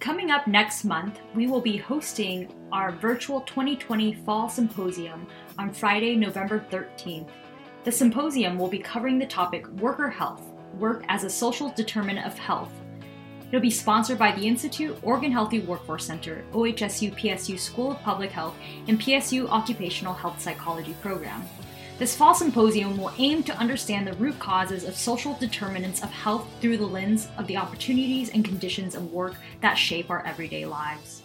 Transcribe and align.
Coming 0.00 0.30
up 0.30 0.46
next 0.46 0.84
month, 0.84 1.18
we 1.34 1.48
will 1.48 1.60
be 1.60 1.76
hosting 1.76 2.48
our 2.70 2.92
virtual 2.92 3.40
2020 3.40 4.14
Fall 4.24 4.48
Symposium 4.48 5.26
on 5.58 5.72
Friday, 5.72 6.14
November 6.14 6.64
13th. 6.70 7.28
The 7.82 7.90
symposium 7.90 8.58
will 8.58 8.68
be 8.68 8.78
covering 8.78 9.18
the 9.18 9.26
topic 9.26 9.66
Worker 9.80 10.08
Health 10.08 10.42
Work 10.74 11.04
as 11.08 11.24
a 11.24 11.30
Social 11.30 11.70
Determinant 11.70 12.28
of 12.28 12.38
Health. 12.38 12.70
It'll 13.48 13.60
be 13.60 13.70
sponsored 13.70 14.20
by 14.20 14.30
the 14.30 14.46
Institute, 14.46 14.96
Oregon 15.02 15.32
Healthy 15.32 15.60
Workforce 15.60 16.04
Center, 16.04 16.44
OHSU 16.52 17.12
PSU 17.16 17.58
School 17.58 17.90
of 17.90 18.02
Public 18.02 18.30
Health, 18.30 18.54
and 18.86 19.00
PSU 19.00 19.48
Occupational 19.48 20.14
Health 20.14 20.40
Psychology 20.40 20.94
Program. 21.02 21.42
This 21.98 22.14
fall 22.14 22.32
symposium 22.32 22.96
will 22.96 23.12
aim 23.18 23.42
to 23.42 23.58
understand 23.58 24.06
the 24.06 24.12
root 24.12 24.38
causes 24.38 24.84
of 24.84 24.94
social 24.96 25.34
determinants 25.34 26.00
of 26.00 26.10
health 26.10 26.48
through 26.60 26.76
the 26.76 26.86
lens 26.86 27.26
of 27.36 27.48
the 27.48 27.56
opportunities 27.56 28.30
and 28.30 28.44
conditions 28.44 28.94
of 28.94 29.12
work 29.12 29.34
that 29.62 29.74
shape 29.74 30.08
our 30.08 30.24
everyday 30.24 30.64
lives. 30.64 31.22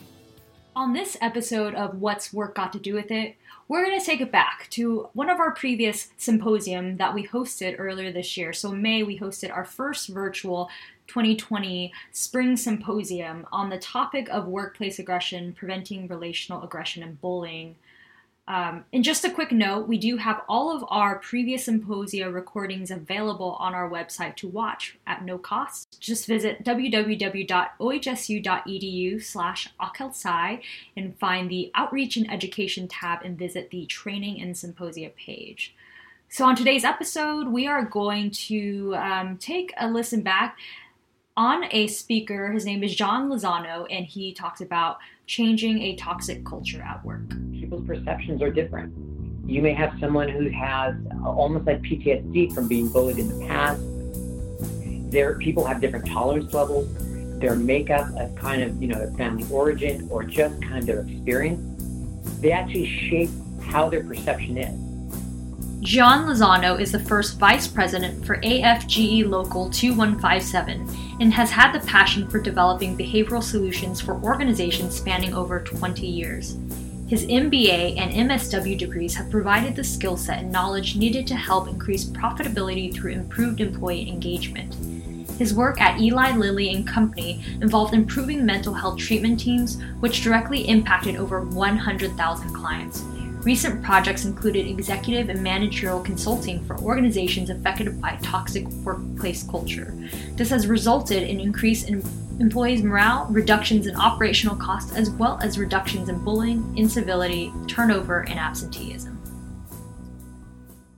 On 0.75 0.91
this 0.91 1.15
episode 1.21 1.75
of 1.75 2.01
What's 2.01 2.34
Work 2.34 2.55
Got 2.55 2.73
to 2.73 2.79
Do 2.79 2.95
with 2.95 3.12
It, 3.12 3.35
we're 3.67 3.85
going 3.85 3.99
to 3.99 4.03
take 4.05 4.20
it 4.20 4.31
back 4.31 4.67
to 4.71 5.09
one 5.13 5.29
of 5.29 5.39
our 5.39 5.51
previous 5.51 6.09
symposium 6.17 6.98
that 6.98 7.13
we 7.13 7.27
hosted 7.27 7.76
earlier 7.77 8.12
this 8.12 8.35
year. 8.35 8.51
So, 8.51 8.71
May, 8.71 9.03
we 9.03 9.20
hosted 9.20 9.55
our 9.55 9.65
first 9.65 10.09
virtual 10.09 10.71
2020 11.05 11.93
spring 12.12 12.57
symposium 12.57 13.45
on 13.51 13.70
the 13.70 13.77
topic 13.77 14.27
of 14.29 14.48
workplace 14.48 14.98
aggression, 14.98 15.53
preventing 15.53 16.07
relational 16.07 16.63
aggression, 16.63 17.03
and 17.03 17.21
bullying. 17.21 17.76
Um, 18.45 18.83
and 18.91 19.05
just 19.05 19.23
a 19.23 19.31
quick 19.31 19.53
note, 19.53 19.88
we 19.88 19.97
do 19.97 20.17
have 20.17 20.41
all 20.49 20.75
of 20.75 20.84
our 20.89 21.20
previous 21.20 21.63
symposia 21.65 22.29
recordings 22.29 22.91
available 22.91 23.55
on 23.59 23.73
our 23.73 23.89
website 23.89 24.35
to 24.38 24.47
watch 24.49 24.97
at 25.07 25.23
no 25.23 25.38
cost. 25.38 25.97
Just 26.01 26.27
visit 26.27 26.65
www.ohsu.edu 26.65 29.23
slash 29.23 29.70
and 30.98 31.17
find 31.20 31.49
the 31.49 31.71
Outreach 31.73 32.18
and 32.18 32.29
Education 32.29 32.90
tab 32.90 33.20
and 33.23 33.40
visit 33.40 33.70
the 33.70 33.85
Training 33.85 34.41
and 34.41 34.57
Symposia 34.57 35.12
page. 35.15 35.73
So 36.27 36.43
on 36.46 36.57
today's 36.57 36.84
episode, 36.84 37.48
we 37.48 37.65
are 37.68 37.85
going 37.85 38.31
to 38.31 38.93
um, 38.98 39.37
take 39.37 39.73
a 39.77 39.87
listen 39.87 40.21
back 40.21 40.57
on 41.37 41.63
a 41.71 41.87
speaker. 41.87 42.51
His 42.51 42.65
name 42.65 42.84
is 42.84 42.93
John 42.96 43.29
Lozano, 43.29 43.87
and 43.90 44.05
he 44.05 44.34
talks 44.34 44.59
about 44.59 44.98
changing 45.26 45.82
a 45.82 45.96
toxic 45.96 46.46
culture 46.46 46.82
at 46.82 47.04
work. 47.05 47.29
People's 47.52 47.85
perceptions 47.85 48.41
are 48.41 48.52
different. 48.52 48.93
You 49.49 49.62
may 49.62 49.74
have 49.74 49.93
someone 49.99 50.30
who 50.30 50.49
has 50.49 50.96
almost 51.26 51.65
like 51.65 51.82
PTSD 51.82 52.54
from 52.54 52.68
being 52.68 52.90
bullied 52.90 53.18
in 53.18 53.27
the 53.27 53.46
past. 53.46 53.82
There, 55.12 55.38
people 55.38 55.65
have 55.65 55.82
different 55.82 56.07
tolerance 56.07 56.54
levels. 56.54 56.88
Their 57.40 57.55
makeup 57.55 58.07
of 58.18 58.35
kind 58.35 58.63
of, 58.63 58.82
you 58.82 58.88
know, 58.88 58.98
their 58.98 59.12
family 59.12 59.46
origin 59.52 60.07
or 60.10 60.24
just 60.24 60.62
kind 60.62 60.77
of 60.77 60.85
their 60.85 61.02
experience, 61.02 61.62
they 62.40 62.52
actually 62.52 62.85
shape 62.85 63.30
how 63.62 63.90
their 63.90 64.03
perception 64.03 64.58
is. 64.58 64.80
John 65.81 66.25
Lozano 66.25 66.80
is 66.80 66.94
the 66.94 67.00
first 67.00 67.38
vice 67.38 67.68
president 67.68 68.25
for 68.25 68.38
AFGE 68.38 69.28
Local 69.28 69.69
2157 69.69 70.88
and 71.24 71.31
has 71.31 71.50
had 71.50 71.72
the 71.72 71.79
passion 71.88 72.28
for 72.28 72.38
developing 72.38 72.97
behavioral 72.97 73.41
solutions 73.41 74.02
for 74.02 74.22
organizations 74.24 74.94
spanning 74.94 75.34
over 75.34 75.62
20 75.62 76.06
years. 76.06 76.57
His 77.07 77.25
MBA 77.28 77.97
and 77.97 78.30
MSW 78.30 78.78
degrees 78.78 79.16
have 79.16 79.31
provided 79.31 79.74
the 79.74 79.85
skill 79.85 80.18
set 80.18 80.40
and 80.40 80.52
knowledge 80.52 80.97
needed 80.97 81.25
to 81.28 81.35
help 81.38 81.69
increase 81.69 82.03
profitability 82.03 82.94
through 82.94 83.13
improved 83.13 83.62
employee 83.62 84.09
engagement. 84.09 84.75
His 85.40 85.53
work 85.53 85.80
at 85.80 86.02
Eli 86.02 86.35
Lilly 86.35 86.74
and 86.75 86.85
Company 86.85 87.41
involved 87.62 87.94
improving 87.94 88.46
mental 88.46 88.74
health 88.74 88.97
treatment 88.97 89.40
teams, 89.40 89.81
which 90.02 90.24
directly 90.24 90.68
impacted 90.68 91.16
over 91.16 91.40
100,000 91.40 92.53
clients. 92.53 93.02
Recent 93.44 93.84
projects 93.84 94.24
included 94.24 94.68
executive 94.68 95.28
and 95.28 95.44
managerial 95.44 96.00
consulting 96.00 96.64
for 96.64 96.80
organizations 96.80 97.50
affected 97.50 98.02
by 98.02 98.18
toxic 98.24 98.66
workplace 98.86 99.44
culture. 99.44 99.94
This 100.36 100.50
has 100.50 100.66
resulted 100.66 101.24
in 101.24 101.42
increase 101.42 101.84
in 101.84 102.02
employees' 102.40 102.84
morale, 102.84 103.28
reductions 103.30 103.86
in 103.86 103.98
operational 103.98 104.56
costs, 104.56 104.96
as 104.96 105.09
well 105.09 105.40
as 105.42 105.59
reductions 105.59 106.08
in 106.08 106.24
bullying, 106.24 106.74
incivility, 106.78 107.52
turnover, 107.68 108.22
and 108.22 108.40
absenteeism. 108.40 109.18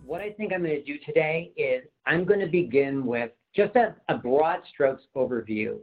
What 0.05 0.21
I 0.21 0.31
think 0.31 0.53
I'm 0.53 0.61
going 0.61 0.75
to 0.75 0.83
do 0.83 0.99
today 0.99 1.51
is 1.57 1.81
I'm 2.05 2.25
going 2.25 2.41
to 2.41 2.47
begin 2.47 3.07
with 3.07 3.31
just 3.55 3.75
a, 3.75 3.95
a 4.07 4.19
broad 4.19 4.59
strokes 4.71 5.01
overview 5.15 5.79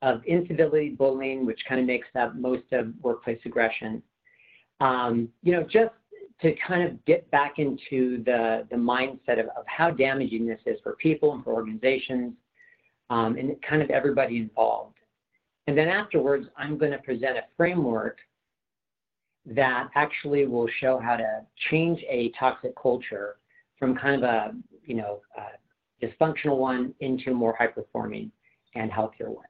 of 0.00 0.22
incivility, 0.26 0.90
bullying, 0.90 1.44
which 1.44 1.60
kind 1.68 1.80
of 1.80 1.88
makes 1.88 2.06
up 2.14 2.36
most 2.36 2.72
of 2.72 2.94
workplace 3.02 3.40
aggression 3.44 4.00
um, 4.80 5.28
you 5.42 5.52
know, 5.52 5.62
just 5.62 5.92
to 6.42 6.54
kind 6.66 6.82
of 6.82 7.04
get 7.04 7.30
back 7.30 7.58
into 7.58 8.22
the, 8.24 8.66
the 8.70 8.76
mindset 8.76 9.38
of, 9.38 9.46
of 9.48 9.64
how 9.66 9.90
damaging 9.90 10.46
this 10.46 10.60
is 10.66 10.78
for 10.82 10.94
people 10.96 11.34
and 11.34 11.44
for 11.44 11.52
organizations 11.52 12.32
um, 13.10 13.36
and 13.36 13.54
kind 13.68 13.82
of 13.82 13.90
everybody 13.90 14.38
involved. 14.38 14.96
And 15.66 15.76
then 15.76 15.88
afterwards, 15.88 16.46
I'm 16.56 16.78
going 16.78 16.92
to 16.92 16.98
present 16.98 17.36
a 17.36 17.42
framework 17.56 18.18
that 19.46 19.88
actually 19.94 20.46
will 20.46 20.68
show 20.80 20.98
how 20.98 21.16
to 21.16 21.42
change 21.70 22.02
a 22.08 22.32
toxic 22.38 22.72
culture 22.80 23.36
from 23.78 23.96
kind 23.96 24.16
of 24.16 24.22
a, 24.22 24.54
you 24.84 24.94
know, 24.94 25.20
a 25.36 26.06
dysfunctional 26.06 26.56
one 26.56 26.94
into 27.00 27.30
a 27.30 27.34
more 27.34 27.54
high 27.56 27.66
performing 27.66 28.30
and 28.74 28.90
healthier 28.90 29.30
one. 29.30 29.44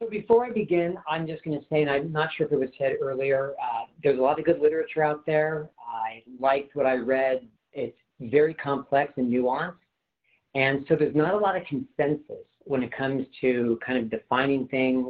So 0.00 0.08
before 0.08 0.44
I 0.44 0.50
begin, 0.50 0.96
I'm 1.08 1.26
just 1.26 1.44
going 1.44 1.58
to 1.58 1.64
say, 1.70 1.82
and 1.82 1.90
I'm 1.90 2.10
not 2.10 2.30
sure 2.36 2.46
if 2.46 2.52
it 2.52 2.58
was 2.58 2.70
said 2.78 2.94
earlier, 3.00 3.52
uh, 3.62 3.84
there's 4.02 4.18
a 4.18 4.22
lot 4.22 4.38
of 4.38 4.44
good 4.44 4.60
literature 4.60 5.04
out 5.04 5.24
there. 5.24 5.70
I 5.78 6.22
liked 6.40 6.74
what 6.74 6.84
I 6.84 6.94
read. 6.94 7.46
It's 7.72 7.96
very 8.20 8.54
complex 8.54 9.12
and 9.16 9.32
nuanced. 9.32 9.74
And 10.56 10.84
so 10.88 10.96
there's 10.96 11.14
not 11.14 11.34
a 11.34 11.36
lot 11.36 11.56
of 11.56 11.64
consensus 11.66 12.46
when 12.64 12.82
it 12.82 12.96
comes 12.96 13.26
to 13.40 13.78
kind 13.86 13.98
of 13.98 14.10
defining 14.10 14.66
things, 14.68 15.08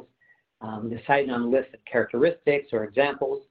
um, 0.61 0.91
deciding 0.95 1.31
on 1.31 1.43
a 1.43 1.49
list 1.49 1.73
of 1.73 1.81
characteristics 1.91 2.69
or 2.73 2.85
examples. 2.85 3.43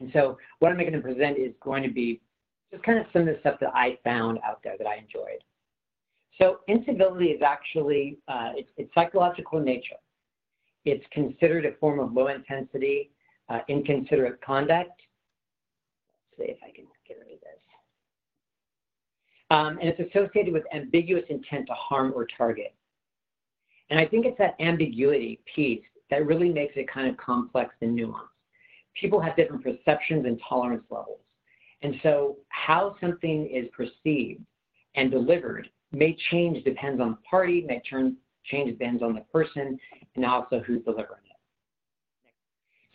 And 0.00 0.10
so 0.12 0.38
what 0.58 0.70
I'm 0.70 0.78
going 0.78 0.92
to 0.92 1.00
present 1.00 1.38
is 1.38 1.52
going 1.62 1.82
to 1.82 1.90
be 1.90 2.20
just 2.70 2.82
kind 2.82 2.98
of 2.98 3.06
some 3.12 3.22
of 3.22 3.28
the 3.28 3.36
stuff 3.40 3.58
that 3.60 3.74
I 3.74 3.98
found 4.04 4.38
out 4.44 4.60
there 4.62 4.76
that 4.78 4.86
I 4.86 4.96
enjoyed. 4.96 5.42
So 6.38 6.60
incivility 6.68 7.26
is 7.26 7.42
actually, 7.42 8.18
uh, 8.28 8.52
it's, 8.54 8.68
it's 8.76 8.92
psychological 8.94 9.58
in 9.58 9.64
nature. 9.64 9.96
It's 10.86 11.04
considered 11.10 11.66
a 11.66 11.72
form 11.72 11.98
of 11.98 12.12
low 12.12 12.28
intensity, 12.28 13.10
uh, 13.48 13.58
inconsiderate 13.68 14.40
conduct. 14.40 15.02
Let's 16.38 16.48
see 16.48 16.52
if 16.52 16.58
I 16.62 16.70
can 16.74 16.86
get 17.06 17.18
rid 17.18 17.34
of 17.34 17.40
this. 17.40 17.60
Um, 19.50 19.78
and 19.80 19.88
it's 19.88 20.00
associated 20.00 20.54
with 20.54 20.62
ambiguous 20.72 21.24
intent 21.28 21.66
to 21.66 21.74
harm 21.74 22.12
or 22.14 22.26
target. 22.38 22.72
And 23.90 23.98
I 23.98 24.06
think 24.06 24.26
it's 24.26 24.38
that 24.38 24.54
ambiguity 24.60 25.40
piece 25.52 25.82
that 26.10 26.24
really 26.24 26.50
makes 26.50 26.74
it 26.76 26.88
kind 26.88 27.08
of 27.08 27.16
complex 27.16 27.74
and 27.80 27.98
nuanced. 27.98 28.28
People 28.94 29.20
have 29.20 29.36
different 29.36 29.62
perceptions 29.62 30.24
and 30.24 30.40
tolerance 30.48 30.84
levels. 30.88 31.18
And 31.82 31.96
so 32.02 32.36
how 32.48 32.96
something 33.00 33.48
is 33.52 33.68
perceived 33.76 34.40
and 34.94 35.10
delivered 35.10 35.68
may 35.92 36.16
change 36.30 36.64
depends 36.64 37.00
on 37.00 37.10
the 37.10 37.18
party, 37.28 37.64
may 37.66 37.80
turn, 37.80 38.16
change 38.50 38.70
depends 38.70 39.02
on 39.02 39.14
the 39.14 39.20
person, 39.32 39.78
and 40.14 40.24
also 40.24 40.60
who's 40.66 40.82
delivering 40.84 41.22
it. 41.24 42.32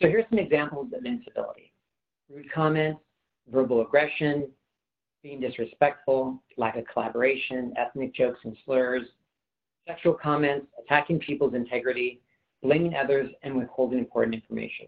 So 0.00 0.08
here's 0.08 0.24
some 0.30 0.38
examples 0.38 0.88
of 0.96 1.04
incivility. 1.04 1.72
Rude 2.28 2.50
comments, 2.52 3.00
verbal 3.50 3.82
aggression, 3.82 4.48
being 5.22 5.40
disrespectful, 5.40 6.42
lack 6.56 6.76
of 6.76 6.84
collaboration, 6.92 7.72
ethnic 7.76 8.14
jokes 8.14 8.40
and 8.44 8.56
slurs, 8.64 9.02
sexual 9.86 10.14
comments, 10.14 10.66
attacking 10.84 11.20
people's 11.20 11.54
integrity, 11.54 12.20
blaming 12.62 12.94
others, 12.94 13.30
and 13.42 13.56
withholding 13.56 13.98
important 13.98 14.34
information. 14.34 14.86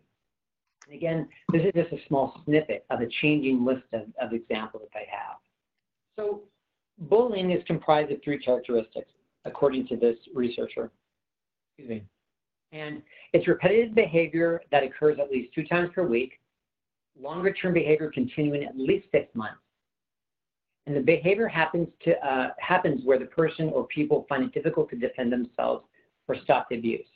And 0.87 0.97
again, 0.97 1.29
this 1.53 1.63
is 1.63 1.73
just 1.75 1.93
a 1.93 2.09
small 2.09 2.41
snippet 2.45 2.85
of 2.91 3.01
a 3.01 3.07
changing 3.21 3.65
list 3.65 3.85
of, 3.93 4.03
of 4.21 4.33
examples 4.33 4.89
that 4.93 4.99
I 4.99 5.07
have. 5.11 5.37
So 6.17 6.43
bullying 6.99 7.51
is 7.51 7.63
comprised 7.67 8.13
of 8.13 8.23
three 8.23 8.39
characteristics, 8.39 9.11
according 9.45 9.87
to 9.89 9.97
this 9.97 10.17
researcher. 10.35 10.91
Excuse 11.77 12.01
me. 12.01 12.05
And 12.73 13.03
it's 13.33 13.47
repetitive 13.47 13.95
behavior 13.95 14.61
that 14.71 14.83
occurs 14.83 15.19
at 15.21 15.31
least 15.31 15.55
two 15.55 15.65
times 15.65 15.91
per 15.95 16.05
week, 16.07 16.41
longer 17.21 17.53
term 17.53 17.75
behavior 17.75 18.11
continuing 18.13 18.65
at 18.65 18.77
least 18.77 19.07
six 19.13 19.33
months. 19.35 19.59
And 20.87 20.97
the 20.97 21.01
behavior 21.01 21.49
happens, 21.49 21.89
to, 22.05 22.27
uh, 22.27 22.51
happens 22.59 23.03
where 23.05 23.19
the 23.19 23.27
person 23.27 23.71
or 23.71 23.87
people 23.87 24.27
find 24.29 24.45
it 24.45 24.53
difficult 24.53 24.91
to 24.91 24.97
defend 24.97 25.33
themselves 25.33 25.85
or 26.29 26.37
stop 26.43 26.69
the 26.69 26.77
abuse. 26.77 27.07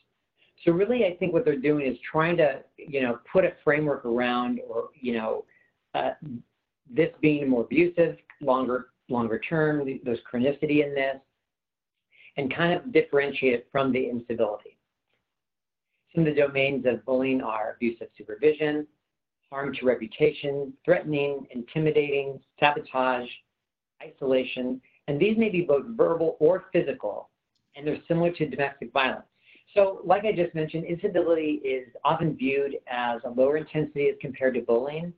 So 0.64 0.72
really, 0.72 1.04
I 1.04 1.16
think 1.16 1.32
what 1.32 1.44
they're 1.44 1.56
doing 1.56 1.86
is 1.86 1.98
trying 2.10 2.36
to, 2.38 2.62
you 2.76 3.02
know, 3.02 3.19
put 3.30 3.44
a 3.44 3.52
framework 3.62 4.04
around, 4.04 4.60
or 4.69 4.88
you 5.00 5.14
know, 5.14 5.44
uh, 5.94 6.10
this 6.90 7.10
being 7.20 7.48
more 7.48 7.62
abusive, 7.62 8.16
longer, 8.40 8.88
longer 9.08 9.38
term. 9.38 9.86
There's 10.02 10.19
chronicity 10.30 10.84
in 10.84 10.94
this, 10.94 11.16
and 12.38 12.55
kind 12.55 12.73
of 12.73 12.93
differentiate 12.93 13.52
it 13.52 13.69
from 13.70 13.93
the 13.93 14.08
incivility. 14.08 14.79
Some 16.14 16.26
of 16.26 16.35
the 16.35 16.40
domains 16.40 16.87
of 16.87 17.05
bullying 17.05 17.43
are 17.43 17.75
abuse 17.75 18.00
of 18.00 18.08
supervision, 18.17 18.87
harm 19.50 19.75
to 19.75 19.85
reputation, 19.85 20.73
threatening, 20.85 21.46
intimidating, 21.50 22.40
sabotage, 22.58 23.29
isolation, 24.02 24.81
and 25.08 25.19
these 25.19 25.37
may 25.37 25.49
be 25.49 25.62
both 25.62 25.85
verbal 25.88 26.37
or 26.38 26.67
physical, 26.73 27.29
and 27.75 27.87
they're 27.87 27.99
similar 28.06 28.31
to 28.31 28.49
domestic 28.49 28.93
violence. 28.93 29.25
So, 29.75 30.00
like 30.05 30.25
I 30.25 30.32
just 30.32 30.55
mentioned, 30.55 30.85
incivility 30.85 31.61
is 31.64 31.88
often 32.05 32.37
viewed 32.37 32.76
as 32.87 33.20
a 33.25 33.31
lower 33.31 33.56
intensity 33.56 34.08
as 34.08 34.14
compared 34.20 34.55
to 34.55 34.61
bullying, 34.61 35.12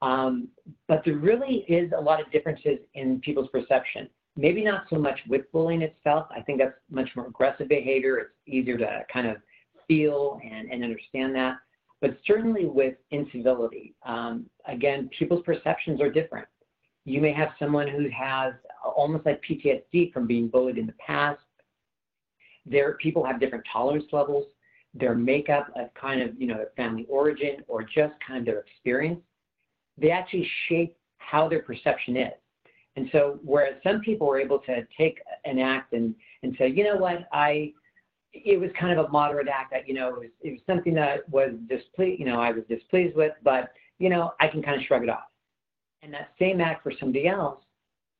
um, 0.00 0.48
but 0.86 1.02
there 1.04 1.16
really 1.16 1.64
is 1.68 1.92
a 1.96 2.00
lot 2.00 2.20
of 2.20 2.30
differences 2.30 2.78
in 2.94 3.20
people's 3.20 3.48
perception. 3.50 4.08
Maybe 4.36 4.64
not 4.64 4.84
so 4.88 4.96
much 4.96 5.18
with 5.28 5.50
bullying 5.52 5.82
itself. 5.82 6.26
I 6.34 6.40
think 6.40 6.58
that's 6.58 6.74
much 6.90 7.08
more 7.14 7.26
aggressive 7.26 7.68
behavior. 7.68 8.18
It's 8.18 8.30
easier 8.46 8.78
to 8.78 9.04
kind 9.12 9.26
of 9.26 9.36
feel 9.86 10.40
and, 10.42 10.70
and 10.70 10.82
understand 10.82 11.34
that. 11.34 11.56
But 12.00 12.18
certainly 12.26 12.64
with 12.64 12.94
incivility, 13.10 13.94
um, 14.04 14.46
again, 14.66 15.08
people's 15.16 15.44
perceptions 15.44 16.00
are 16.00 16.10
different. 16.10 16.48
You 17.04 17.20
may 17.20 17.32
have 17.32 17.50
someone 17.58 17.88
who 17.88 18.08
has 18.10 18.54
almost 18.84 19.26
like 19.26 19.42
PTSD 19.48 20.12
from 20.12 20.26
being 20.26 20.48
bullied 20.48 20.78
in 20.78 20.86
the 20.86 20.94
past. 20.94 21.40
There, 22.66 22.94
people 22.94 23.24
have 23.24 23.38
different 23.38 23.64
tolerance 23.72 24.06
levels. 24.12 24.46
Their 24.94 25.14
makeup 25.14 25.68
of 25.76 25.92
kind 25.94 26.20
of, 26.22 26.40
you 26.40 26.46
know, 26.46 26.56
their 26.56 26.72
family 26.76 27.06
origin 27.08 27.62
or 27.68 27.82
just 27.82 28.14
kind 28.26 28.40
of 28.40 28.44
their 28.46 28.60
experience, 28.60 29.20
they 29.96 30.10
actually 30.10 30.48
shape 30.68 30.96
how 31.18 31.48
their 31.48 31.62
perception 31.62 32.16
is. 32.16 32.32
And 32.96 33.08
so, 33.10 33.38
whereas 33.42 33.74
some 33.82 34.00
people 34.00 34.26
were 34.26 34.40
able 34.40 34.58
to 34.60 34.86
take 34.96 35.18
an 35.44 35.58
act 35.58 35.92
and, 35.94 36.14
and 36.42 36.54
say, 36.58 36.68
you 36.68 36.84
know 36.84 36.96
what, 36.96 37.26
I, 37.32 37.72
it 38.34 38.60
was 38.60 38.70
kind 38.78 38.98
of 38.98 39.06
a 39.06 39.08
moderate 39.08 39.48
act 39.48 39.72
that, 39.72 39.88
you 39.88 39.94
know, 39.94 40.08
it 40.08 40.18
was, 40.18 40.30
it 40.42 40.50
was 40.52 40.60
something 40.66 40.94
that 40.94 41.28
was 41.28 41.52
displeased, 41.68 42.20
you 42.20 42.26
know, 42.26 42.40
I 42.40 42.52
was 42.52 42.64
displeased 42.68 43.16
with, 43.16 43.32
but, 43.42 43.72
you 43.98 44.08
know, 44.08 44.32
I 44.40 44.48
can 44.48 44.62
kind 44.62 44.78
of 44.78 44.86
shrug 44.86 45.02
it 45.02 45.08
off. 45.08 45.30
And 46.02 46.12
that 46.12 46.32
same 46.38 46.60
act 46.60 46.82
for 46.82 46.92
somebody 46.98 47.28
else 47.28 47.62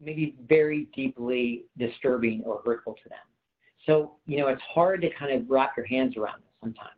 may 0.00 0.14
be 0.14 0.34
very 0.48 0.88
deeply 0.94 1.64
disturbing 1.78 2.42
or 2.44 2.62
hurtful 2.64 2.94
to 3.02 3.08
them. 3.08 3.18
So, 3.86 4.12
you 4.26 4.38
know, 4.38 4.48
it's 4.48 4.62
hard 4.62 5.02
to 5.02 5.10
kind 5.14 5.32
of 5.32 5.48
wrap 5.50 5.76
your 5.76 5.86
hands 5.86 6.16
around 6.16 6.40
this 6.40 6.52
sometimes. 6.60 6.90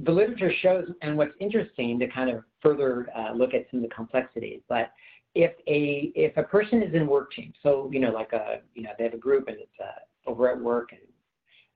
The 0.00 0.12
literature 0.12 0.52
shows, 0.62 0.88
and 1.02 1.18
what's 1.18 1.32
interesting 1.40 1.98
to 1.98 2.06
kind 2.06 2.30
of 2.30 2.44
further 2.62 3.08
uh, 3.16 3.32
look 3.32 3.52
at 3.52 3.66
some 3.70 3.82
of 3.82 3.88
the 3.88 3.94
complexities, 3.94 4.60
but 4.68 4.92
if 5.34 5.52
a 5.66 6.12
if 6.14 6.36
a 6.36 6.42
person 6.42 6.82
is 6.82 6.94
in 6.94 7.06
work 7.06 7.32
team, 7.32 7.52
so 7.62 7.88
you 7.92 8.00
know, 8.00 8.10
like 8.10 8.32
a 8.32 8.60
you 8.74 8.82
know, 8.82 8.90
they 8.98 9.04
have 9.04 9.14
a 9.14 9.18
group 9.18 9.48
and 9.48 9.58
it's 9.58 9.80
uh, 9.80 10.30
over 10.30 10.50
at 10.50 10.60
work 10.60 10.90
and 10.92 11.00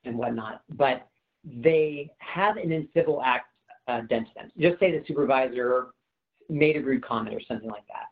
and 0.04 0.16
whatnot, 0.18 0.62
but 0.70 1.08
they 1.44 2.10
have 2.18 2.56
an 2.56 2.70
incivil 2.70 3.20
act 3.24 3.46
uh, 3.88 4.00
done 4.02 4.24
to 4.24 4.30
them. 4.34 4.50
Just 4.58 4.78
say 4.80 4.90
the 4.90 5.04
supervisor 5.06 5.88
made 6.48 6.76
a 6.76 6.80
rude 6.80 7.04
comment 7.04 7.34
or 7.34 7.40
something 7.46 7.70
like 7.70 7.86
that. 7.88 8.06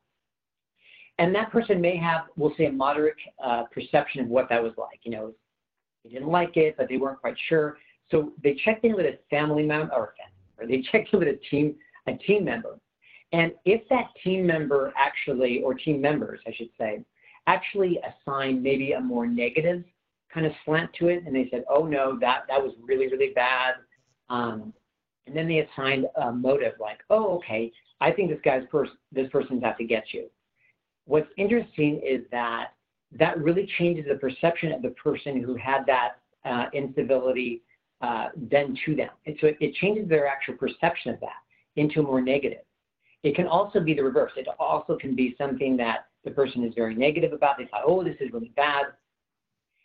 And 1.18 1.34
that 1.34 1.50
person 1.50 1.80
may 1.80 1.96
have, 1.96 2.22
we'll 2.36 2.54
say, 2.56 2.66
a 2.66 2.72
moderate 2.72 3.16
uh, 3.44 3.64
perception 3.64 4.22
of 4.22 4.28
what 4.28 4.48
that 4.48 4.62
was 4.62 4.72
like. 4.78 5.00
You 5.02 5.12
know, 5.12 5.32
they 6.02 6.10
didn't 6.10 6.28
like 6.28 6.56
it, 6.56 6.76
but 6.78 6.88
they 6.88 6.96
weren't 6.96 7.20
quite 7.20 7.36
sure. 7.48 7.76
So 8.10 8.32
they 8.42 8.54
checked 8.64 8.84
in 8.84 8.94
with 8.94 9.06
a 9.06 9.18
family 9.28 9.64
member, 9.64 9.92
or, 9.92 10.14
or 10.58 10.66
they 10.66 10.82
checked 10.92 11.12
in 11.12 11.18
with 11.18 11.28
a 11.28 11.38
team, 11.50 11.74
a 12.06 12.14
team 12.14 12.44
member. 12.44 12.78
And 13.32 13.52
if 13.64 13.88
that 13.88 14.08
team 14.24 14.46
member 14.46 14.92
actually, 14.96 15.62
or 15.62 15.74
team 15.74 16.00
members, 16.00 16.40
I 16.46 16.52
should 16.52 16.70
say, 16.78 17.04
actually 17.46 17.98
assigned 17.98 18.62
maybe 18.62 18.92
a 18.92 19.00
more 19.00 19.26
negative 19.26 19.84
kind 20.32 20.46
of 20.46 20.52
slant 20.64 20.90
to 20.98 21.08
it, 21.08 21.24
and 21.26 21.34
they 21.34 21.48
said, 21.50 21.64
"Oh 21.68 21.86
no, 21.86 22.18
that 22.20 22.44
that 22.48 22.62
was 22.62 22.72
really 22.82 23.08
really 23.08 23.32
bad," 23.34 23.74
um, 24.28 24.72
and 25.26 25.36
then 25.36 25.48
they 25.48 25.58
assigned 25.58 26.06
a 26.16 26.32
motive 26.32 26.74
like, 26.80 26.98
"Oh 27.10 27.36
okay, 27.36 27.72
I 28.00 28.10
think 28.12 28.30
this 28.30 28.40
guy's 28.44 28.64
pers- 28.70 28.96
this 29.12 29.28
person's 29.30 29.62
out 29.62 29.78
to 29.78 29.84
get 29.84 30.12
you." 30.12 30.30
What's 31.06 31.30
interesting 31.36 32.00
is 32.04 32.22
that 32.30 32.72
that 33.12 33.38
really 33.38 33.68
changes 33.78 34.06
the 34.08 34.16
perception 34.16 34.72
of 34.72 34.82
the 34.82 34.90
person 34.90 35.42
who 35.42 35.56
had 35.56 35.84
that 35.86 36.18
uh, 36.44 36.66
incivility 36.72 37.62
uh, 38.00 38.28
to 38.28 38.96
them, 38.96 39.10
and 39.26 39.36
so 39.40 39.48
it, 39.48 39.56
it 39.60 39.74
changes 39.74 40.08
their 40.08 40.26
actual 40.26 40.54
perception 40.54 41.12
of 41.14 41.20
that 41.20 41.40
into 41.76 42.00
a 42.00 42.02
more 42.02 42.20
negative. 42.20 42.62
It 43.22 43.34
can 43.34 43.46
also 43.46 43.80
be 43.80 43.94
the 43.94 44.02
reverse. 44.02 44.32
It 44.36 44.46
also 44.58 44.96
can 44.96 45.14
be 45.14 45.34
something 45.36 45.76
that 45.76 46.06
the 46.24 46.30
person 46.30 46.64
is 46.64 46.72
very 46.74 46.94
negative 46.94 47.32
about. 47.32 47.58
They 47.58 47.66
thought, 47.66 47.82
oh, 47.86 48.02
this 48.02 48.16
is 48.20 48.32
really 48.32 48.52
bad 48.56 48.86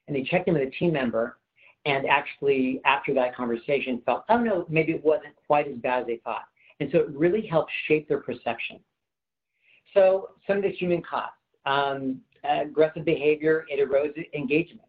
and 0.07 0.15
they 0.15 0.23
checked 0.23 0.47
in 0.47 0.53
with 0.53 0.67
a 0.67 0.71
team 0.71 0.93
member 0.93 1.37
and 1.85 2.07
actually 2.07 2.81
after 2.85 3.13
that 3.13 3.35
conversation 3.35 4.01
felt, 4.05 4.25
oh 4.29 4.37
no, 4.37 4.65
maybe 4.69 4.91
it 4.91 5.03
wasn't 5.03 5.33
quite 5.47 5.67
as 5.67 5.75
bad 5.75 6.01
as 6.01 6.07
they 6.07 6.17
thought. 6.23 6.45
And 6.79 6.89
so 6.91 6.99
it 6.99 7.09
really 7.09 7.45
helps 7.45 7.71
shape 7.87 8.07
their 8.07 8.19
perception. 8.19 8.79
So 9.93 10.29
some 10.47 10.57
of 10.57 10.63
the 10.63 10.71
human 10.71 11.01
costs. 11.01 11.37
Um, 11.65 12.21
aggressive 12.43 13.05
behavior, 13.05 13.65
it 13.69 13.79
erodes 13.79 14.23
engagement. 14.35 14.81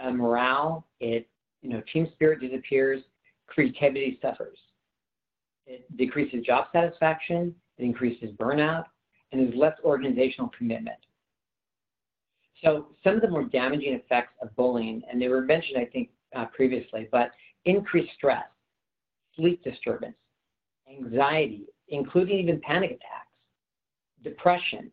Uh, 0.00 0.10
morale, 0.10 0.86
it, 1.00 1.28
you 1.60 1.70
know, 1.70 1.82
team 1.92 2.08
spirit 2.14 2.40
disappears, 2.40 3.02
creativity 3.46 4.18
suffers. 4.22 4.58
It 5.66 5.84
decreases 5.96 6.44
job 6.44 6.66
satisfaction, 6.72 7.54
it 7.78 7.84
increases 7.84 8.30
burnout, 8.32 8.84
and 9.32 9.40
there's 9.40 9.54
less 9.54 9.76
organizational 9.84 10.50
commitment. 10.56 10.96
So 12.62 12.88
some 13.02 13.16
of 13.16 13.20
the 13.20 13.28
more 13.28 13.44
damaging 13.44 13.94
effects 13.94 14.34
of 14.40 14.54
bullying, 14.56 15.02
and 15.10 15.20
they 15.20 15.28
were 15.28 15.42
mentioned, 15.42 15.78
I 15.78 15.84
think, 15.86 16.10
uh, 16.34 16.46
previously, 16.46 17.08
but 17.12 17.30
increased 17.64 18.12
stress, 18.14 18.44
sleep 19.36 19.62
disturbance, 19.62 20.16
anxiety, 20.88 21.66
including 21.88 22.38
even 22.38 22.60
panic 22.60 22.90
attacks, 22.90 23.28
depression. 24.22 24.90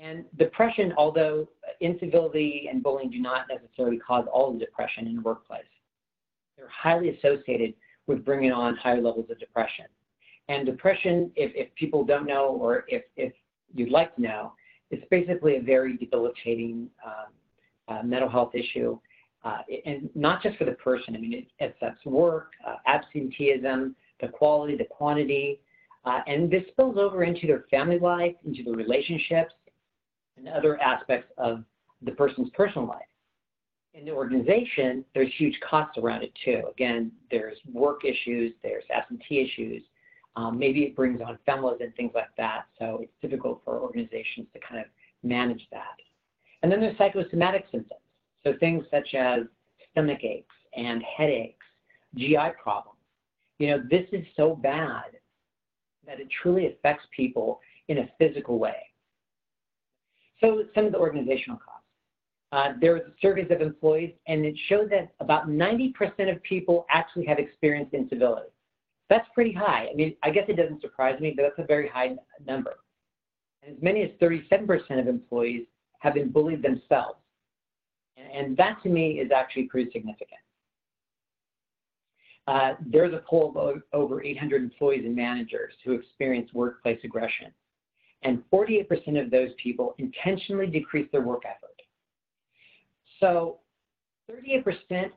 And 0.00 0.24
depression, 0.38 0.92
although 0.96 1.48
incivility 1.80 2.68
and 2.70 2.82
bullying 2.82 3.10
do 3.10 3.20
not 3.20 3.46
necessarily 3.48 3.98
cause 3.98 4.26
all 4.32 4.52
the 4.52 4.58
depression 4.58 5.06
in 5.06 5.16
the 5.16 5.22
workplace, 5.22 5.62
they're 6.56 6.68
highly 6.68 7.10
associated 7.10 7.74
with 8.06 8.24
bringing 8.24 8.52
on 8.52 8.76
higher 8.76 9.00
levels 9.00 9.30
of 9.30 9.38
depression. 9.38 9.86
And 10.48 10.66
depression, 10.66 11.30
if, 11.36 11.52
if 11.54 11.74
people 11.74 12.04
don't 12.04 12.26
know 12.26 12.48
or 12.48 12.84
if, 12.88 13.02
if 13.16 13.32
you'd 13.74 13.90
like 13.90 14.14
to 14.16 14.22
know, 14.22 14.52
it's 14.90 15.04
basically 15.10 15.56
a 15.56 15.62
very 15.62 15.96
debilitating 15.96 16.88
um, 17.04 17.32
uh, 17.88 18.02
mental 18.02 18.28
health 18.28 18.54
issue, 18.54 18.98
uh, 19.44 19.58
and 19.84 20.08
not 20.14 20.42
just 20.42 20.56
for 20.56 20.64
the 20.64 20.72
person. 20.72 21.14
I 21.14 21.18
mean, 21.18 21.46
it, 21.58 21.74
affects 21.74 22.04
work, 22.04 22.52
uh, 22.66 22.76
absenteeism, 22.86 23.94
the 24.20 24.28
quality, 24.28 24.76
the 24.76 24.84
quantity, 24.84 25.60
uh, 26.04 26.20
and 26.26 26.50
this 26.50 26.62
spills 26.68 26.96
over 26.98 27.24
into 27.24 27.46
their 27.46 27.64
family 27.70 27.98
life, 27.98 28.34
into 28.46 28.62
the 28.62 28.72
relationships, 28.72 29.54
and 30.36 30.48
other 30.48 30.80
aspects 30.80 31.32
of 31.38 31.64
the 32.02 32.12
person's 32.12 32.50
personal 32.50 32.86
life. 32.86 33.02
In 33.94 34.04
the 34.04 34.10
organization, 34.10 35.04
there's 35.14 35.32
huge 35.38 35.58
costs 35.68 35.98
around 35.98 36.22
it 36.22 36.32
too. 36.44 36.62
Again, 36.70 37.12
there's 37.30 37.56
work 37.72 38.04
issues, 38.04 38.52
there's 38.62 38.84
absentee 38.94 39.40
issues, 39.40 39.82
maybe 40.36 40.82
it 40.82 40.96
brings 40.96 41.20
on 41.20 41.38
FMLAs 41.46 41.82
and 41.82 41.94
things 41.94 42.12
like 42.14 42.34
that. 42.36 42.66
So 42.78 43.00
it's 43.02 43.12
difficult 43.22 43.62
for 43.64 43.80
organizations 43.80 44.46
to 44.52 44.60
kind 44.60 44.80
of 44.80 44.86
manage 45.22 45.66
that. 45.70 45.96
And 46.62 46.70
then 46.70 46.80
there's 46.80 46.96
psychosomatic 46.98 47.66
symptoms. 47.70 48.00
So 48.42 48.54
things 48.60 48.84
such 48.90 49.14
as 49.14 49.42
stomach 49.90 50.24
aches 50.24 50.54
and 50.76 51.02
headaches, 51.02 51.64
GI 52.16 52.52
problems. 52.62 52.98
You 53.58 53.68
know, 53.68 53.82
this 53.90 54.06
is 54.12 54.24
so 54.36 54.56
bad 54.56 55.04
that 56.06 56.20
it 56.20 56.28
truly 56.42 56.66
affects 56.66 57.04
people 57.16 57.60
in 57.88 57.98
a 57.98 58.08
physical 58.18 58.58
way. 58.58 58.76
So 60.40 60.64
some 60.74 60.86
of 60.86 60.92
the 60.92 60.98
organizational 60.98 61.58
costs. 61.58 61.70
Uh, 62.52 62.74
there 62.80 62.92
was 62.92 63.02
surveys 63.20 63.50
of 63.50 63.60
employees, 63.60 64.12
and 64.28 64.44
it 64.44 64.54
showed 64.68 64.88
that 64.90 65.12
about 65.18 65.48
90% 65.48 65.92
of 66.30 66.40
people 66.44 66.86
actually 66.88 67.24
have 67.26 67.38
experienced 67.38 67.94
incivility. 67.94 68.53
That's 69.10 69.28
pretty 69.34 69.52
high. 69.52 69.88
I 69.90 69.94
mean, 69.94 70.16
I 70.22 70.30
guess 70.30 70.44
it 70.48 70.56
doesn't 70.56 70.80
surprise 70.80 71.20
me, 71.20 71.34
but 71.36 71.42
that's 71.42 71.58
a 71.58 71.66
very 71.66 71.88
high 71.88 72.16
number. 72.46 72.76
And 73.62 73.76
as 73.76 73.82
many 73.82 74.02
as 74.02 74.10
37% 74.20 74.98
of 74.98 75.08
employees 75.08 75.66
have 76.00 76.14
been 76.14 76.30
bullied 76.30 76.62
themselves. 76.62 77.18
And 78.16 78.56
that 78.56 78.82
to 78.82 78.88
me 78.88 79.20
is 79.20 79.30
actually 79.32 79.64
pretty 79.64 79.90
significant. 79.90 80.40
Uh, 82.46 82.74
there's 82.86 83.14
a 83.14 83.22
poll 83.28 83.52
of 83.56 83.82
over 83.92 84.22
800 84.22 84.62
employees 84.62 85.04
and 85.04 85.16
managers 85.16 85.72
who 85.84 85.92
experience 85.92 86.52
workplace 86.52 87.00
aggression. 87.02 87.52
And 88.22 88.42
48% 88.52 89.22
of 89.22 89.30
those 89.30 89.50
people 89.62 89.94
intentionally 89.98 90.66
decrease 90.66 91.08
their 91.10 91.22
work 91.22 91.42
effort. 91.46 91.80
So 93.20 93.60
38%, 94.30 95.10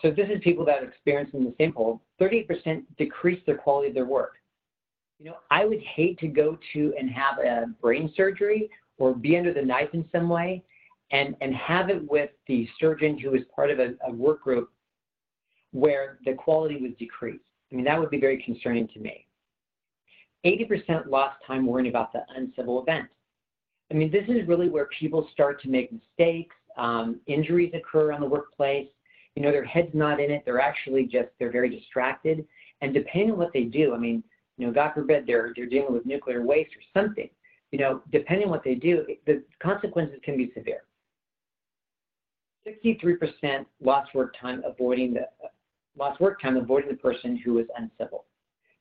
so 0.00 0.10
this 0.10 0.28
is 0.30 0.40
people 0.42 0.64
that 0.64 0.82
experience 0.82 1.30
in 1.34 1.44
the 1.44 1.54
same 1.58 1.72
poll, 1.72 2.00
38% 2.20 2.82
decrease 2.96 3.40
their 3.44 3.56
quality 3.56 3.88
of 3.88 3.94
their 3.94 4.06
work. 4.06 4.34
You 5.18 5.26
know, 5.26 5.36
I 5.50 5.64
would 5.64 5.80
hate 5.80 6.18
to 6.20 6.28
go 6.28 6.58
to 6.72 6.94
and 6.98 7.10
have 7.10 7.38
a 7.38 7.66
brain 7.80 8.12
surgery 8.16 8.70
or 8.98 9.14
be 9.14 9.36
under 9.36 9.52
the 9.52 9.62
knife 9.62 9.90
in 9.92 10.08
some 10.10 10.28
way 10.28 10.62
and, 11.10 11.36
and 11.40 11.54
have 11.54 11.90
it 11.90 12.10
with 12.10 12.30
the 12.48 12.68
surgeon 12.80 13.18
who 13.18 13.34
is 13.34 13.42
part 13.54 13.70
of 13.70 13.78
a, 13.78 13.94
a 14.06 14.12
work 14.12 14.42
group 14.42 14.70
where 15.72 16.18
the 16.24 16.32
quality 16.32 16.76
was 16.76 16.92
decreased. 16.98 17.44
I 17.70 17.76
mean, 17.76 17.84
that 17.84 17.98
would 17.98 18.10
be 18.10 18.20
very 18.20 18.42
concerning 18.42 18.88
to 18.88 19.00
me. 19.00 19.26
80% 20.44 21.08
lost 21.08 21.36
time 21.46 21.66
worrying 21.66 21.88
about 21.88 22.12
the 22.12 22.22
uncivil 22.36 22.80
event. 22.82 23.08
I 23.90 23.94
mean, 23.94 24.10
this 24.10 24.24
is 24.28 24.46
really 24.46 24.68
where 24.68 24.88
people 24.98 25.28
start 25.32 25.60
to 25.62 25.68
make 25.68 25.90
mistakes, 25.92 26.56
um, 26.76 27.20
injuries 27.26 27.72
occur 27.74 28.12
on 28.12 28.20
the 28.20 28.26
workplace. 28.26 28.88
You 29.34 29.42
know, 29.42 29.50
their 29.50 29.64
head's 29.64 29.94
not 29.94 30.20
in 30.20 30.30
it. 30.30 30.42
They're 30.44 30.60
actually 30.60 31.04
just, 31.04 31.28
they're 31.38 31.52
very 31.52 31.68
distracted. 31.68 32.46
And 32.80 32.94
depending 32.94 33.32
on 33.32 33.38
what 33.38 33.52
they 33.52 33.64
do, 33.64 33.94
I 33.94 33.98
mean, 33.98 34.22
you 34.56 34.66
know, 34.66 34.72
God 34.72 34.92
forbid 34.94 35.26
they're, 35.26 35.52
they're 35.54 35.66
dealing 35.66 35.92
with 35.92 36.06
nuclear 36.06 36.42
waste 36.42 36.70
or 36.74 37.00
something, 37.00 37.28
you 37.72 37.78
know, 37.78 38.00
depending 38.10 38.46
on 38.46 38.50
what 38.50 38.64
they 38.64 38.74
do, 38.74 39.04
the 39.26 39.42
consequences 39.60 40.18
can 40.24 40.36
be 40.36 40.50
severe. 40.54 40.82
63% 42.66 43.64
lost 43.80 44.14
work 44.14 44.34
time 44.40 44.62
avoiding 44.64 45.14
the 45.14 45.28
lost 45.98 46.20
work 46.20 46.40
time 46.40 46.56
avoiding 46.56 46.90
the 46.90 46.96
person 46.96 47.36
who 47.36 47.54
was 47.54 47.66
uncivil. 47.76 48.24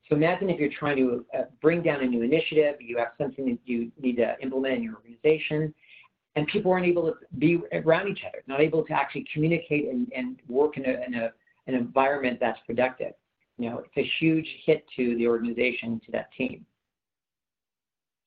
So 0.09 0.15
imagine 0.15 0.49
if 0.49 0.59
you're 0.59 0.69
trying 0.77 0.97
to 0.97 1.25
uh, 1.37 1.43
bring 1.61 1.81
down 1.81 2.01
a 2.01 2.05
new 2.05 2.21
initiative, 2.21 2.75
you 2.79 2.97
have 2.97 3.09
something 3.17 3.45
that 3.45 3.57
you 3.65 3.91
need 3.99 4.17
to 4.17 4.35
implement 4.41 4.75
in 4.75 4.83
your 4.83 4.95
organization, 4.95 5.73
and 6.35 6.47
people 6.47 6.71
aren't 6.71 6.85
able 6.85 7.03
to 7.03 7.13
be 7.37 7.59
around 7.71 8.09
each 8.09 8.23
other, 8.27 8.43
not 8.47 8.61
able 8.61 8.83
to 8.83 8.93
actually 8.93 9.25
communicate 9.31 9.87
and, 9.89 10.11
and 10.15 10.37
work 10.47 10.77
in, 10.77 10.85
a, 10.85 11.05
in 11.05 11.15
a, 11.15 11.31
an 11.67 11.75
environment 11.75 12.37
that's 12.39 12.59
productive. 12.65 13.13
You 13.57 13.69
know, 13.69 13.79
it's 13.79 13.97
a 13.97 14.11
huge 14.19 14.47
hit 14.65 14.85
to 14.97 15.15
the 15.15 15.27
organization, 15.27 16.01
to 16.05 16.11
that 16.11 16.29
team. 16.37 16.65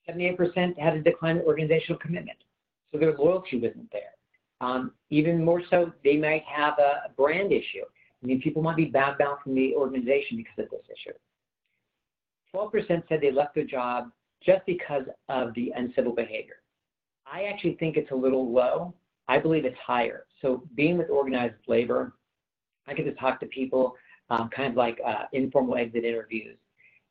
78% 0.08 0.78
had 0.78 0.94
a 0.94 1.02
decline 1.02 1.36
in 1.36 1.42
organizational 1.42 1.98
commitment, 1.98 2.38
so 2.90 2.98
their 2.98 3.14
loyalty 3.16 3.60
wasn't 3.60 3.92
there. 3.92 4.12
Um, 4.60 4.92
even 5.10 5.44
more 5.44 5.62
so, 5.70 5.92
they 6.02 6.16
might 6.16 6.44
have 6.44 6.78
a 6.78 7.10
brand 7.16 7.52
issue. 7.52 7.84
I 8.22 8.26
mean, 8.26 8.40
people 8.40 8.62
might 8.62 8.76
be 8.76 8.86
bound 8.86 9.18
bound 9.18 9.38
from 9.44 9.54
the 9.54 9.74
organization 9.74 10.38
because 10.38 10.58
of 10.58 10.70
this 10.70 10.80
issue. 10.86 11.16
12% 12.54 13.02
said 13.08 13.20
they 13.20 13.30
left 13.30 13.54
their 13.54 13.64
job 13.64 14.10
just 14.42 14.64
because 14.66 15.04
of 15.28 15.52
the 15.54 15.72
uncivil 15.76 16.14
behavior. 16.14 16.56
I 17.30 17.44
actually 17.44 17.74
think 17.74 17.96
it's 17.96 18.10
a 18.10 18.14
little 18.14 18.52
low. 18.52 18.94
I 19.28 19.38
believe 19.38 19.64
it's 19.64 19.78
higher. 19.84 20.24
So 20.40 20.62
being 20.74 20.96
with 20.96 21.10
organized 21.10 21.54
labor, 21.66 22.14
I 22.86 22.94
get 22.94 23.04
to 23.04 23.12
talk 23.12 23.40
to 23.40 23.46
people 23.46 23.94
um, 24.30 24.48
kind 24.54 24.70
of 24.70 24.76
like 24.76 24.98
uh, 25.06 25.24
informal 25.32 25.76
exit 25.76 26.04
interviews. 26.04 26.56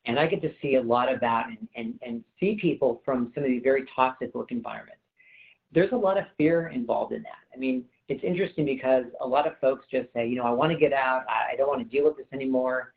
And 0.05 0.19
I 0.19 0.25
get 0.27 0.41
to 0.41 0.51
see 0.61 0.75
a 0.75 0.81
lot 0.81 1.13
about 1.13 1.47
and, 1.47 1.67
and, 1.75 1.99
and 2.01 2.23
see 2.39 2.57
people 2.59 3.01
from 3.03 3.31
some 3.35 3.43
of 3.43 3.49
these 3.49 3.61
very 3.63 3.85
toxic 3.95 4.33
work 4.33 4.51
environments. 4.51 5.01
There's 5.73 5.91
a 5.91 5.97
lot 5.97 6.17
of 6.17 6.25
fear 6.37 6.69
involved 6.69 7.11
in 7.11 7.21
that. 7.23 7.43
I 7.53 7.57
mean, 7.57 7.83
it's 8.07 8.23
interesting 8.23 8.65
because 8.65 9.03
a 9.19 9.27
lot 9.27 9.45
of 9.45 9.59
folks 9.59 9.85
just 9.91 10.07
say, 10.13 10.27
you 10.27 10.37
know, 10.37 10.45
I 10.45 10.51
want 10.51 10.71
to 10.71 10.77
get 10.77 10.93
out. 10.93 11.25
I 11.27 11.55
don't 11.57 11.67
want 11.67 11.79
to 11.79 11.95
deal 11.95 12.05
with 12.05 12.17
this 12.17 12.27
anymore 12.31 12.93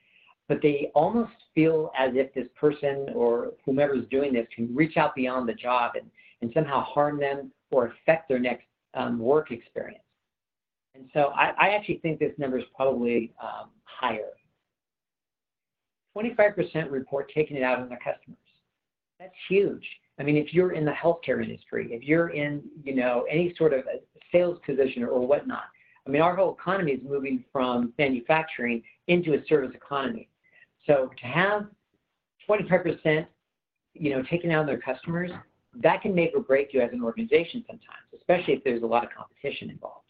but 0.50 0.61
they 0.61 0.91
almost 0.97 1.31
feel 1.55 1.93
as 1.97 2.11
if 2.15 2.35
this 2.35 2.49
person 2.59 3.07
or 3.15 3.53
whomever 3.65 3.95
is 3.95 4.05
doing 4.11 4.33
this 4.33 4.49
can 4.53 4.75
reach 4.75 4.97
out 4.97 5.15
beyond 5.15 5.49
the 5.49 5.55
job 5.55 5.93
and, 5.95 6.11
and 6.43 6.51
somehow 6.55 6.83
harm 6.83 7.19
them 7.19 7.51
or 7.71 7.87
affect 7.87 8.29
their 8.29 8.39
next 8.39 8.67
um, 8.95 9.19
work 9.19 9.51
experience. 9.51 10.03
And 10.95 11.09
so 11.15 11.33
I, 11.35 11.53
I, 11.59 11.69
actually 11.71 11.99
think 11.99 12.19
this 12.19 12.33
number 12.39 12.59
is 12.59 12.65
probably 12.75 13.33
um, 13.41 13.69
higher. 13.85 14.31
25% 16.17 16.91
report 16.91 17.31
taking 17.33 17.57
it 17.57 17.63
out 17.63 17.79
on 17.79 17.89
their 17.89 17.99
customers. 17.99 18.39
That's 19.21 19.33
huge. 19.49 19.85
I 20.19 20.23
mean, 20.23 20.37
if 20.37 20.53
you're 20.53 20.73
in 20.73 20.85
the 20.85 20.93
healthcare 20.93 21.43
industry, 21.43 21.89
if 21.93 22.03
you're 22.03 22.31
in, 22.31 22.63
you 22.83 22.95
know, 22.95 23.25
any 23.31 23.55
sort 23.57 23.73
of 23.73 23.85
sales 24.33 24.59
position 24.67 25.05
or, 25.05 25.27
whatnot, 25.27 25.65
I 26.07 26.11
mean, 26.11 26.23
our 26.23 26.35
whole 26.35 26.57
economy 26.59 26.93
is 26.93 27.01
moving 27.03 27.45
from 27.53 27.93
manufacturing 27.99 28.83
into 29.07 29.35
a 29.35 29.45
service 29.47 29.71
economy. 29.75 30.29
So 30.87 31.11
to 31.21 31.27
have 31.27 31.67
25%, 32.49 33.27
you 33.95 34.11
know, 34.11 34.23
taken 34.23 34.51
out 34.51 34.63
of 34.63 34.67
their 34.67 34.81
customers, 34.81 35.31
that 35.75 36.03
can 36.03 36.15
make 36.15 36.33
or 36.35 36.41
break 36.41 36.73
you 36.73 36.81
as 36.81 36.91
an 36.93 37.03
organization 37.03 37.65
sometimes, 37.67 38.03
especially 38.17 38.55
if 38.55 38.65
there's 38.65 38.83
a 38.83 38.87
lot 38.87 39.05
of 39.05 39.11
competition 39.11 39.71
involved. 39.71 40.05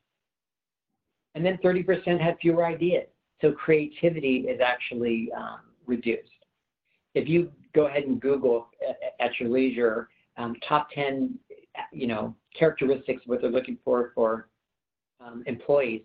And 1.34 1.44
then 1.44 1.58
30% 1.62 2.20
had 2.20 2.36
fewer 2.40 2.64
ideas. 2.64 3.06
So 3.40 3.52
creativity 3.52 4.46
is 4.48 4.60
actually 4.60 5.30
um, 5.36 5.60
reduced. 5.86 6.28
If 7.14 7.28
you 7.28 7.50
go 7.74 7.86
ahead 7.86 8.04
and 8.04 8.20
Google 8.20 8.68
at 9.20 9.30
your 9.38 9.48
leisure 9.48 10.08
um, 10.36 10.54
top 10.66 10.90
10, 10.90 11.38
you 11.92 12.06
know, 12.06 12.34
characteristics 12.58 13.22
what 13.26 13.40
they're 13.40 13.50
looking 13.50 13.78
for 13.84 14.12
for 14.14 14.48
um, 15.24 15.42
employees, 15.46 16.02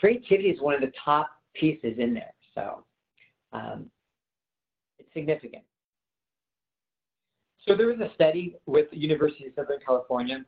creativity 0.00 0.48
is 0.50 0.60
one 0.60 0.74
of 0.74 0.80
the 0.80 0.92
top 1.04 1.30
pieces 1.54 1.98
in 1.98 2.14
there. 2.14 2.34
So 2.54 2.84
um, 3.52 3.90
it's 4.98 5.12
significant. 5.14 5.62
So 7.68 7.76
there 7.76 7.86
was 7.86 8.00
a 8.00 8.10
study 8.14 8.56
with 8.64 8.90
the 8.90 8.96
University 8.96 9.46
of 9.46 9.52
Southern 9.54 9.78
California, 9.84 10.42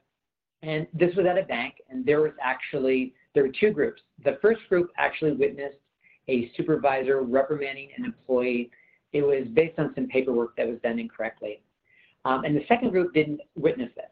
and 0.63 0.87
this 0.95 1.15
was 1.17 1.27
at 1.27 1.37
a 1.37 1.43
bank, 1.43 1.75
and 1.91 2.05
there 2.05 2.23
was 2.23 2.33
actually, 2.43 3.13
there 3.35 3.43
were 3.43 3.53
two 3.61 3.73
groups. 3.73 4.01
The 4.25 4.39
first 4.41 4.61
group 4.71 4.91
actually 4.97 5.33
witnessed 5.33 5.77
a 6.29 6.51
supervisor 6.57 7.21
reprimanding 7.21 7.91
an 7.99 8.07
employee. 8.07 8.71
It 9.13 9.21
was 9.21 9.47
based 9.53 9.79
on 9.79 9.93
some 9.95 10.07
paperwork 10.07 10.57
that 10.57 10.67
was 10.67 10.79
done 10.83 10.99
incorrectly. 10.99 11.61
Um, 12.25 12.45
and 12.45 12.57
the 12.57 12.65
second 12.69 12.91
group 12.91 13.13
didn't 13.13 13.41
witness 13.55 13.91
this. 13.97 14.07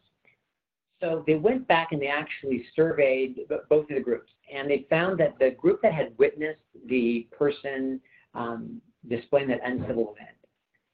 So 1.00 1.24
they 1.26 1.36
went 1.36 1.66
back 1.66 1.92
and 1.92 2.02
they 2.02 2.08
actually 2.08 2.66
surveyed 2.76 3.40
both 3.70 3.88
of 3.88 3.96
the 3.96 4.00
groups, 4.00 4.32
and 4.52 4.68
they 4.68 4.84
found 4.90 5.18
that 5.20 5.38
the 5.38 5.52
group 5.52 5.80
that 5.82 5.94
had 5.94 6.12
witnessed 6.18 6.60
the 6.86 7.26
person 7.30 8.00
um, 8.34 8.82
displaying 9.08 9.48
that 9.48 9.60
uncivil 9.64 10.14
event, 10.14 10.36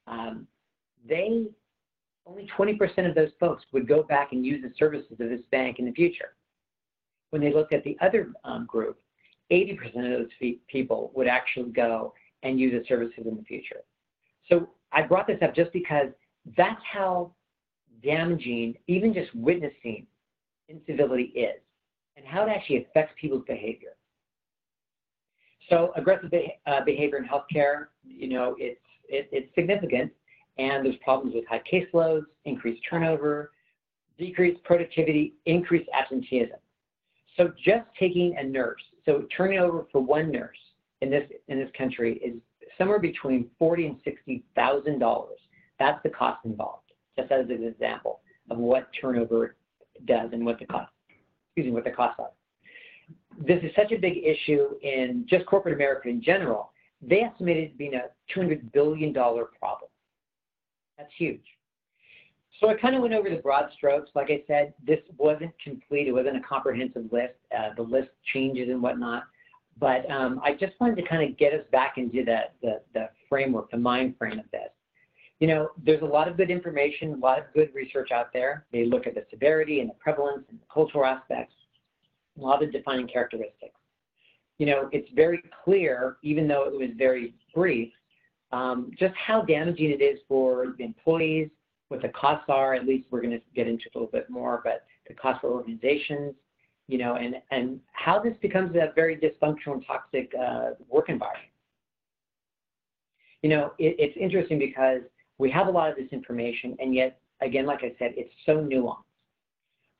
um, 0.06 0.47
they 1.09 1.49
only 2.26 2.49
20% 2.57 3.09
of 3.09 3.14
those 3.14 3.31
folks 3.38 3.64
would 3.73 3.87
go 3.87 4.02
back 4.02 4.33
and 4.33 4.45
use 4.45 4.62
the 4.62 4.73
services 4.78 5.12
of 5.12 5.28
this 5.28 5.43
bank 5.50 5.78
in 5.78 5.85
the 5.85 5.93
future. 5.93 6.35
When 7.31 7.43
they 7.43 7.52
looked 7.52 7.73
at 7.73 7.85
the 7.85 7.97
other 8.00 8.33
um, 8.45 8.66
group, 8.66 8.99
80% 9.50 9.97
of 9.97 10.28
those 10.40 10.52
people 10.69 11.11
would 11.14 11.26
actually 11.26 11.71
go 11.71 12.14
and 12.43 12.59
use 12.59 12.73
the 12.73 12.87
services 12.88 13.25
in 13.26 13.37
the 13.37 13.43
future. 13.43 13.81
So 14.49 14.69
I 14.93 15.02
brought 15.02 15.26
this 15.26 15.38
up 15.43 15.54
just 15.54 15.73
because 15.73 16.09
that's 16.57 16.81
how 16.90 17.33
damaging 18.02 18.75
even 18.87 19.12
just 19.12 19.35
witnessing 19.35 20.07
incivility 20.69 21.25
is 21.35 21.61
and 22.16 22.26
how 22.26 22.47
it 22.47 22.50
actually 22.50 22.85
affects 22.85 23.12
people's 23.21 23.45
behavior. 23.47 23.97
So 25.71 25.93
aggressive 25.97 26.31
uh, 26.66 26.85
behavior 26.85 27.19
in 27.19 27.25
healthcare, 27.25 27.87
you 28.07 28.28
know, 28.28 28.54
it's, 28.59 28.81
it, 29.09 29.28
it's 29.33 29.54
significant, 29.54 30.12
and 30.59 30.85
there's 30.85 30.97
problems 31.03 31.35
with 31.35 31.45
high 31.47 31.63
caseloads, 31.71 32.25
increased 32.45 32.83
turnover, 32.89 33.53
decreased 34.19 34.63
productivity, 34.65 35.35
increased 35.47 35.89
absenteeism. 35.93 36.59
So 37.37 37.53
just 37.65 37.87
taking 37.99 38.37
a 38.39 38.45
nurse, 38.45 38.83
so 39.05 39.25
turning 39.37 39.59
over 39.59 39.87
for 39.91 40.01
one 40.01 40.31
nurse 40.31 40.57
in 41.01 41.11
this 41.11 41.29
in 41.49 41.59
this 41.59 41.71
country 41.77 42.19
is 42.19 42.35
somewhere 42.79 43.01
between 43.01 43.51
forty 43.59 43.87
and 43.87 43.97
sixty 44.05 44.45
thousand 44.55 45.01
dollars. 45.01 45.39
That's 45.79 46.01
the 46.05 46.11
cost 46.11 46.45
involved. 46.45 46.93
Just 47.19 47.33
as 47.33 47.47
an 47.49 47.65
example 47.65 48.21
of 48.51 48.59
what 48.59 48.89
turnover 49.01 49.57
does 50.05 50.31
and 50.33 50.45
what 50.45 50.59
the 50.59 50.67
cost, 50.67 50.91
excuse 51.49 51.67
me, 51.67 51.73
what 51.73 51.85
the 51.85 51.91
costs 51.91 52.17
are 52.19 52.31
this 53.39 53.63
is 53.63 53.71
such 53.75 53.93
a 53.93 53.99
big 53.99 54.19
issue 54.25 54.69
in 54.83 55.27
just 55.29 55.47
corporate 55.47 55.75
America 55.75 56.09
in 56.09 56.23
general. 56.23 56.73
They 57.03 57.21
estimated 57.21 57.65
it 57.65 57.79
being 57.79 57.95
a 57.95 58.05
$200 58.35 58.73
billion 58.73 59.13
problem. 59.13 59.91
That's 60.99 61.13
huge. 61.17 61.43
So 62.61 62.69
I 62.69 62.75
kind 62.75 62.95
of 62.95 63.03
went 63.03 63.15
over 63.15 63.29
the 63.29 63.37
broad 63.37 63.71
strokes. 63.77 64.11
Like 64.15 64.31
I 64.31 64.43
said, 64.47 64.75
this 64.87 65.01
wasn't 65.19 65.53
complete. 65.63 66.07
It 66.07 66.13
wasn't 66.13 66.37
a 66.37 66.41
comprehensive 66.41 67.05
list. 67.11 67.35
Uh, 67.57 67.71
the 67.77 67.83
list 67.83 68.11
changes 68.33 68.69
and 68.69 68.81
whatnot. 68.81 69.25
But 69.79 70.09
um, 70.09 70.41
I 70.45 70.53
just 70.53 70.73
wanted 70.81 70.97
to 70.97 71.09
kind 71.09 71.29
of 71.29 71.37
get 71.37 71.53
us 71.53 71.67
back 71.73 71.95
into 71.99 72.25
the, 72.25 72.43
the, 72.63 72.81
the 72.95 73.11
framework, 73.29 73.73
the 73.73 73.77
mind 73.77 74.15
frame 74.19 74.39
of 74.39 74.49
this. 74.53 74.71
You 75.41 75.49
know, 75.49 75.71
there's 75.85 76.03
a 76.03 76.07
lot 76.07 76.29
of 76.29 76.37
good 76.37 76.49
information, 76.49 77.13
a 77.13 77.17
lot 77.17 77.39
of 77.39 77.45
good 77.55 77.75
research 77.75 78.13
out 78.13 78.33
there. 78.33 78.67
They 78.73 78.85
look 78.85 79.09
at 79.09 79.15
the 79.15 79.27
severity 79.31 79.81
and 79.81 79.91
the 79.91 79.95
prevalence 79.95 80.45
and 80.49 80.61
the 80.61 80.65
cultural 80.73 81.05
aspects 81.05 81.55
a 82.39 82.41
lot 82.41 82.63
of 82.63 82.73
defining 82.73 83.07
characteristics. 83.07 83.75
You 84.59 84.67
know, 84.67 84.89
it's 84.93 85.09
very 85.15 85.43
clear, 85.65 86.17
even 86.23 86.47
though 86.47 86.65
it 86.65 86.73
was 86.73 86.91
very 86.97 87.35
brief, 87.55 87.93
um, 88.55 88.93
just 88.97 89.15
how 89.17 89.43
damaging 89.43 89.91
it 89.91 90.01
is 90.01 90.21
for 90.29 90.75
the 90.79 90.85
employees, 90.85 91.49
what 91.89 92.01
the 92.01 92.09
costs 92.11 92.45
are, 92.49 92.73
at 92.73 92.87
least 92.87 93.07
we're 93.11 93.21
going 93.21 93.33
to 93.33 93.41
get 93.55 93.67
into 93.67 93.85
a 93.87 93.99
little 93.99 94.11
bit 94.11 94.31
more, 94.31 94.61
but 94.63 94.85
the 95.09 95.15
cost 95.15 95.41
for 95.41 95.51
organizations, 95.51 96.35
you 96.87 96.97
know, 96.97 97.17
and, 97.17 97.35
and 97.51 97.81
how 97.93 98.21
this 98.21 98.35
becomes 98.41 98.77
a 98.77 98.93
very 98.95 99.17
dysfunctional 99.17 99.73
and 99.73 99.85
toxic 99.85 100.33
uh, 100.41 100.71
work 100.89 101.09
environment. 101.09 101.51
You 103.43 103.51
know, 103.51 103.73
it, 103.79 103.97
it's 103.99 104.17
interesting 104.17 104.61
because 104.61 105.01
we 105.39 105.51
have 105.51 105.67
a 105.67 105.71
lot 105.71 105.91
of 105.91 105.97
this 105.97 106.09
information, 106.13 106.77
and 106.79 106.95
yet, 106.95 107.19
again, 107.41 107.67
like 107.67 107.83
I 107.83 107.93
said, 107.99 108.15
it's 108.17 108.33
so 108.47 108.59
nuanced. 108.59 109.03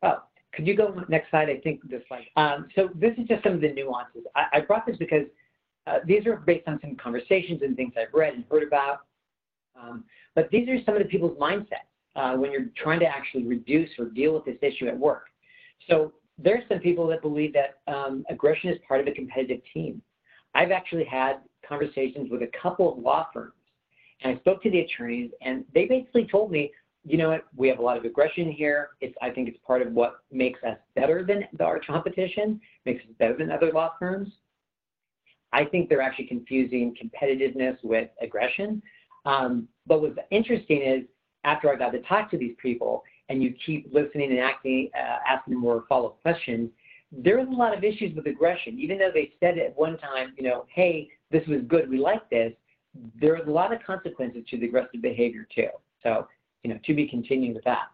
Oh, 0.05 0.23
could 0.53 0.65
you 0.67 0.77
go 0.77 1.03
next 1.09 1.31
slide? 1.31 1.51
I 1.51 1.59
think 1.59 1.81
this 1.91 2.03
slide. 2.07 2.27
Um, 2.37 2.69
so 2.77 2.89
this 2.95 3.15
is 3.19 3.27
just 3.27 3.43
some 3.43 3.55
of 3.55 3.61
the 3.61 3.73
nuances. 3.73 4.23
I, 4.37 4.45
I, 4.53 4.61
brought 4.61 4.87
this 4.87 4.97
because 4.97 5.25
uh, 5.87 5.99
these 6.07 6.27
are 6.27 6.37
based 6.37 6.67
on 6.67 6.81
some 6.81 6.97
conversations 6.97 7.63
and 7.63 7.77
things 7.77 7.93
I've 7.97 8.13
read 8.15 8.35
and 8.35 8.45
heard 8.51 8.63
about. 8.63 9.01
Um, 9.81 10.05
but 10.35 10.51
these 10.51 10.69
are 10.69 10.79
some 10.85 10.97
of 10.97 11.03
the 11.03 11.09
people's 11.09 11.39
mindsets 11.39 11.89
uh, 12.17 12.35
when 12.37 12.53
you're 12.53 12.67
trying 12.77 13.01
to 13.01 13.07
actually 13.07 13.45
reduce 13.45 13.91
or 13.99 14.07
deal 14.07 14.35
with 14.35 14.45
this 14.45 14.57
issue 14.63 14.87
at 14.87 14.99
work. 14.99 15.27
So 15.89 16.13
there's 16.39 16.65
some 16.69 16.79
people 16.79 17.07
that 17.09 17.23
believe 17.23 17.53
that 17.55 17.79
um, 17.93 18.25
aggression 18.31 18.71
is 18.71 18.79
part 18.87 19.01
of 19.01 19.07
a 19.07 19.13
competitive 19.13 19.61
team. 19.73 20.01
I've 20.55 20.71
actually 20.71 21.05
had 21.05 21.39
conversations 21.69 22.31
with 22.31 22.43
a 22.43 22.51
couple 22.61 22.93
of 22.93 22.99
law 22.99 23.27
firms, 23.33 23.53
and 24.23 24.37
I 24.37 24.41
spoke 24.41 24.63
to 24.63 24.71
the 24.71 24.81
attorneys, 24.81 25.31
and 25.43 25.65
they 25.75 25.87
basically 25.87 26.27
told 26.27 26.51
me, 26.51 26.73
you 27.07 27.19
know 27.19 27.31
what, 27.31 27.45
we 27.55 27.69
have 27.69 27.79
a 27.79 27.83
lot 27.83 27.99
of 27.99 28.05
aggression 28.05 28.51
here. 28.51 28.91
It's, 29.01 29.15
I 29.21 29.31
think 29.31 29.49
it's 29.49 29.59
part 29.67 29.83
of 29.83 29.93
what 29.93 30.21
makes 30.33 30.63
us 30.65 30.79
better 30.97 31.25
than 31.25 31.45
our 31.61 31.79
competition, 31.81 32.61
makes 32.87 33.03
us 33.03 33.11
better 33.19 33.37
than 33.37 33.51
other 33.51 33.71
law 33.73 33.93
firms. 33.99 34.29
I 35.55 35.65
think 35.65 35.89
they're 35.89 36.03
actually 36.03 36.27
confusing 36.27 36.97
competitiveness 37.01 37.77
with 37.85 38.11
aggression. 38.21 38.83
Um, 39.25 39.69
but 39.87 40.03
what's 40.03 40.19
interesting 40.33 40.83
is 40.83 41.05
after 41.45 41.73
I 41.73 41.77
got 41.77 41.91
to 41.93 42.03
talk 42.03 42.29
to 42.33 42.37
these 42.37 42.57
people 42.61 43.05
and 43.29 43.41
you 43.41 43.55
keep 43.65 43.89
listening 43.93 44.33
and 44.33 44.41
acting, 44.41 44.91
uh, 44.99 45.19
asking 45.29 45.57
more 45.57 45.85
follow-up 45.89 46.21
questions, 46.23 46.71
there's 47.13 47.47
a 47.47 47.53
lot 47.53 47.77
of 47.77 47.85
issues 47.85 48.15
with 48.17 48.27
aggression. 48.27 48.81
Even 48.81 48.99
though 48.99 49.13
they 49.15 49.33
said 49.39 49.57
at 49.59 49.79
one 49.79 49.97
time, 49.99 50.35
you 50.37 50.43
know, 50.43 50.67
hey, 50.75 51.09
this 51.31 51.47
was 51.47 51.61
good, 51.69 51.89
we 51.89 51.99
like 51.99 52.29
this, 52.31 52.53
there's 53.21 53.47
a 53.47 53.51
lot 53.51 53.73
of 53.73 53.79
consequences 53.87 54.43
to 54.51 54.59
the 54.59 54.67
aggressive 54.67 55.01
behavior 55.01 55.47
too. 55.55 55.69
So, 56.03 56.27
you 56.65 56.71
know, 56.71 56.81
to 56.85 56.95
be 56.95 57.07
continued 57.07 57.55
with 57.55 57.65
that. 57.65 57.91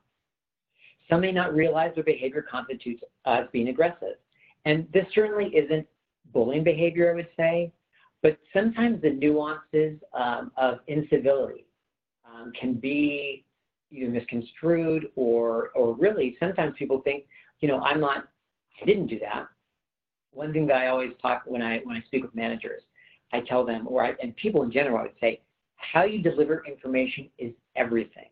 Some 1.11 1.21
may 1.21 1.33
not 1.33 1.55
realize 1.55 1.93
their 1.95 2.05
behavior 2.05 2.45
constitutes 2.50 3.02
as 3.26 3.45
being 3.52 3.69
aggressive. 3.69 4.17
And 4.64 4.87
this 4.95 5.05
certainly 5.14 5.55
isn't 5.55 5.87
bullying 6.32 6.64
behavior, 6.64 7.10
I 7.10 7.14
would 7.14 7.28
say, 7.36 7.72
but 8.22 8.38
sometimes 8.52 9.00
the 9.02 9.10
nuances 9.10 9.98
um, 10.14 10.52
of 10.56 10.80
incivility 10.86 11.66
um, 12.24 12.52
can 12.58 12.74
be 12.74 13.44
either 13.90 14.10
misconstrued 14.10 15.08
or, 15.16 15.70
or 15.74 15.94
really 15.94 16.36
sometimes 16.38 16.74
people 16.78 17.00
think, 17.00 17.24
you 17.60 17.68
know, 17.68 17.80
I'm 17.80 18.00
not, 18.00 18.28
I 18.80 18.84
didn't 18.84 19.06
do 19.06 19.18
that. 19.20 19.48
One 20.32 20.52
thing 20.52 20.66
that 20.68 20.76
I 20.76 20.88
always 20.88 21.12
talk 21.20 21.42
when 21.46 21.60
I 21.60 21.78
when 21.78 21.96
I 21.96 22.02
speak 22.02 22.22
with 22.22 22.34
managers, 22.36 22.82
I 23.32 23.40
tell 23.40 23.64
them, 23.64 23.88
or 23.88 24.04
I, 24.04 24.14
and 24.22 24.34
people 24.36 24.62
in 24.62 24.70
general, 24.70 24.98
I 24.98 25.02
would 25.02 25.12
say, 25.20 25.40
how 25.76 26.04
you 26.04 26.22
deliver 26.22 26.64
information 26.66 27.28
is 27.38 27.52
everything. 27.74 28.28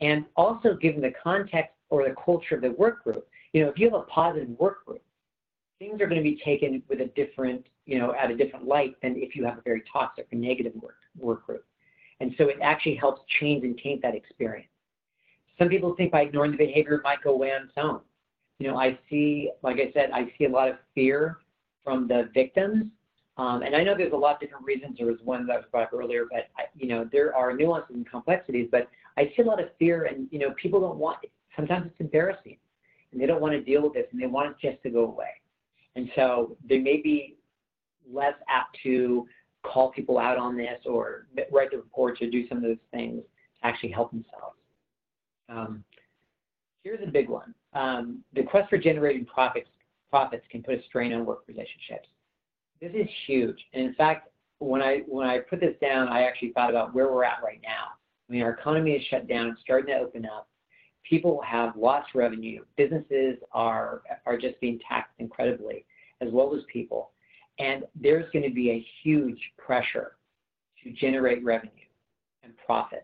And 0.00 0.24
also 0.34 0.74
given 0.74 1.02
the 1.02 1.12
context 1.22 1.74
or 1.90 2.08
the 2.08 2.14
culture 2.14 2.56
of 2.56 2.62
the 2.62 2.70
work 2.72 3.04
group, 3.04 3.26
you 3.52 3.62
know, 3.62 3.68
if 3.68 3.78
you 3.78 3.90
have 3.90 4.00
a 4.00 4.04
positive 4.04 4.48
work 4.58 4.84
group, 4.86 5.02
things 5.82 6.00
are 6.00 6.06
going 6.06 6.22
to 6.22 6.30
be 6.30 6.40
taken 6.44 6.80
with 6.88 7.00
a 7.00 7.06
different, 7.16 7.66
you 7.86 7.98
know, 7.98 8.14
at 8.14 8.30
a 8.30 8.36
different 8.36 8.64
light 8.66 8.94
than 9.02 9.16
if 9.16 9.34
you 9.34 9.44
have 9.44 9.58
a 9.58 9.62
very 9.62 9.82
toxic 9.92 10.28
or 10.32 10.38
negative 10.38 10.72
work, 10.80 10.98
work 11.18 11.44
group. 11.44 11.64
And 12.20 12.32
so 12.38 12.48
it 12.48 12.58
actually 12.62 12.94
helps 12.94 13.22
change 13.40 13.64
and 13.64 13.76
taint 13.76 14.00
that 14.02 14.14
experience. 14.14 14.68
Some 15.58 15.68
people 15.68 15.96
think 15.96 16.12
by 16.12 16.22
ignoring 16.22 16.52
the 16.52 16.56
behavior, 16.56 16.94
it 16.94 17.02
might 17.02 17.20
go 17.22 17.32
away 17.32 17.52
on 17.52 17.62
its 17.62 17.72
own. 17.76 18.00
You 18.60 18.68
know, 18.68 18.76
I 18.76 18.96
see, 19.10 19.50
like 19.62 19.78
I 19.78 19.90
said, 19.92 20.12
I 20.12 20.32
see 20.38 20.44
a 20.44 20.48
lot 20.48 20.68
of 20.68 20.76
fear 20.94 21.38
from 21.82 22.06
the 22.06 22.30
victims. 22.32 22.84
Um, 23.36 23.62
and 23.62 23.74
I 23.74 23.82
know 23.82 23.96
there's 23.96 24.12
a 24.12 24.16
lot 24.16 24.36
of 24.36 24.40
different 24.40 24.64
reasons. 24.64 24.98
There 24.98 25.08
was 25.08 25.18
one 25.24 25.48
that 25.48 25.56
was 25.56 25.64
brought 25.72 25.84
up 25.84 25.94
earlier, 25.94 26.26
but 26.30 26.48
I, 26.56 26.66
you 26.76 26.86
know, 26.86 27.08
there 27.10 27.34
are 27.34 27.52
nuances 27.56 27.96
and 27.96 28.08
complexities. 28.08 28.68
But 28.70 28.88
I 29.16 29.32
see 29.34 29.42
a 29.42 29.46
lot 29.46 29.60
of 29.60 29.70
fear, 29.80 30.04
and 30.04 30.28
you 30.30 30.38
know, 30.38 30.52
people 30.62 30.80
don't 30.80 30.98
want. 30.98 31.18
It. 31.24 31.32
Sometimes 31.56 31.86
it's 31.86 32.00
embarrassing, 32.00 32.58
and 33.10 33.20
they 33.20 33.26
don't 33.26 33.40
want 33.40 33.52
to 33.54 33.60
deal 33.60 33.82
with 33.82 33.94
this, 33.94 34.06
and 34.12 34.22
they 34.22 34.26
want 34.26 34.50
it 34.50 34.56
just 34.60 34.80
to 34.84 34.90
go 34.90 35.06
away. 35.06 35.30
And 35.96 36.10
so 36.16 36.56
they 36.68 36.78
may 36.78 37.00
be 37.00 37.36
less 38.10 38.34
apt 38.48 38.78
to 38.82 39.26
call 39.62 39.90
people 39.90 40.18
out 40.18 40.38
on 40.38 40.56
this 40.56 40.80
or 40.86 41.26
write 41.50 41.70
the 41.70 41.76
reports 41.76 42.20
or 42.20 42.28
do 42.28 42.48
some 42.48 42.58
of 42.58 42.64
those 42.64 42.76
things 42.90 43.22
to 43.60 43.66
actually 43.66 43.90
help 43.90 44.10
themselves. 44.10 44.56
Um, 45.48 45.84
here's 46.82 47.06
a 47.06 47.10
big 47.10 47.28
one. 47.28 47.54
Um, 47.74 48.24
the 48.34 48.42
quest 48.42 48.68
for 48.70 48.78
generating 48.78 49.24
profits, 49.24 49.68
profits 50.10 50.44
can 50.50 50.62
put 50.62 50.74
a 50.74 50.82
strain 50.84 51.12
on 51.12 51.24
work 51.24 51.42
relationships. 51.46 52.08
This 52.80 52.92
is 52.94 53.08
huge. 53.26 53.58
And 53.72 53.84
in 53.84 53.94
fact, 53.94 54.28
when 54.58 54.82
I, 54.82 55.02
when 55.06 55.26
I 55.26 55.38
put 55.38 55.60
this 55.60 55.76
down, 55.80 56.08
I 56.08 56.22
actually 56.22 56.52
thought 56.52 56.70
about 56.70 56.94
where 56.94 57.12
we're 57.12 57.24
at 57.24 57.42
right 57.42 57.60
now. 57.62 57.92
I 58.28 58.32
mean, 58.32 58.42
our 58.42 58.50
economy 58.50 58.92
is 58.92 59.04
shut 59.08 59.28
down, 59.28 59.48
it's 59.48 59.60
starting 59.60 59.94
to 59.94 60.00
open 60.00 60.24
up. 60.26 60.48
People 61.08 61.42
have 61.42 61.76
lost 61.76 62.14
revenue. 62.14 62.64
Businesses 62.76 63.36
are, 63.52 64.02
are 64.24 64.38
just 64.38 64.60
being 64.60 64.80
taxed 64.88 65.14
incredibly, 65.18 65.84
as 66.22 66.32
well 66.32 66.54
as 66.54 66.62
people. 66.72 67.10
And 67.58 67.84
there's 68.00 68.30
going 68.32 68.48
to 68.48 68.54
be 68.54 68.70
a 68.70 68.86
huge 69.02 69.38
pressure 69.58 70.12
to 70.82 70.90
generate 70.92 71.44
revenue 71.44 71.70
and 72.42 72.52
profits. 72.64 73.02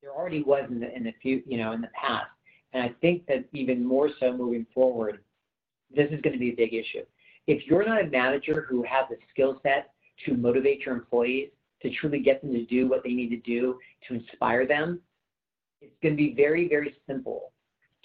There 0.00 0.12
already 0.12 0.42
was 0.42 0.64
in 0.70 0.80
the 0.80 0.94
in 0.94 1.04
the 1.04 1.12
few, 1.20 1.42
you 1.46 1.58
know, 1.58 1.72
in 1.72 1.80
the 1.80 1.90
past. 2.00 2.28
And 2.72 2.82
I 2.82 2.94
think 3.00 3.26
that 3.26 3.44
even 3.52 3.84
more 3.84 4.10
so 4.20 4.32
moving 4.32 4.66
forward, 4.74 5.20
this 5.94 6.10
is 6.10 6.20
going 6.20 6.34
to 6.34 6.38
be 6.38 6.50
a 6.50 6.54
big 6.54 6.74
issue. 6.74 7.04
If 7.46 7.66
you're 7.66 7.84
not 7.84 8.04
a 8.04 8.06
manager 8.06 8.66
who 8.68 8.82
has 8.82 9.06
the 9.08 9.16
skill 9.30 9.58
set 9.62 9.90
to 10.26 10.34
motivate 10.34 10.80
your 10.80 10.94
employees, 10.94 11.48
to 11.82 11.90
truly 11.90 12.20
get 12.20 12.42
them 12.42 12.52
to 12.52 12.64
do 12.66 12.88
what 12.88 13.02
they 13.04 13.12
need 13.12 13.30
to 13.30 13.36
do 13.38 13.78
to 14.06 14.14
inspire 14.14 14.66
them, 14.66 15.00
it's 15.80 15.94
going 16.02 16.14
to 16.14 16.16
be 16.16 16.34
very, 16.34 16.68
very 16.68 16.94
simple 17.06 17.52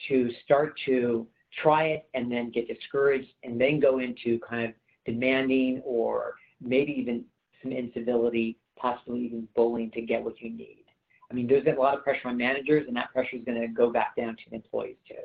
to 0.07 0.29
start 0.45 0.75
to 0.85 1.27
try 1.61 1.85
it 1.85 2.07
and 2.13 2.31
then 2.31 2.51
get 2.51 2.67
discouraged 2.67 3.29
and 3.43 3.59
then 3.59 3.79
go 3.79 3.99
into 3.99 4.39
kind 4.39 4.65
of 4.65 4.73
demanding 5.05 5.81
or 5.85 6.35
maybe 6.61 6.91
even 6.93 7.23
some 7.61 7.71
incivility, 7.71 8.57
possibly 8.77 9.19
even 9.21 9.47
bullying 9.55 9.91
to 9.91 10.01
get 10.01 10.23
what 10.23 10.41
you 10.41 10.49
need. 10.49 10.83
I 11.29 11.33
mean, 11.33 11.47
there's 11.47 11.65
a 11.65 11.79
lot 11.79 11.97
of 11.97 12.03
pressure 12.03 12.27
on 12.27 12.37
managers, 12.37 12.85
and 12.87 12.95
that 12.95 13.11
pressure 13.11 13.37
is 13.37 13.43
going 13.43 13.59
to 13.59 13.67
go 13.67 13.91
back 13.91 14.15
down 14.15 14.35
to 14.35 14.49
the 14.49 14.55
employees 14.55 14.97
too. 15.07 15.15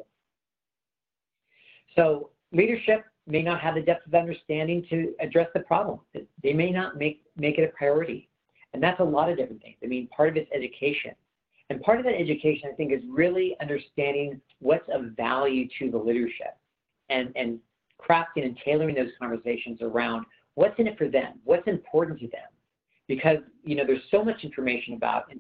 So 1.97 2.31
leadership 2.53 3.05
may 3.27 3.43
not 3.43 3.61
have 3.61 3.75
the 3.75 3.83
depth 3.83 4.07
of 4.07 4.15
understanding 4.15 4.87
to 4.89 5.15
address 5.21 5.49
the 5.53 5.61
problem. 5.61 6.01
They 6.43 6.53
may 6.53 6.71
not 6.71 6.97
make, 6.97 7.23
make 7.37 7.59
it 7.59 7.65
a 7.65 7.77
priority. 7.77 8.29
And 8.73 8.83
that's 8.83 9.01
a 9.01 9.05
lot 9.05 9.31
of 9.31 9.37
different 9.37 9.63
things. 9.63 9.77
I 9.83 9.87
mean, 9.87 10.09
part 10.09 10.31
of 10.31 10.37
it's 10.37 10.51
education. 10.55 11.13
And 11.71 11.81
part 11.83 11.99
of 11.99 12.05
that 12.07 12.15
education, 12.15 12.71
I 12.73 12.75
think, 12.75 12.93
is 12.93 13.03
really 13.09 13.57
understanding 13.61 14.41
what's 14.61 14.89
of 14.93 15.13
value 15.17 15.69
to 15.79 15.91
the 15.91 15.99
leadership 15.99 16.57
and, 17.11 17.31
and 17.37 17.59
crafting 18.01 18.45
and 18.45 18.59
tailoring 18.65 18.95
those 18.95 19.11
conversations 19.21 19.81
around 19.83 20.25
what's 20.55 20.79
in 20.79 20.87
it 20.87 20.97
for 20.97 21.09
them, 21.09 21.35
what's 21.45 21.67
important 21.67 22.19
to 22.21 22.29
them. 22.29 22.49
Because, 23.07 23.39
you 23.65 23.75
know, 23.75 23.85
there's 23.87 24.03
so 24.11 24.25
much 24.25 24.45
information 24.45 24.95
about 24.95 25.31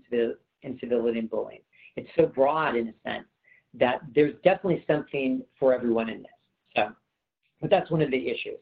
incivility 0.63 1.19
and 1.19 1.31
bullying. 1.31 1.61
It's 1.97 2.09
so 2.17 2.27
broad 2.27 2.77
in 2.77 2.89
a 2.89 3.09
sense 3.09 3.27
that 3.75 4.01
there's 4.15 4.35
definitely 4.45 4.85
something 4.87 5.43
for 5.59 5.75
everyone 5.75 6.09
in 6.09 6.23
this. 6.23 6.31
So, 6.77 6.89
but 7.61 7.71
that's 7.71 7.91
one 7.91 8.03
of 8.03 8.11
the 8.11 8.29
issues. 8.29 8.59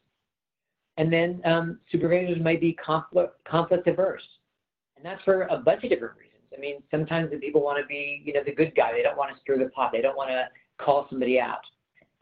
And 0.96 1.12
then 1.12 1.40
um, 1.44 1.79
supervisors 1.92 2.42
might 2.42 2.61
be 2.61 2.72
conflict, 2.72 3.44
conflict 3.44 3.87
averse. 3.87 4.22
And 4.96 5.05
that's 5.05 5.22
for 5.24 5.42
a 5.42 5.59
bunch 5.59 5.85
of 5.85 5.90
different 5.90 6.16
reasons. 6.16 6.25
I 6.56 6.61
mean, 6.61 6.82
sometimes 6.90 7.30
the 7.30 7.38
people 7.38 7.62
want 7.62 7.80
to 7.80 7.87
be, 7.87 8.22
you 8.24 8.32
know, 8.32 8.42
the 8.44 8.54
good 8.54 8.74
guy. 8.74 8.92
They 8.92 9.02
don't 9.02 9.16
want 9.16 9.35
to 9.35 9.40
stir 9.40 9.59
the 9.59 9.70
pot. 9.70 9.92
They 9.92 10.00
don't 10.00 10.16
want 10.16 10.30
to 10.30 10.48
call 10.78 11.06
somebody 11.09 11.40
out. 11.40 11.61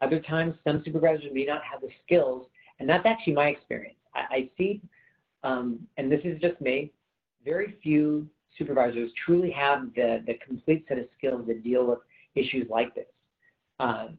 Other 0.01 0.19
times, 0.19 0.55
some 0.63 0.81
supervisors 0.85 1.31
may 1.31 1.45
not 1.45 1.61
have 1.63 1.81
the 1.81 1.89
skills, 2.05 2.47
and 2.79 2.87
that's 2.87 3.05
actually 3.05 3.33
my 3.33 3.47
experience. 3.47 3.97
I, 4.13 4.35
I 4.35 4.49
see, 4.57 4.81
um, 5.43 5.79
and 5.97 6.11
this 6.11 6.21
is 6.23 6.39
just 6.41 6.59
me, 6.61 6.91
very 7.43 7.75
few 7.81 8.27
supervisors 8.57 9.11
truly 9.25 9.51
have 9.51 9.93
the, 9.95 10.23
the 10.25 10.35
complete 10.45 10.85
set 10.87 10.97
of 10.97 11.05
skills 11.17 11.45
to 11.47 11.55
deal 11.55 11.85
with 11.85 11.99
issues 12.35 12.67
like 12.69 12.93
this. 12.95 13.05
Um, 13.79 14.17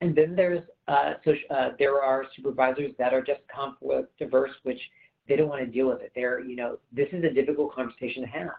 and 0.00 0.14
then 0.14 0.36
there's 0.36 0.62
uh, 0.88 1.14
so, 1.24 1.34
uh, 1.50 1.70
there 1.78 2.02
are 2.02 2.24
supervisors 2.36 2.92
that 2.98 3.14
are 3.14 3.22
just 3.22 3.40
conflict 3.54 4.20
averse, 4.20 4.52
which 4.62 4.80
they 5.28 5.36
don't 5.36 5.48
want 5.48 5.64
to 5.64 5.66
deal 5.66 5.88
with 5.88 6.00
it. 6.02 6.12
They're, 6.14 6.40
you 6.40 6.54
know, 6.54 6.78
this 6.92 7.08
is 7.12 7.24
a 7.24 7.30
difficult 7.30 7.74
conversation 7.74 8.22
to 8.22 8.28
have. 8.28 8.50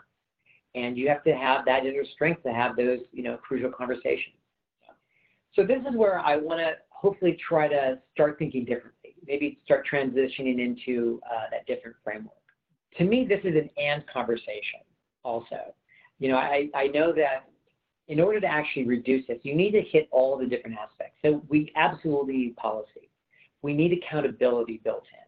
And 0.77 0.95
you 0.95 1.09
have 1.09 1.23
to 1.23 1.35
have 1.35 1.65
that 1.65 1.87
inner 1.87 2.05
strength 2.13 2.43
to 2.43 2.53
have 2.53 2.75
those, 2.75 2.99
you 3.11 3.23
know, 3.23 3.37
crucial 3.37 3.71
conversations. 3.71 4.35
So 5.55 5.63
this 5.63 5.79
is 5.89 5.95
where 5.95 6.19
I 6.19 6.35
want 6.35 6.59
to 6.59 6.73
hopefully 6.89 7.35
try 7.47 7.67
to 7.67 7.97
start 8.13 8.37
thinking 8.37 8.63
differently, 8.63 9.15
maybe 9.25 9.59
start 9.65 9.87
transitioning 9.91 10.59
into 10.59 11.19
uh, 11.25 11.45
that 11.49 11.65
different 11.65 11.95
framework. 12.03 12.33
To 12.99 13.03
me, 13.03 13.25
this 13.25 13.39
is 13.43 13.55
an 13.55 13.69
and 13.77 14.05
conversation 14.05 14.81
also. 15.23 15.73
You 16.19 16.29
know, 16.29 16.37
I, 16.37 16.69
I 16.75 16.87
know 16.87 17.11
that 17.13 17.49
in 18.07 18.19
order 18.19 18.39
to 18.39 18.47
actually 18.47 18.85
reduce 18.85 19.25
this, 19.25 19.39
you 19.41 19.55
need 19.55 19.71
to 19.71 19.81
hit 19.81 20.07
all 20.11 20.37
the 20.37 20.45
different 20.45 20.77
aspects. 20.77 21.17
So 21.23 21.41
we 21.49 21.71
absolutely 21.75 22.37
need 22.37 22.55
policy. 22.55 23.09
We 23.63 23.73
need 23.73 23.93
accountability 23.93 24.79
built 24.83 25.05
in. 25.11 25.25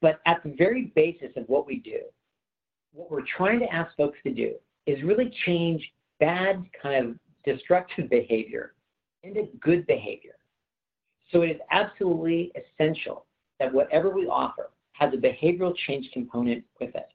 But 0.00 0.20
at 0.24 0.42
the 0.42 0.54
very 0.56 0.92
basis 0.96 1.30
of 1.36 1.44
what 1.48 1.66
we 1.66 1.76
do, 1.76 2.00
what 2.92 3.10
we're 3.10 3.24
trying 3.36 3.60
to 3.60 3.72
ask 3.72 3.94
folks 3.96 4.18
to 4.24 4.32
do 4.32 4.54
is 4.86 5.02
really 5.02 5.32
change 5.46 5.82
bad 6.18 6.64
kind 6.82 7.06
of 7.06 7.16
destructive 7.44 8.10
behavior 8.10 8.74
into 9.22 9.48
good 9.60 9.86
behavior. 9.86 10.34
So 11.32 11.42
it 11.42 11.50
is 11.50 11.60
absolutely 11.70 12.52
essential 12.56 13.26
that 13.58 13.72
whatever 13.72 14.10
we 14.10 14.26
offer, 14.26 14.70
has 15.00 15.14
a 15.14 15.16
behavioral 15.16 15.74
change 15.86 16.10
component 16.12 16.62
with 16.78 16.94
it. 16.94 17.08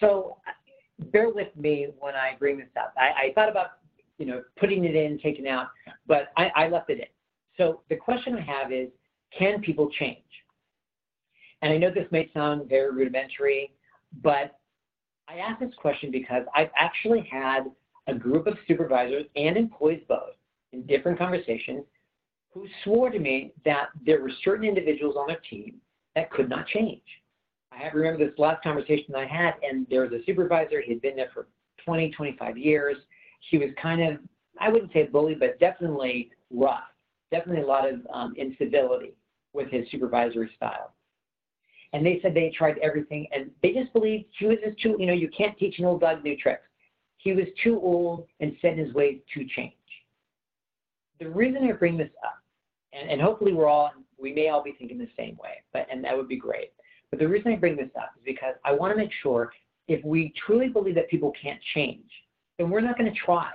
So 0.00 0.38
bear 1.12 1.28
with 1.28 1.54
me 1.54 1.88
when 1.98 2.14
I 2.14 2.34
bring 2.38 2.58
this 2.58 2.68
up. 2.78 2.94
I, 2.96 3.26
I 3.26 3.32
thought 3.34 3.50
about 3.50 3.72
you 4.18 4.26
know 4.26 4.42
putting 4.58 4.84
it 4.84 4.94
in, 4.94 5.18
taking 5.18 5.46
out, 5.46 5.68
but 6.06 6.32
I, 6.36 6.50
I 6.56 6.68
left 6.68 6.88
it 6.90 6.98
in. 6.98 7.06
So 7.56 7.82
the 7.90 7.96
question 7.96 8.36
I 8.36 8.40
have 8.40 8.72
is, 8.72 8.88
can 9.36 9.60
people 9.60 9.90
change? 9.98 10.18
And 11.62 11.72
I 11.72 11.76
know 11.76 11.90
this 11.90 12.06
may 12.10 12.30
sound 12.32 12.68
very 12.68 12.90
rudimentary, 12.90 13.72
but 14.22 14.58
I 15.30 15.38
ask 15.38 15.60
this 15.60 15.74
question 15.76 16.10
because 16.10 16.44
I've 16.54 16.70
actually 16.76 17.28
had 17.30 17.70
a 18.08 18.14
group 18.14 18.46
of 18.46 18.58
supervisors 18.66 19.26
and 19.36 19.56
employees 19.56 20.02
both 20.08 20.34
in 20.72 20.82
different 20.86 21.18
conversations 21.18 21.84
who 22.52 22.66
swore 22.82 23.10
to 23.10 23.18
me 23.18 23.52
that 23.64 23.90
there 24.04 24.20
were 24.20 24.32
certain 24.42 24.66
individuals 24.66 25.14
on 25.16 25.28
their 25.28 25.40
team 25.48 25.76
that 26.16 26.30
could 26.32 26.48
not 26.48 26.66
change. 26.66 27.02
I 27.70 27.88
remember 27.94 28.26
this 28.26 28.36
last 28.38 28.62
conversation 28.64 29.14
I 29.14 29.26
had, 29.26 29.54
and 29.62 29.86
there 29.88 30.02
was 30.02 30.10
a 30.12 30.24
supervisor. 30.24 30.80
He 30.80 30.92
had 30.94 31.02
been 31.02 31.14
there 31.14 31.30
for 31.32 31.46
20, 31.84 32.10
25 32.10 32.58
years. 32.58 32.96
He 33.50 33.58
was 33.58 33.70
kind 33.80 34.02
of, 34.02 34.18
I 34.58 34.68
wouldn't 34.68 34.92
say 34.92 35.04
bully, 35.04 35.36
but 35.36 35.60
definitely 35.60 36.30
rough. 36.50 36.82
Definitely 37.30 37.62
a 37.62 37.66
lot 37.66 37.88
of 37.88 38.00
um, 38.12 38.34
incivility 38.36 39.14
with 39.52 39.70
his 39.70 39.88
supervisory 39.92 40.50
style. 40.56 40.92
And 41.92 42.06
they 42.06 42.20
said 42.22 42.34
they 42.34 42.52
tried 42.56 42.78
everything, 42.78 43.26
and 43.32 43.50
they 43.62 43.72
just 43.72 43.92
believed 43.92 44.26
he 44.38 44.46
was 44.46 44.58
just 44.64 44.80
too, 44.80 44.96
you 44.98 45.06
know, 45.06 45.12
you 45.12 45.28
can't 45.36 45.58
teach 45.58 45.78
an 45.78 45.84
old 45.84 46.00
dog 46.00 46.22
new 46.22 46.36
tricks. 46.36 46.62
He 47.18 47.32
was 47.32 47.46
too 47.62 47.80
old 47.82 48.26
and 48.38 48.56
set 48.62 48.78
his 48.78 48.94
ways 48.94 49.18
to 49.34 49.44
change. 49.56 49.74
The 51.18 51.28
reason 51.28 51.64
I 51.64 51.72
bring 51.72 51.98
this 51.98 52.10
up, 52.24 52.38
and, 52.92 53.10
and 53.10 53.20
hopefully 53.20 53.52
we're 53.52 53.68
all, 53.68 53.90
we 54.18 54.32
may 54.32 54.48
all 54.48 54.62
be 54.62 54.72
thinking 54.78 54.98
the 54.98 55.08
same 55.18 55.36
way, 55.42 55.62
but 55.72 55.86
and 55.90 56.02
that 56.04 56.16
would 56.16 56.28
be 56.28 56.36
great. 56.36 56.72
But 57.10 57.18
the 57.18 57.28
reason 57.28 57.52
I 57.52 57.56
bring 57.56 57.76
this 57.76 57.90
up 57.96 58.12
is 58.16 58.22
because 58.24 58.54
I 58.64 58.72
want 58.72 58.92
to 58.92 58.96
make 58.96 59.10
sure 59.22 59.52
if 59.88 60.02
we 60.04 60.32
truly 60.46 60.68
believe 60.68 60.94
that 60.94 61.10
people 61.10 61.32
can't 61.40 61.60
change, 61.74 62.08
then 62.56 62.70
we're 62.70 62.80
not 62.80 62.96
going 62.96 63.12
to 63.12 63.18
try. 63.18 63.50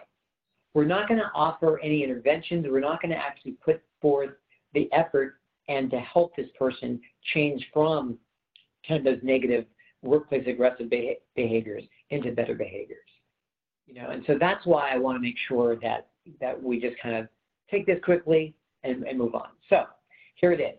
We're 0.74 0.84
not 0.84 1.08
going 1.08 1.22
to 1.22 1.32
offer 1.34 1.80
any 1.82 2.04
interventions. 2.04 2.66
We're 2.70 2.82
not 2.82 3.02
going 3.02 3.12
to 3.12 3.18
actually 3.18 3.54
put 3.64 3.82
forth 4.02 4.32
the 4.74 4.92
effort 4.92 5.36
and 5.70 5.90
to 5.90 6.00
help 6.00 6.36
this 6.36 6.50
person 6.60 7.00
change 7.34 7.66
from 7.74 8.18
of 8.90 9.04
those 9.04 9.20
negative 9.24 9.66
workplace 10.02 10.46
aggressive 10.48 10.90
behaviors 11.36 11.84
into 12.10 12.32
better 12.32 12.56
behaviors. 12.56 13.00
You 13.88 13.96
know, 13.96 14.10
and 14.10 14.24
so 14.26 14.38
that's 14.40 14.66
why 14.66 14.90
I 14.92 14.98
want 14.98 15.16
to 15.16 15.22
make 15.22 15.36
sure 15.48 15.76
that 15.78 16.08
that 16.42 16.62
we 16.62 16.80
just 16.80 16.98
kind 17.02 17.16
of 17.16 17.28
take 17.70 17.86
this 17.86 18.00
quickly 18.04 18.56
and, 18.84 19.04
and 19.04 19.18
move 19.18 19.36
on. 19.36 19.50
So 19.70 19.84
here 20.36 20.52
it 20.52 20.60
is. 20.60 20.78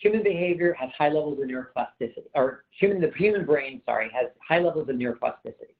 Human 0.00 0.22
behavior 0.22 0.74
has 0.78 0.90
high 0.98 1.08
levels 1.08 1.38
of 1.40 1.48
neuroplasticity, 1.48 2.24
or 2.34 2.64
human 2.70 3.00
the 3.00 3.12
human 3.16 3.44
brain, 3.44 3.80
sorry, 3.86 4.10
has 4.12 4.30
high 4.46 4.58
levels 4.58 4.88
of 4.88 4.96
neuroplasticity. 4.96 5.74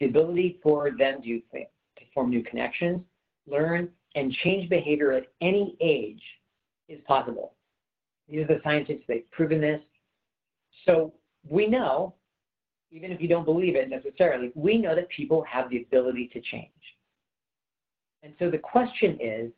The 0.00 0.06
ability 0.06 0.58
for 0.62 0.90
them 0.90 1.20
to, 1.22 1.40
to 1.40 2.04
form 2.14 2.30
new 2.30 2.42
connections, 2.42 3.02
learn, 3.46 3.90
and 4.14 4.32
change 4.32 4.70
behavior 4.70 5.12
at 5.12 5.26
any 5.42 5.76
age 5.80 6.22
is 6.88 7.00
possible. 7.06 7.52
These 8.28 8.40
are 8.40 8.46
the 8.46 8.60
scientists, 8.64 9.02
they've 9.06 9.30
proven 9.30 9.60
this. 9.60 9.82
So 10.86 11.12
we 11.48 11.66
know, 11.66 12.14
even 12.90 13.10
if 13.10 13.20
you 13.20 13.28
don't 13.28 13.44
believe 13.44 13.76
it 13.76 13.90
necessarily, 13.90 14.52
we 14.54 14.78
know 14.78 14.94
that 14.94 15.08
people 15.08 15.44
have 15.50 15.68
the 15.70 15.82
ability 15.82 16.30
to 16.32 16.40
change. 16.40 16.70
And 18.22 18.32
so 18.38 18.50
the 18.50 18.58
question 18.58 19.18
is, 19.20 19.52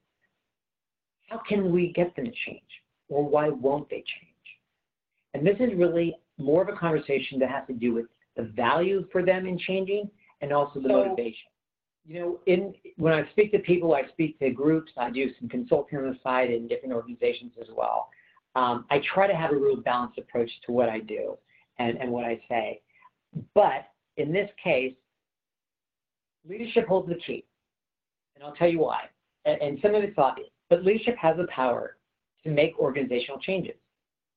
how 1.29 1.41
can 1.49 1.73
we 1.73 1.93
get 1.93 2.15
them 2.17 2.27
to 2.27 2.33
change? 2.47 2.63
Or 3.09 3.27
why 3.27 3.49
won't 3.49 3.89
they 3.89 3.97
change? 3.97 4.35
And 5.35 5.47
this 5.47 5.57
is 5.61 5.77
really 5.77 6.17
more 6.39 6.63
of 6.63 6.69
a 6.69 6.77
conversation 6.77 7.39
that 7.41 7.51
has 7.51 7.67
to 7.67 7.75
do 7.75 7.95
with 7.95 8.07
the 8.37 8.45
value 8.45 9.07
for 9.13 9.25
them 9.25 9.47
in 9.47 9.59
changing 9.59 10.11
and 10.41 10.53
also 10.53 10.81
the 10.81 10.89
so, 10.89 11.05
motivation. 11.05 11.49
You 12.07 12.21
know, 12.21 12.41
in 12.47 12.75
when 12.97 13.13
I 13.13 13.29
speak 13.33 13.53
to 13.53 13.59
people, 13.59 13.95
I 13.95 14.07
speak 14.09 14.39
to 14.39 14.51
groups, 14.51 14.93
I 14.97 15.11
do 15.11 15.31
some 15.39 15.49
consulting 15.49 15.99
on 15.99 16.05
the 16.05 16.19
side 16.23 16.51
in 16.51 16.67
different 16.67 16.95
organizations 16.95 17.53
as 17.61 17.69
well. 17.77 18.09
Um, 18.59 18.87
I 18.91 19.01
try 19.15 19.29
to 19.29 19.37
have 19.37 19.53
a 19.53 19.57
real 19.57 19.77
balanced 19.77 20.19
approach 20.19 20.51
to 20.67 20.73
what 20.73 20.89
I 20.89 20.99
do 20.99 21.39
and, 21.79 21.97
and 21.99 22.11
what 22.11 22.25
I 22.25 22.41
say. 22.49 22.81
But 23.55 23.89
in 24.17 24.33
this 24.33 24.51
case, 24.63 24.95
leadership 26.49 26.89
holds 26.89 27.09
the 27.09 27.15
key. 27.25 27.45
And 28.35 28.43
I'll 28.43 28.55
tell 28.57 28.69
you 28.69 28.81
why. 28.81 29.03
And, 29.45 29.63
and 29.63 29.79
some 29.81 29.95
of 29.95 30.03
it's 30.03 30.19
obvious, 30.19 30.49
but 30.69 30.85
leadership 30.85 31.17
has 31.19 31.37
the 31.37 31.47
power 31.47 31.99
to 32.43 32.51
make 32.51 32.77
organizational 32.81 33.39
changes. 33.39 33.77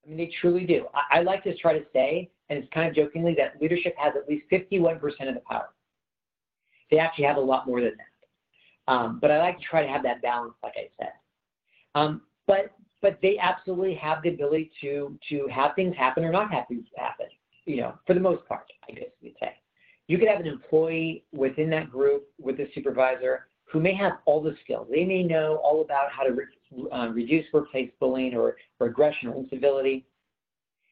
I 0.06 0.10
mean, 0.10 0.18
they 0.18 0.32
truly 0.40 0.68
do. 0.68 0.86
I, 0.94 1.20
I 1.20 1.22
like 1.24 1.44
to 1.46 1.58
try 1.58 1.74
to 1.74 1.84
say, 1.92 2.30
and 2.50 2.60
it's 2.60 2.72
kind 2.72 2.88
of 2.88 2.96
jokingly, 2.96 3.36
that 3.40 3.60
leadership 3.60 3.96
has 3.98 4.14
at 4.16 4.30
least 4.30 4.46
51% 4.52 5.02
of 5.30 5.34
the 5.34 5.42
power. 5.50 5.70
They 6.92 7.00
actually 7.00 7.26
have 7.26 7.38
a 7.38 7.42
lot 7.42 7.66
more 7.66 7.82
than 7.82 7.94
that. 7.98 8.94
Um, 8.94 9.18
but 9.20 9.32
I 9.32 9.40
like 9.40 9.58
to 9.58 9.64
try 9.64 9.82
to 9.82 9.92
have 9.92 10.04
that 10.04 10.22
balance, 10.22 10.54
like 10.62 10.74
I 10.78 10.90
said. 11.00 11.14
Um, 11.96 12.22
but 12.46 12.72
but 13.02 13.18
they 13.22 13.38
absolutely 13.38 13.96
have 13.96 14.22
the 14.24 14.30
ability 14.30 14.72
to 14.82 15.18
to 15.30 15.48
have 15.48 15.72
things 15.76 15.96
happen 15.98 16.24
or 16.24 16.32
not 16.32 16.52
have 16.52 16.68
things 16.68 16.86
happen. 16.96 17.28
You 17.66 17.78
know, 17.78 17.94
for 18.06 18.14
the 18.14 18.20
most 18.20 18.48
part, 18.48 18.66
I 18.90 18.94
guess 18.94 19.10
you'd 19.22 19.36
say. 19.40 19.54
You 20.08 20.18
could 20.18 20.28
have 20.28 20.40
an 20.42 20.48
employee 20.48 21.24
within 21.32 21.70
that 21.70 21.90
group 21.90 22.28
with 22.40 22.60
a 22.60 22.68
supervisor 22.74 23.48
who 23.72 23.80
may 23.80 23.94
have 23.94 24.14
all 24.26 24.42
the 24.42 24.56
skills. 24.64 24.88
They 24.92 25.06
may 25.06 25.24
know 25.24 25.62
all 25.64 25.82
about 25.82 26.12
how 26.12 26.24
to 26.24 26.34
re- 26.34 26.90
uh, 26.92 27.08
reduce 27.14 27.46
workplace 27.54 27.90
bullying 28.00 28.36
or, 28.36 28.58
or 28.80 28.88
aggression 28.88 29.30
or 29.30 29.38
incivility. 29.38 30.06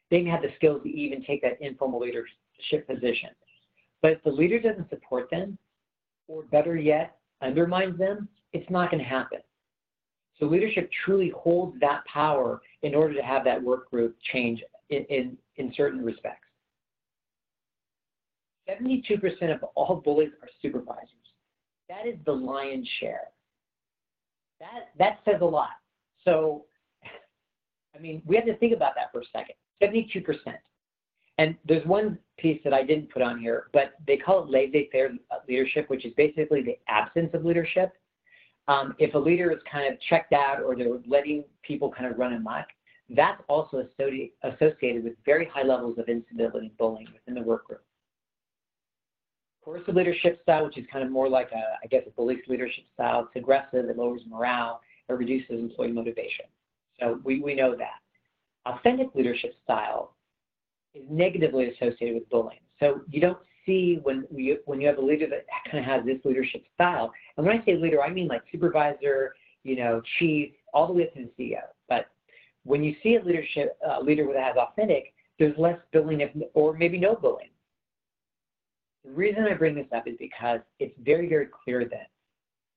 They 0.09 0.21
may 0.21 0.29
have 0.29 0.41
the 0.41 0.53
skills 0.55 0.83
to 0.83 0.89
even 0.89 1.23
take 1.23 1.41
that 1.41 1.57
informal 1.59 1.99
leadership 1.99 2.87
position. 2.87 3.29
But 4.01 4.11
if 4.13 4.23
the 4.23 4.31
leader 4.31 4.59
doesn't 4.59 4.89
support 4.89 5.29
them, 5.29 5.57
or 6.29 6.43
better 6.43 6.77
yet, 6.77 7.17
undermines 7.41 7.97
them, 7.97 8.29
it's 8.53 8.69
not 8.69 8.91
going 8.91 9.03
to 9.03 9.09
happen. 9.09 9.39
So 10.39 10.45
leadership 10.45 10.89
truly 11.06 11.32
holds 11.36 11.80
that 11.82 12.06
power 12.06 12.62
in 12.82 12.95
order 12.95 13.13
to 13.13 13.21
have 13.21 13.43
that 13.43 13.62
work 13.62 13.89
group 13.89 14.15
change 14.32 14.63
in, 14.89 15.04
in, 15.06 15.38
in 15.58 15.73
certain 15.75 16.04
respects. 16.04 16.47
72% 18.69 19.54
of 19.54 19.63
all 19.75 19.95
bullies 19.95 20.30
are 20.41 20.49
supervisors. 20.62 21.10
That 21.89 22.08
is 22.08 22.15
the 22.25 22.32
lion's 22.32 22.88
share. 22.99 23.23
That, 24.60 24.89
that 24.97 25.19
says 25.25 25.41
a 25.41 25.45
lot. 25.45 25.69
So, 26.23 26.65
I 27.95 27.99
mean, 27.99 28.21
we 28.25 28.36
have 28.36 28.45
to 28.45 28.56
think 28.58 28.73
about 28.73 28.93
that 28.95 29.12
for 29.12 29.21
a 29.21 29.25
second. 29.34 29.56
72%. 29.82 30.36
And 31.38 31.56
there's 31.65 31.86
one 31.86 32.19
piece 32.38 32.60
that 32.63 32.73
I 32.73 32.84
didn't 32.84 33.12
put 33.12 33.21
on 33.21 33.39
here, 33.39 33.67
but 33.73 33.93
they 34.06 34.17
call 34.17 34.43
it 34.43 34.49
laissez-faire 34.49 35.12
leadership, 35.47 35.89
which 35.89 36.06
is 36.06 36.13
basically 36.15 36.62
the 36.62 36.78
absence 36.88 37.30
of 37.34 37.45
leadership. 37.45 37.93
Um, 38.69 38.93
if 38.99 39.15
a 39.15 39.17
leader 39.17 39.51
is 39.51 39.58
kind 39.69 39.91
of 39.91 39.99
checked 40.01 40.32
out 40.32 40.62
or 40.62 40.75
they're 40.75 40.99
letting 41.08 41.43
people 41.63 41.91
kind 41.91 42.05
of 42.05 42.19
run 42.19 42.34
amok, 42.34 42.67
that's 43.10 43.41
also 43.49 43.84
associated 44.43 45.03
with 45.03 45.13
very 45.25 45.45
high 45.45 45.63
levels 45.63 45.97
of 45.97 46.08
incivility 46.08 46.67
and 46.67 46.77
bullying 46.77 47.08
within 47.12 47.34
the 47.34 47.41
work 47.41 47.65
group. 47.65 47.82
Coercive 49.65 49.95
leadership 49.95 50.39
style, 50.43 50.65
which 50.65 50.77
is 50.77 50.86
kind 50.93 51.03
of 51.03 51.12
more 51.12 51.27
like 51.27 51.49
a, 51.51 51.84
I 51.84 51.88
guess, 51.88 52.03
a 52.05 52.12
police 52.12 52.43
leadership 52.47 52.84
style. 52.93 53.21
It's 53.21 53.36
aggressive, 53.36 53.89
it 53.89 53.97
lowers 53.97 54.21
morale, 54.29 54.82
it 55.10 55.13
reduces 55.13 55.60
employee 55.60 55.91
motivation. 55.91 56.45
So 56.99 57.19
we, 57.23 57.41
we 57.41 57.55
know 57.55 57.75
that. 57.75 57.99
Authentic 58.71 59.08
leadership 59.15 59.55
style 59.63 60.13
is 60.93 61.03
negatively 61.10 61.71
associated 61.71 62.13
with 62.13 62.29
bullying. 62.29 62.60
So 62.79 63.01
you 63.10 63.19
don't 63.19 63.39
see 63.69 63.99
when 64.01 64.25
you 64.34 64.58
when 64.65 64.82
you 64.82 64.88
have 64.88 64.97
a 64.97 65.01
leader 65.01 65.27
that 65.27 65.45
kind 65.69 65.79
of 65.79 65.86
has 65.86 66.05
this 66.05 66.17
leadership 66.25 66.63
style. 66.73 67.13
And 67.38 67.45
when 67.45 67.60
I 67.60 67.63
say 67.65 67.75
leader, 67.75 68.01
I 68.01 68.10
mean 68.10 68.27
like 68.27 68.41
supervisor, 68.51 69.36
you 69.63 69.75
know, 69.75 70.01
chief, 70.17 70.51
all 70.73 70.88
the 70.88 70.93
way 70.93 71.03
up 71.03 71.13
to 71.13 71.29
the 71.38 71.43
CEO. 71.43 71.62
But 71.88 72.08
when 72.63 72.84
you 72.84 72.95
see 73.03 73.15
a 73.15 73.23
leadership 73.23 73.77
uh, 73.88 73.99
leader 73.99 74.27
that 74.34 74.43
has 74.43 74.55
authentic, 74.58 75.13
there's 75.38 75.58
less 75.58 75.77
bullying, 75.93 76.27
or 76.53 76.73
maybe 76.73 76.97
no 76.97 77.15
bullying. 77.15 77.49
The 79.05 79.12
reason 79.12 79.45
I 79.45 79.53
bring 79.53 79.75
this 79.75 79.88
up 79.95 80.08
is 80.08 80.15
because 80.19 80.60
it's 80.79 80.93
very, 81.03 81.29
very 81.29 81.47
clear 81.63 81.86
then 81.86 82.05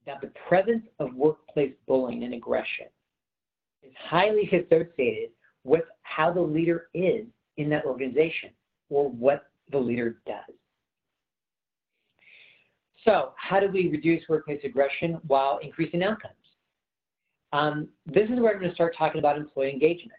that 0.06 0.20
the 0.20 0.30
presence 0.48 0.84
of 0.98 1.14
workplace 1.14 1.72
bullying 1.86 2.24
and 2.24 2.34
aggression 2.34 2.86
is 3.82 3.92
highly 3.98 4.48
associated 4.48 5.30
with 5.64 5.84
how 6.02 6.32
the 6.32 6.40
leader 6.40 6.88
is 6.94 7.24
in 7.56 7.68
that 7.70 7.84
organization 7.84 8.50
or 8.88 9.08
what 9.10 9.46
the 9.70 9.78
leader 9.78 10.18
does. 10.26 10.54
So 13.04 13.32
how 13.36 13.58
do 13.58 13.68
we 13.68 13.88
reduce 13.88 14.22
workplace 14.28 14.60
aggression 14.64 15.18
while 15.26 15.58
increasing 15.58 16.02
outcomes? 16.02 16.34
Um, 17.52 17.88
this 18.06 18.30
is 18.30 18.40
where 18.40 18.52
I'm 18.52 18.58
going 18.58 18.70
to 18.70 18.74
start 18.74 18.94
talking 18.96 19.18
about 19.18 19.36
employee 19.36 19.70
engagement. 19.70 20.18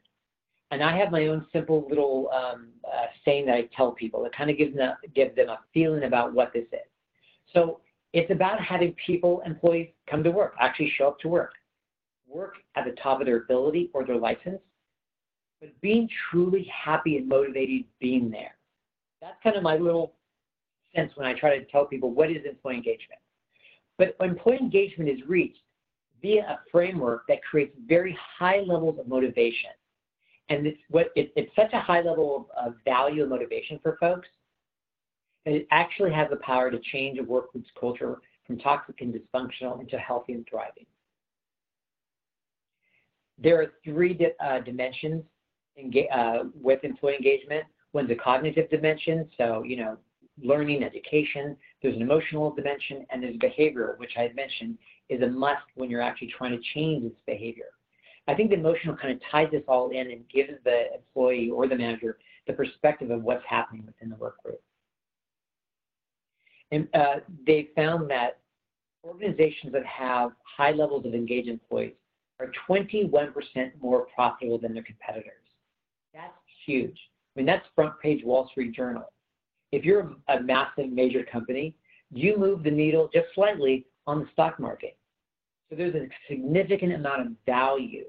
And 0.72 0.84
I 0.84 0.98
have 0.98 1.12
my 1.12 1.28
own 1.28 1.46
simple 1.54 1.86
little 1.88 2.30
um, 2.32 2.69
uh, 2.86 3.06
saying 3.24 3.46
that 3.46 3.56
I 3.56 3.69
tell 3.76 3.91
people 3.91 4.24
that 4.24 4.36
kind 4.36 4.50
of 4.50 4.58
gives 4.58 4.76
them, 4.76 4.96
a, 5.04 5.08
gives 5.10 5.36
them 5.36 5.50
a 5.50 5.60
feeling 5.74 6.04
about 6.04 6.34
what 6.34 6.52
this 6.52 6.65
is. 6.72 6.80
So 7.54 7.80
it's 8.12 8.32
about 8.32 8.60
having 8.60 8.96
people, 9.06 9.41
employees, 9.46 9.89
come 10.10 10.24
to 10.24 10.32
work, 10.32 10.56
actually 10.60 10.91
show 10.98 11.08
up 11.08 11.19
to 11.19 11.28
work, 11.28 11.54
work 12.28 12.56
at 12.76 12.86
the 12.86 12.91
top 12.93 13.19
of 13.19 13.28
their 13.28 13.38
ability 13.38 13.91
or 13.93 14.06
their 14.06 14.17
license, 14.17 14.60
but 15.62 15.69
being 15.82 16.10
truly 16.30 16.69
happy 16.74 17.17
and 17.17 17.28
motivated 17.28 17.86
being 18.00 18.30
there. 18.30 18.56
That's 19.22 19.38
kind 19.43 19.56
of 19.56 19.63
my 19.63 19.78
little 19.78 20.13
sense 20.96 21.12
when 21.16 21.28
I 21.28 21.34
try 21.34 21.58
to 21.58 21.66
tell 21.66 21.86
people 21.86 22.12
what 22.12 22.32
is 22.32 22.46
employee 22.46 22.76
engagement. 22.76 23.20
But 23.98 24.16
employee 24.20 24.60
engagement 24.60 25.10
is 25.10 25.20
reached 25.28 25.60
via 26.22 26.42
a 26.42 26.60
framework 26.72 27.24
that 27.28 27.44
creates 27.44 27.76
very 27.88 28.18
high 28.40 28.60
levels 28.60 28.98
of 29.00 29.08
motivation. 29.08 29.72
And 30.50 30.68
it's, 30.68 30.80
what, 30.90 31.12
it, 31.16 31.32
it's 31.36 31.54
such 31.56 31.74
a 31.74 31.80
high 31.80 32.02
level 32.02 32.48
of, 32.58 32.68
of 32.68 32.76
value 32.86 33.22
and 33.22 33.30
motivation 33.30 33.80
for 33.82 33.98
folks 34.00 34.28
that 35.46 35.54
it 35.54 35.68
actually 35.72 36.12
has 36.12 36.30
the 36.30 36.38
power 36.38 36.72
to 36.72 36.80
change 36.80 37.20
a 37.20 37.24
workplace 37.24 37.66
culture 37.80 38.18
from 38.46 38.58
toxic 38.60 39.02
and 39.02 39.14
dysfunctional 39.14 39.80
into 39.80 39.98
healthy 39.98 40.34
and 40.34 40.48
thriving. 40.50 40.86
There 43.38 43.62
are 43.62 43.74
three 43.84 44.14
di 44.14 44.28
uh, 44.40 44.60
dimensions 44.60 45.24
uh, 46.12 46.44
with 46.54 46.84
employee 46.84 47.16
engagement. 47.16 47.66
One's 47.94 48.12
a 48.12 48.16
cognitive 48.16 48.70
dimension, 48.70 49.28
so 49.38 49.64
you 49.64 49.78
know, 49.78 49.98
learning, 50.41 50.84
education. 50.84 51.56
There's 51.82 51.96
an 51.96 52.02
emotional 52.02 52.52
dimension, 52.52 53.06
and 53.10 53.22
there's 53.22 53.38
behavioral, 53.38 53.98
which 53.98 54.13
I 54.17 54.32
mentioned 54.36 54.78
is 55.10 55.22
a 55.22 55.28
must 55.28 55.63
when 55.76 55.89
you're 55.89 56.02
actually 56.02 56.34
trying 56.36 56.52
to 56.52 56.63
change 56.74 57.04
this 57.04 57.13
behavior. 57.26 57.65
I 58.28 58.34
think 58.34 58.52
the 58.52 58.58
emotional 58.58 58.96
kind 58.96 59.13
of 59.13 59.19
ties 59.30 59.50
this 59.52 59.63
all 59.67 59.89
in 59.89 60.12
and 60.12 60.24
gives 60.34 60.54
the 60.63 60.93
employee 60.96 61.50
or 61.50 61.67
the 61.67 61.76
manager 61.76 62.17
the 62.48 62.54
perspective 62.54 63.10
of 63.12 63.24
what's 63.24 63.43
happening 63.48 63.86
within 63.86 64.10
the 64.10 64.15
work 64.15 64.41
group. 64.43 64.62
And 66.72 66.88
uh, 66.93 67.17
they 67.46 67.69
found 67.76 68.10
that 68.10 68.39
organizations 69.04 69.74
that 69.74 69.86
have 69.86 70.32
high 70.43 70.72
levels 70.72 71.06
of 71.06 71.13
engaged 71.13 71.50
employees 71.50 71.93
are 72.39 72.52
21% 72.67 73.34
more 73.82 74.08
profitable 74.15 74.58
than 74.58 74.74
their 74.74 74.84
competitors. 74.84 75.43
That's 76.13 76.34
huge. 76.65 76.98
I 77.36 77.39
mean, 77.39 77.46
that's 77.46 77.65
front 77.76 78.00
page 78.02 78.24
Wall 78.24 78.48
Street 78.50 78.74
Journal. 78.74 79.12
If 79.74 79.84
you're 79.84 80.14
a 80.28 80.40
massive 80.40 80.92
major 80.92 81.24
company, 81.24 81.76
you 82.12 82.38
move 82.38 82.62
the 82.62 82.70
needle 82.70 83.10
just 83.12 83.26
slightly 83.34 83.88
on 84.06 84.20
the 84.20 84.28
stock 84.32 84.60
market. 84.60 84.96
So 85.68 85.76
there's 85.76 85.96
a 85.96 86.08
significant 86.30 86.94
amount 86.94 87.22
of 87.22 87.28
value 87.48 88.06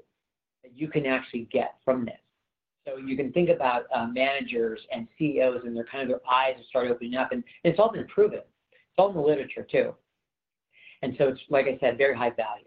that 0.61 0.77
you 0.77 0.87
can 0.87 1.07
actually 1.07 1.47
get 1.51 1.73
from 1.83 2.05
this. 2.05 2.19
So 2.87 2.97
you 2.97 3.17
can 3.17 3.31
think 3.31 3.49
about 3.49 3.85
uh, 3.91 4.05
managers 4.05 4.79
and 4.91 5.07
CEOs 5.17 5.61
and 5.65 5.75
their 5.75 5.85
kind 5.85 6.03
of 6.03 6.09
their 6.09 6.21
eyes 6.31 6.53
start 6.69 6.91
opening 6.91 7.15
up, 7.15 7.31
and 7.31 7.43
it's 7.63 7.79
all 7.79 7.91
been 7.91 8.05
proven. 8.05 8.41
It's 8.41 8.99
all 8.99 9.09
in 9.09 9.15
the 9.15 9.21
literature 9.21 9.65
too. 9.69 9.95
And 11.01 11.15
so 11.17 11.29
it's 11.29 11.41
like 11.49 11.65
I 11.65 11.79
said, 11.79 11.97
very 11.97 12.15
high 12.15 12.29
value. 12.29 12.65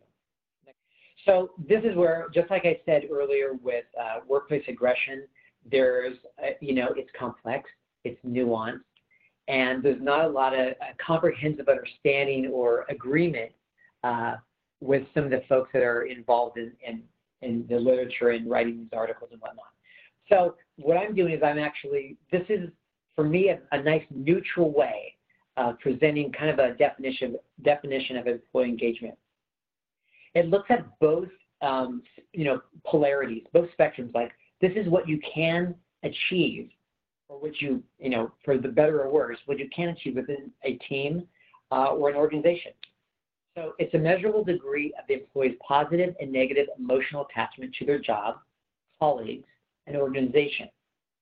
So 1.25 1.51
this 1.69 1.85
is 1.85 1.95
where, 1.95 2.27
just 2.35 2.51
like 2.51 2.65
I 2.65 2.81
said 2.85 3.03
earlier 3.13 3.53
with 3.63 3.85
uh, 4.01 4.21
workplace 4.27 4.65
aggression, 4.67 5.23
there's, 5.71 6.17
uh, 6.43 6.51
you 6.61 6.75
know, 6.75 6.89
it's 6.97 7.11
complex, 7.17 7.71
it's 8.05 8.19
nuanced, 8.25 8.81
and 9.49 9.83
there's 9.83 10.01
not 10.01 10.27
a 10.27 10.29
lot 10.29 10.55
of 10.55 10.69
uh, 10.69 10.93
comprehensive 11.05 11.69
understanding 11.69 12.47
or 12.53 12.85
agreement 12.89 13.51
uh, 14.05 14.35
with 14.81 15.03
some 15.15 15.25
of 15.25 15.31
the 15.31 15.43
folks 15.49 15.71
that 15.73 15.83
are 15.83 16.03
involved 16.03 16.59
in, 16.59 16.73
in, 16.87 17.03
in 17.43 17.67
the 17.69 17.77
literature 17.77 18.31
and 18.31 18.49
writing 18.49 18.79
these 18.79 18.93
articles 18.93 19.31
and 19.33 19.41
whatnot. 19.41 19.65
So 20.29 20.55
what 20.77 20.99
I'm 20.99 21.15
doing 21.15 21.33
is 21.33 21.43
I'm 21.43 21.59
actually, 21.59 22.17
this 22.31 22.45
is 22.51 22.69
for 23.17 23.25
me 23.25 23.49
a, 23.49 23.59
a 23.73 23.83
nice 23.83 24.05
neutral 24.11 24.71
way 24.71 25.15
of 25.57 25.79
presenting 25.81 26.31
kind 26.31 26.51
of 26.51 26.59
a 26.59 26.75
definition, 26.75 27.37
definition 27.63 28.17
of 28.19 28.27
employee 28.27 28.69
engagement. 28.69 29.15
It 30.35 30.49
looks 30.49 30.71
at 30.71 30.87
both, 31.01 31.29
um, 31.63 32.03
you 32.33 32.45
know, 32.45 32.61
polarities, 32.87 33.45
both 33.53 33.69
spectrums, 33.77 34.15
like 34.15 34.31
this 34.61 34.73
is 34.77 34.87
what 34.89 35.09
you 35.09 35.19
can 35.35 35.75
achieve 36.05 36.69
or 37.29 37.39
what 37.39 37.61
you, 37.61 37.83
you 37.99 38.11
know, 38.11 38.33
for 38.45 38.59
the 38.59 38.69
better 38.69 39.03
or 39.03 39.13
worse, 39.13 39.39
what 39.47 39.59
you 39.59 39.69
can 39.75 39.89
achieve 39.89 40.17
within 40.17 40.51
a 40.65 40.75
team 40.89 41.27
uh, 41.71 41.93
or 41.93 42.09
an 42.09 42.17
organization. 42.17 42.73
So 43.57 43.73
it's 43.79 43.93
a 43.95 43.99
measurable 43.99 44.45
degree 44.45 44.93
of 44.99 45.07
the 45.09 45.15
employee's 45.15 45.57
positive 45.67 46.15
and 46.21 46.33
negative 46.33 46.69
emotional 46.79 47.27
attachment 47.31 47.75
to 47.79 47.85
their 47.85 47.99
job, 47.99 48.37
colleagues, 49.01 49.49
and 49.87 49.97
organization, 49.97 50.69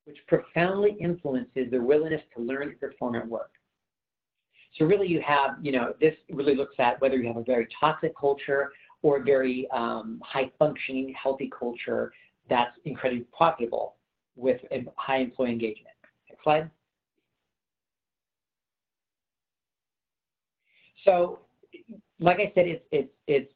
which 0.04 0.18
profoundly 0.26 0.96
influences 1.00 1.70
their 1.70 1.82
willingness 1.82 2.22
to 2.36 2.42
learn 2.42 2.68
and 2.68 2.80
perform 2.80 3.16
at 3.16 3.26
work. 3.26 3.50
So 4.78 4.84
really 4.84 5.08
you 5.08 5.22
have, 5.22 5.56
you 5.62 5.72
know, 5.72 5.94
this 6.00 6.14
really 6.30 6.54
looks 6.54 6.74
at 6.78 7.00
whether 7.00 7.16
you 7.16 7.26
have 7.28 7.38
a 7.38 7.42
very 7.42 7.66
toxic 7.80 8.12
culture 8.18 8.70
or 9.02 9.18
a 9.18 9.22
very 9.22 9.66
um, 9.70 10.20
high 10.22 10.50
functioning, 10.58 11.14
healthy 11.20 11.50
culture 11.58 12.12
that's 12.48 12.76
incredibly 12.84 13.24
profitable 13.36 13.94
with 14.36 14.60
high 14.96 15.18
employee 15.18 15.50
engagement. 15.50 15.95
Slide. 16.46 16.70
So, 21.04 21.40
like 22.20 22.36
I 22.36 22.52
said, 22.54 22.68
it's 22.68 22.84
it's 22.92 23.10
it's 23.26 23.52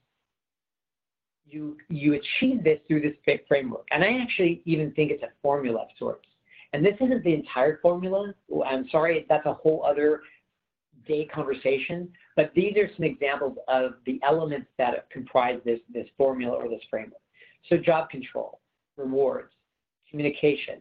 you 1.47 1.77
you 1.89 2.15
achieve 2.15 2.65
this 2.65 2.81
through 2.89 3.03
this 3.03 3.15
big 3.25 3.47
framework, 3.47 3.87
and 3.93 4.03
I 4.03 4.19
actually 4.21 4.61
even 4.65 4.91
think 4.95 5.13
it's 5.13 5.23
a 5.23 5.29
formula 5.41 5.83
of 5.83 5.89
sorts. 6.01 6.27
And 6.73 6.85
this 6.85 6.95
isn't 7.01 7.23
the 7.23 7.33
entire 7.33 7.79
formula. 7.81 8.35
I'm 8.67 8.89
sorry, 8.91 9.25
that's 9.29 9.47
a 9.47 9.55
whole 9.55 9.85
other 9.87 10.23
day 11.07 11.27
conversation, 11.33 12.09
but 12.35 12.51
these 12.57 12.77
are 12.77 12.91
some 12.97 13.05
examples 13.05 13.57
of 13.69 13.93
the 14.05 14.19
elements 14.25 14.67
that 14.79 15.09
comprise 15.11 15.61
this 15.65 15.79
this 15.95 16.09
formula 16.19 16.57
or 16.57 16.69
this 16.69 16.83
framework. 16.91 17.23
So 17.69 17.77
job 17.77 18.11
control, 18.11 18.59
rewards, 18.97 19.53
communication, 20.11 20.81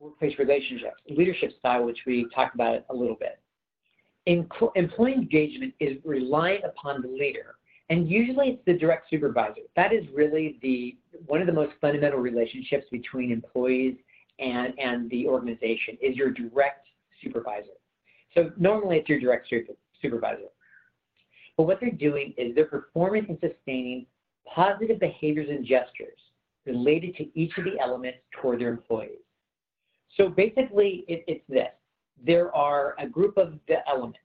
workplace 0.00 0.38
relationships, 0.38 1.00
leadership 1.08 1.52
style, 1.58 1.84
which 1.84 2.00
we 2.06 2.26
talked 2.34 2.54
about 2.54 2.84
a 2.90 2.94
little 2.94 3.16
bit. 3.16 3.38
employee 4.26 5.14
engagement 5.14 5.74
is 5.80 5.98
reliant 6.04 6.64
upon 6.64 7.02
the 7.02 7.08
leader, 7.08 7.56
and 7.88 8.08
usually 8.08 8.48
it's 8.48 8.62
the 8.66 8.74
direct 8.74 9.08
supervisor. 9.08 9.62
That 9.76 9.92
is 9.92 10.04
really 10.12 10.58
the 10.62 10.96
one 11.26 11.40
of 11.40 11.46
the 11.46 11.52
most 11.52 11.72
fundamental 11.80 12.18
relationships 12.18 12.86
between 12.90 13.30
employees 13.30 13.96
and, 14.38 14.74
and 14.78 15.08
the 15.10 15.26
organization 15.26 15.96
is 16.02 16.16
your 16.16 16.30
direct 16.30 16.86
supervisor. 17.22 17.72
So 18.34 18.50
normally 18.58 18.98
it's 18.98 19.08
your 19.08 19.20
direct 19.20 19.50
supervisor. 20.02 20.48
But 21.56 21.64
what 21.64 21.80
they're 21.80 21.90
doing 21.90 22.34
is 22.36 22.54
they're 22.54 22.66
performing 22.66 23.26
and 23.28 23.38
sustaining 23.40 24.06
positive 24.52 25.00
behaviors 25.00 25.48
and 25.48 25.64
gestures 25.64 26.18
related 26.66 27.16
to 27.16 27.38
each 27.38 27.56
of 27.56 27.64
the 27.64 27.78
elements 27.80 28.18
toward 28.40 28.60
their 28.60 28.68
employees. 28.68 29.20
So 30.16 30.28
basically, 30.28 31.04
it, 31.08 31.24
it's 31.26 31.44
this. 31.48 31.68
There 32.24 32.54
are 32.54 32.94
a 32.98 33.06
group 33.06 33.36
of 33.36 33.54
the 33.68 33.76
elements. 33.88 34.18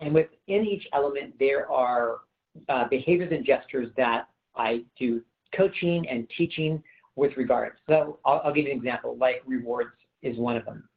And 0.00 0.14
within 0.14 0.66
each 0.66 0.86
element, 0.92 1.34
there 1.38 1.70
are 1.70 2.20
uh, 2.68 2.88
behaviors 2.88 3.32
and 3.32 3.44
gestures 3.44 3.88
that 3.96 4.28
I 4.56 4.82
do 4.98 5.22
coaching 5.54 6.08
and 6.08 6.28
teaching 6.36 6.82
with 7.14 7.36
regards. 7.36 7.76
So 7.88 8.18
I'll, 8.24 8.40
I'll 8.44 8.52
give 8.52 8.66
you 8.66 8.72
an 8.72 8.78
example, 8.78 9.16
like 9.18 9.42
rewards 9.46 9.92
is 10.22 10.36
one 10.38 10.56
of 10.56 10.64
them. 10.64 10.88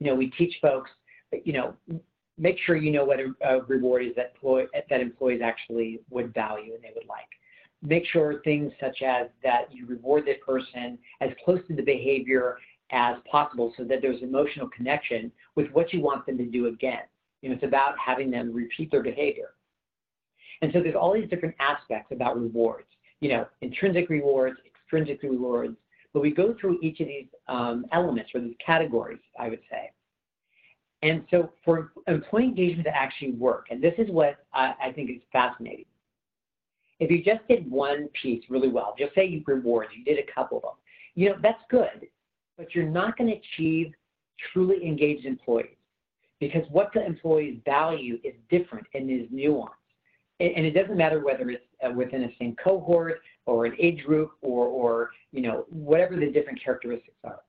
You 0.00 0.08
know, 0.08 0.14
we 0.14 0.30
teach 0.30 0.54
folks, 0.60 0.90
you 1.44 1.52
know, 1.52 1.74
make 2.36 2.58
sure 2.66 2.76
you 2.76 2.90
know 2.90 3.04
what 3.04 3.20
a, 3.20 3.32
a 3.42 3.62
reward 3.62 4.04
is 4.04 4.14
that, 4.16 4.32
employ, 4.34 4.66
that 4.90 5.00
employees 5.00 5.40
actually 5.42 6.00
would 6.10 6.34
value 6.34 6.74
and 6.74 6.82
they 6.82 6.90
would 6.94 7.06
like 7.06 7.28
make 7.84 8.06
sure 8.06 8.40
things 8.42 8.72
such 8.80 9.02
as 9.02 9.28
that 9.42 9.72
you 9.72 9.86
reward 9.86 10.24
the 10.26 10.34
person 10.34 10.98
as 11.20 11.30
close 11.44 11.60
to 11.68 11.76
the 11.76 11.82
behavior 11.82 12.56
as 12.90 13.16
possible 13.30 13.72
so 13.76 13.84
that 13.84 14.00
there's 14.02 14.22
emotional 14.22 14.68
connection 14.68 15.30
with 15.54 15.68
what 15.72 15.92
you 15.92 16.00
want 16.00 16.24
them 16.26 16.38
to 16.38 16.46
do 16.46 16.66
again. 16.66 17.02
You 17.42 17.50
know, 17.50 17.56
it's 17.56 17.64
about 17.64 17.94
having 17.98 18.30
them 18.30 18.52
repeat 18.52 18.90
their 18.90 19.02
behavior. 19.02 19.50
And 20.62 20.72
so 20.72 20.80
there's 20.80 20.94
all 20.94 21.12
these 21.12 21.28
different 21.28 21.54
aspects 21.60 22.10
about 22.12 22.40
rewards, 22.40 22.88
you 23.20 23.28
know, 23.28 23.46
intrinsic 23.60 24.08
rewards, 24.08 24.56
extrinsic 24.66 25.22
rewards, 25.22 25.76
but 26.12 26.22
we 26.22 26.30
go 26.30 26.54
through 26.58 26.78
each 26.80 27.00
of 27.00 27.08
these 27.08 27.26
um, 27.48 27.84
elements 27.92 28.30
or 28.34 28.40
these 28.40 28.54
categories, 28.64 29.18
I 29.38 29.48
would 29.48 29.60
say. 29.70 29.90
And 31.02 31.24
so 31.30 31.52
for 31.64 31.92
employee 32.06 32.44
engagement 32.44 32.86
to 32.86 32.96
actually 32.96 33.32
work, 33.32 33.66
and 33.70 33.82
this 33.82 33.92
is 33.98 34.08
what 34.08 34.36
I, 34.54 34.72
I 34.82 34.92
think 34.92 35.10
is 35.10 35.16
fascinating, 35.32 35.84
if 37.04 37.10
you 37.10 37.22
just 37.22 37.46
did 37.48 37.70
one 37.70 38.08
piece 38.20 38.42
really 38.48 38.68
well, 38.68 38.94
just 38.98 39.14
say 39.14 39.26
you 39.26 39.42
rewards, 39.46 39.90
you 39.96 40.04
did 40.04 40.18
a 40.18 40.32
couple 40.32 40.58
of 40.58 40.62
them, 40.62 40.72
you 41.14 41.28
know, 41.28 41.36
that's 41.42 41.62
good, 41.70 42.08
but 42.56 42.74
you're 42.74 42.88
not 42.88 43.18
going 43.18 43.30
to 43.30 43.36
achieve 43.36 43.92
truly 44.52 44.84
engaged 44.84 45.26
employees 45.26 45.76
because 46.40 46.64
what 46.70 46.90
the 46.94 47.04
employees 47.04 47.60
value 47.64 48.18
is 48.24 48.34
different 48.50 48.86
and 48.94 49.10
is 49.10 49.28
nuanced. 49.28 49.68
And 50.40 50.66
it 50.66 50.72
doesn't 50.72 50.96
matter 50.96 51.24
whether 51.24 51.48
it's 51.50 51.62
uh, 51.86 51.92
within 51.92 52.22
the 52.22 52.32
same 52.40 52.56
cohort 52.56 53.20
or 53.46 53.66
an 53.66 53.76
age 53.78 54.02
group 54.04 54.32
or, 54.42 54.66
or, 54.66 55.10
you 55.30 55.42
know, 55.42 55.64
whatever 55.70 56.16
the 56.16 56.30
different 56.30 56.60
characteristics 56.62 57.16
are. 57.22 57.40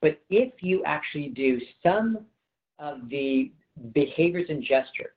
But 0.00 0.20
if 0.30 0.62
you 0.62 0.84
actually 0.84 1.28
do 1.28 1.60
some 1.82 2.18
of 2.78 3.08
the 3.08 3.50
behaviors 3.92 4.48
and 4.50 4.62
gestures 4.62 5.15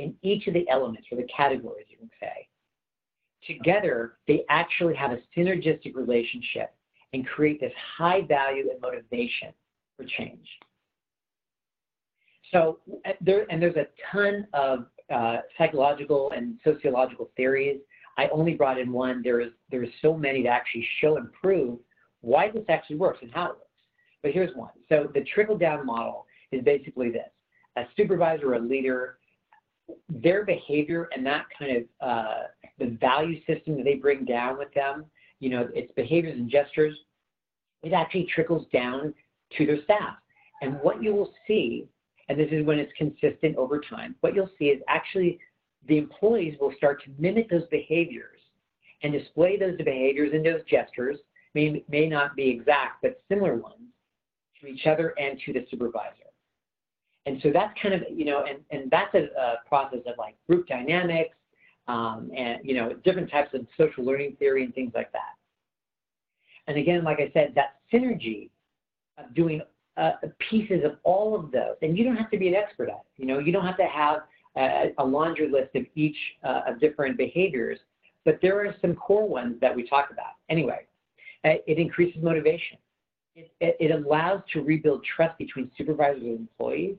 in 0.00 0.14
each 0.22 0.46
of 0.46 0.54
the 0.54 0.68
elements 0.68 1.06
or 1.12 1.16
the 1.16 1.28
categories, 1.34 1.86
you 1.88 1.98
can 1.98 2.10
say, 2.18 2.48
Together, 3.46 4.18
they 4.28 4.44
actually 4.50 4.94
have 4.94 5.12
a 5.12 5.18
synergistic 5.36 5.94
relationship 5.94 6.74
and 7.12 7.26
create 7.26 7.58
this 7.58 7.72
high 7.96 8.20
value 8.22 8.70
and 8.70 8.80
motivation 8.80 9.48
for 9.96 10.04
change. 10.04 10.46
So 12.52 12.78
uh, 13.06 13.12
there, 13.20 13.46
and 13.50 13.62
there's 13.62 13.76
a 13.76 13.86
ton 14.12 14.46
of 14.52 14.86
uh, 15.12 15.38
psychological 15.56 16.32
and 16.32 16.58
sociological 16.64 17.30
theories. 17.36 17.80
I 18.18 18.28
only 18.28 18.54
brought 18.54 18.78
in 18.78 18.92
one. 18.92 19.22
There 19.22 19.40
is 19.40 19.50
there 19.70 19.82
is 19.82 19.90
so 20.02 20.14
many 20.14 20.42
to 20.42 20.48
actually 20.48 20.86
show 21.00 21.16
and 21.16 21.32
prove 21.32 21.78
why 22.20 22.50
this 22.50 22.64
actually 22.68 22.96
works 22.96 23.20
and 23.22 23.32
how 23.32 23.46
it 23.46 23.48
works. 23.50 23.64
But 24.22 24.32
here's 24.32 24.54
one. 24.54 24.72
So 24.88 25.10
the 25.14 25.24
trickle 25.34 25.56
down 25.56 25.86
model 25.86 26.26
is 26.52 26.62
basically 26.62 27.10
this: 27.10 27.30
a 27.76 27.84
supervisor, 27.96 28.54
a 28.54 28.58
leader, 28.58 29.19
their 30.08 30.44
behavior 30.44 31.08
and 31.14 31.24
that 31.26 31.46
kind 31.58 31.76
of 31.76 31.84
uh, 32.06 32.42
the 32.78 32.96
value 33.00 33.38
system 33.46 33.76
that 33.76 33.84
they 33.84 33.94
bring 33.94 34.24
down 34.24 34.58
with 34.58 34.72
them, 34.74 35.04
you 35.38 35.50
know, 35.50 35.68
its 35.74 35.92
behaviors 35.92 36.38
and 36.38 36.50
gestures, 36.50 36.96
it 37.82 37.92
actually 37.92 38.28
trickles 38.34 38.66
down 38.72 39.14
to 39.56 39.66
their 39.66 39.82
staff. 39.84 40.16
And 40.62 40.78
what 40.82 41.02
you 41.02 41.14
will 41.14 41.32
see 41.46 41.88
and 42.30 42.38
this 42.38 42.48
is 42.52 42.64
when 42.64 42.78
it's 42.78 42.92
consistent 42.96 43.56
over 43.56 43.80
time, 43.80 44.14
what 44.20 44.36
you'll 44.36 44.50
see 44.56 44.66
is 44.66 44.80
actually 44.86 45.40
the 45.88 45.98
employees 45.98 46.56
will 46.60 46.72
start 46.76 47.02
to 47.02 47.10
mimic 47.18 47.50
those 47.50 47.66
behaviors 47.72 48.38
and 49.02 49.12
display 49.12 49.56
those 49.56 49.76
behaviors 49.78 50.30
and 50.32 50.46
those 50.46 50.60
gestures, 50.70 51.18
may, 51.54 51.84
may 51.88 52.06
not 52.06 52.36
be 52.36 52.48
exact, 52.48 53.02
but 53.02 53.20
similar 53.28 53.56
ones 53.56 53.82
to 54.60 54.68
each 54.68 54.86
other 54.86 55.12
and 55.18 55.40
to 55.44 55.52
the 55.52 55.66
supervisor. 55.72 56.29
And 57.26 57.40
so 57.42 57.50
that's 57.52 57.72
kind 57.80 57.94
of, 57.94 58.02
you 58.10 58.24
know, 58.24 58.44
and, 58.44 58.58
and 58.70 58.90
that's 58.90 59.14
a, 59.14 59.28
a 59.38 59.54
process 59.68 60.00
of 60.06 60.16
like 60.18 60.36
group 60.48 60.66
dynamics 60.66 61.36
um, 61.86 62.30
and, 62.36 62.58
you 62.64 62.74
know, 62.74 62.94
different 63.04 63.30
types 63.30 63.52
of 63.54 63.66
social 63.76 64.04
learning 64.04 64.36
theory 64.38 64.64
and 64.64 64.74
things 64.74 64.92
like 64.94 65.12
that. 65.12 65.34
And 66.66 66.78
again, 66.78 67.04
like 67.04 67.18
I 67.20 67.30
said, 67.32 67.52
that 67.56 67.76
synergy 67.92 68.50
of 69.18 69.34
doing 69.34 69.60
uh, 69.96 70.12
pieces 70.50 70.82
of 70.84 70.92
all 71.02 71.34
of 71.34 71.50
those. 71.50 71.76
And 71.82 71.96
you 71.98 72.04
don't 72.04 72.16
have 72.16 72.30
to 72.30 72.38
be 72.38 72.48
an 72.48 72.54
expert 72.54 72.88
at 72.88 72.94
it. 72.94 73.06
You 73.16 73.26
know, 73.26 73.38
you 73.38 73.52
don't 73.52 73.66
have 73.66 73.76
to 73.76 73.86
have 73.86 74.20
a, 74.56 74.92
a 74.98 75.04
laundry 75.04 75.50
list 75.50 75.74
of 75.74 75.84
each 75.94 76.16
uh, 76.42 76.62
of 76.66 76.80
different 76.80 77.18
behaviors, 77.18 77.78
but 78.24 78.38
there 78.40 78.58
are 78.64 78.74
some 78.80 78.94
core 78.94 79.28
ones 79.28 79.56
that 79.60 79.74
we 79.74 79.86
talk 79.86 80.10
about. 80.10 80.34
Anyway, 80.48 80.86
uh, 81.44 81.54
it 81.66 81.78
increases 81.78 82.22
motivation. 82.22 82.78
It, 83.36 83.50
it, 83.60 83.76
it 83.80 83.90
allows 83.90 84.40
to 84.52 84.62
rebuild 84.62 85.04
trust 85.04 85.36
between 85.38 85.70
supervisors 85.76 86.22
and 86.22 86.40
employees. 86.40 86.96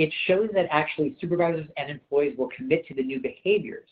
It 0.00 0.10
shows 0.26 0.48
that 0.54 0.66
actually 0.70 1.14
supervisors 1.20 1.66
and 1.76 1.90
employees 1.90 2.34
will 2.38 2.48
commit 2.56 2.86
to 2.86 2.94
the 2.94 3.02
new 3.02 3.20
behaviors 3.20 3.86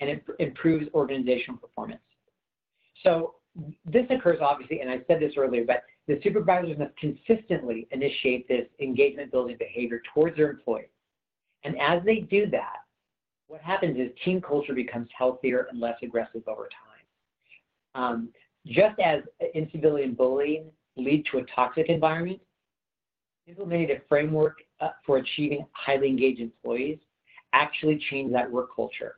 and 0.00 0.08
it 0.08 0.24
improves 0.38 0.86
organizational 0.94 1.58
performance. 1.58 2.00
So 3.02 3.34
this 3.84 4.06
occurs 4.08 4.38
obviously, 4.40 4.80
and 4.80 4.90
I 4.90 5.02
said 5.06 5.20
this 5.20 5.34
earlier, 5.36 5.66
but 5.66 5.82
the 6.08 6.18
supervisors 6.22 6.78
must 6.78 6.96
consistently 6.96 7.86
initiate 7.90 8.48
this 8.48 8.66
engagement 8.80 9.30
building 9.30 9.56
behavior 9.58 10.00
towards 10.14 10.38
their 10.38 10.50
employees. 10.50 10.88
And 11.64 11.78
as 11.78 12.02
they 12.02 12.20
do 12.20 12.46
that, 12.46 12.78
what 13.46 13.60
happens 13.60 13.98
is 13.98 14.08
team 14.24 14.40
culture 14.40 14.72
becomes 14.72 15.10
healthier 15.14 15.66
and 15.70 15.78
less 15.78 15.98
aggressive 16.02 16.48
over 16.48 16.70
time. 16.70 18.02
Um, 18.02 18.28
just 18.64 18.98
as 19.00 19.20
incivility 19.52 20.04
and 20.04 20.16
bullying 20.16 20.70
lead 20.96 21.26
to 21.30 21.38
a 21.40 21.42
toxic 21.54 21.90
environment, 21.90 22.40
implementing 23.46 23.90
a 23.90 24.00
framework 24.08 24.56
for 25.04 25.18
achieving 25.18 25.66
highly 25.72 26.08
engaged 26.08 26.40
employees 26.40 26.98
actually 27.52 28.02
change 28.10 28.32
that 28.32 28.50
work 28.50 28.74
culture. 28.74 29.16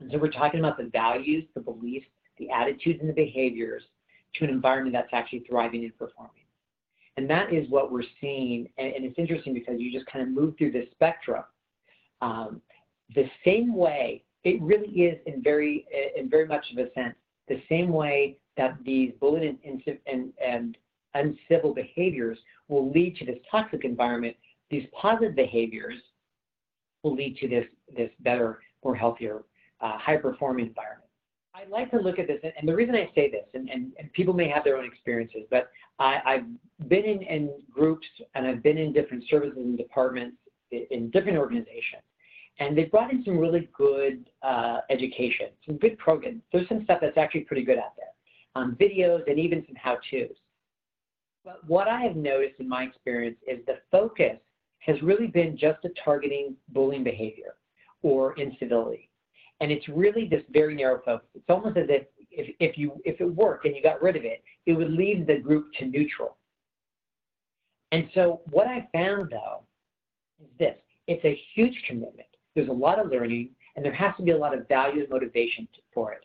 And 0.00 0.10
so 0.10 0.18
we're 0.18 0.30
talking 0.30 0.60
about 0.60 0.78
the 0.78 0.90
values, 0.92 1.44
the 1.54 1.60
beliefs, 1.60 2.06
the 2.38 2.50
attitudes, 2.50 3.00
and 3.00 3.08
the 3.08 3.14
behaviors 3.14 3.82
to 4.34 4.44
an 4.44 4.50
environment 4.50 4.94
that's 4.94 5.12
actually 5.12 5.40
thriving 5.40 5.84
and 5.84 5.96
performing. 5.98 6.32
And 7.16 7.28
that 7.28 7.52
is 7.52 7.68
what 7.68 7.90
we're 7.90 8.04
seeing. 8.20 8.68
And, 8.78 8.94
and 8.94 9.04
it's 9.04 9.18
interesting 9.18 9.54
because 9.54 9.80
you 9.80 9.92
just 9.92 10.06
kind 10.06 10.22
of 10.22 10.32
move 10.32 10.54
through 10.56 10.72
this 10.72 10.86
spectrum. 10.92 11.42
Um, 12.20 12.62
the 13.14 13.28
same 13.44 13.74
way, 13.74 14.22
it 14.44 14.60
really 14.62 14.88
is 14.88 15.18
in 15.26 15.42
very, 15.42 15.84
in 16.16 16.30
very 16.30 16.46
much 16.46 16.64
of 16.70 16.78
a 16.78 16.92
sense, 16.92 17.14
the 17.48 17.60
same 17.68 17.90
way 17.90 18.36
that 18.56 18.76
these 18.84 19.12
bullying 19.20 19.58
and, 19.64 19.82
and, 20.06 20.32
and 20.44 20.78
uncivil 21.14 21.74
behaviors 21.74 22.38
will 22.68 22.90
lead 22.90 23.16
to 23.16 23.24
this 23.24 23.38
toxic 23.50 23.84
environment, 23.84 24.36
these 24.70 24.86
positive 25.00 25.34
behaviors 25.34 25.96
will 27.02 27.14
lead 27.14 27.36
to 27.38 27.48
this, 27.48 27.64
this 27.96 28.10
better, 28.20 28.60
more 28.84 28.94
healthier, 28.94 29.42
uh, 29.80 29.98
high 29.98 30.16
performing 30.16 30.66
environment. 30.66 31.04
I 31.54 31.68
like 31.68 31.90
to 31.90 31.98
look 31.98 32.18
at 32.18 32.28
this, 32.28 32.38
and 32.42 32.68
the 32.68 32.74
reason 32.74 32.94
I 32.94 33.10
say 33.14 33.30
this, 33.30 33.44
and, 33.54 33.68
and, 33.68 33.92
and 33.98 34.12
people 34.12 34.32
may 34.32 34.48
have 34.48 34.62
their 34.62 34.76
own 34.76 34.84
experiences, 34.84 35.42
but 35.50 35.70
I, 35.98 36.20
have 36.24 36.88
been 36.88 37.04
in, 37.04 37.22
in, 37.22 37.50
groups 37.70 38.06
and 38.34 38.46
I've 38.46 38.62
been 38.62 38.78
in 38.78 38.92
different 38.92 39.24
services 39.28 39.56
and 39.56 39.76
departments 39.76 40.36
in, 40.70 40.86
in 40.90 41.10
different 41.10 41.38
organizations, 41.38 42.02
and 42.60 42.76
they've 42.78 42.90
brought 42.90 43.12
in 43.12 43.24
some 43.24 43.38
really 43.38 43.68
good 43.76 44.28
uh, 44.42 44.80
education, 44.90 45.48
some 45.66 45.78
good 45.78 45.98
programs. 45.98 46.42
There's 46.52 46.68
some 46.68 46.84
stuff 46.84 46.98
that's 47.00 47.18
actually 47.18 47.40
pretty 47.40 47.64
good 47.64 47.78
out 47.78 47.96
there, 47.96 48.12
um, 48.54 48.76
videos 48.80 49.28
and 49.28 49.38
even 49.38 49.64
some 49.66 49.76
how-tos. 49.76 50.36
But 51.44 51.66
what 51.66 51.88
I 51.88 52.02
have 52.02 52.14
noticed 52.14 52.60
in 52.60 52.68
my 52.68 52.84
experience 52.84 53.38
is 53.48 53.58
the 53.66 53.78
focus 53.90 54.38
has 54.80 55.00
really 55.02 55.26
been 55.26 55.56
just 55.56 55.84
a 55.84 55.90
targeting 56.02 56.56
bullying 56.68 57.04
behavior 57.04 57.54
or 58.02 58.38
incivility 58.38 59.08
and 59.60 59.72
it's 59.72 59.88
really 59.88 60.26
this 60.26 60.42
very 60.50 60.74
narrow 60.74 61.00
focus. 61.04 61.28
It's 61.34 61.48
almost 61.48 61.76
as 61.76 61.86
if 61.88 62.06
if, 62.30 62.54
if 62.60 62.78
you 62.78 63.00
if 63.04 63.20
it 63.20 63.24
worked 63.24 63.64
and 63.64 63.74
you 63.74 63.82
got 63.82 64.02
rid 64.02 64.16
of 64.16 64.24
it, 64.24 64.42
it 64.66 64.72
would 64.72 64.90
leave 64.90 65.26
the 65.26 65.38
group 65.38 65.66
to 65.78 65.86
neutral. 65.86 66.36
And 67.90 68.08
so 68.14 68.42
what 68.50 68.66
I 68.66 68.86
found 68.92 69.30
though 69.30 69.62
is 70.40 70.48
this: 70.58 70.76
it's 71.06 71.24
a 71.24 71.40
huge 71.54 71.76
commitment. 71.86 72.28
There's 72.54 72.68
a 72.68 72.72
lot 72.72 72.98
of 72.98 73.10
learning, 73.10 73.50
and 73.76 73.84
there 73.84 73.94
has 73.94 74.14
to 74.16 74.22
be 74.22 74.30
a 74.30 74.38
lot 74.38 74.56
of 74.56 74.68
value 74.68 75.00
and 75.00 75.10
motivation 75.10 75.66
for 75.92 76.12
it. 76.12 76.24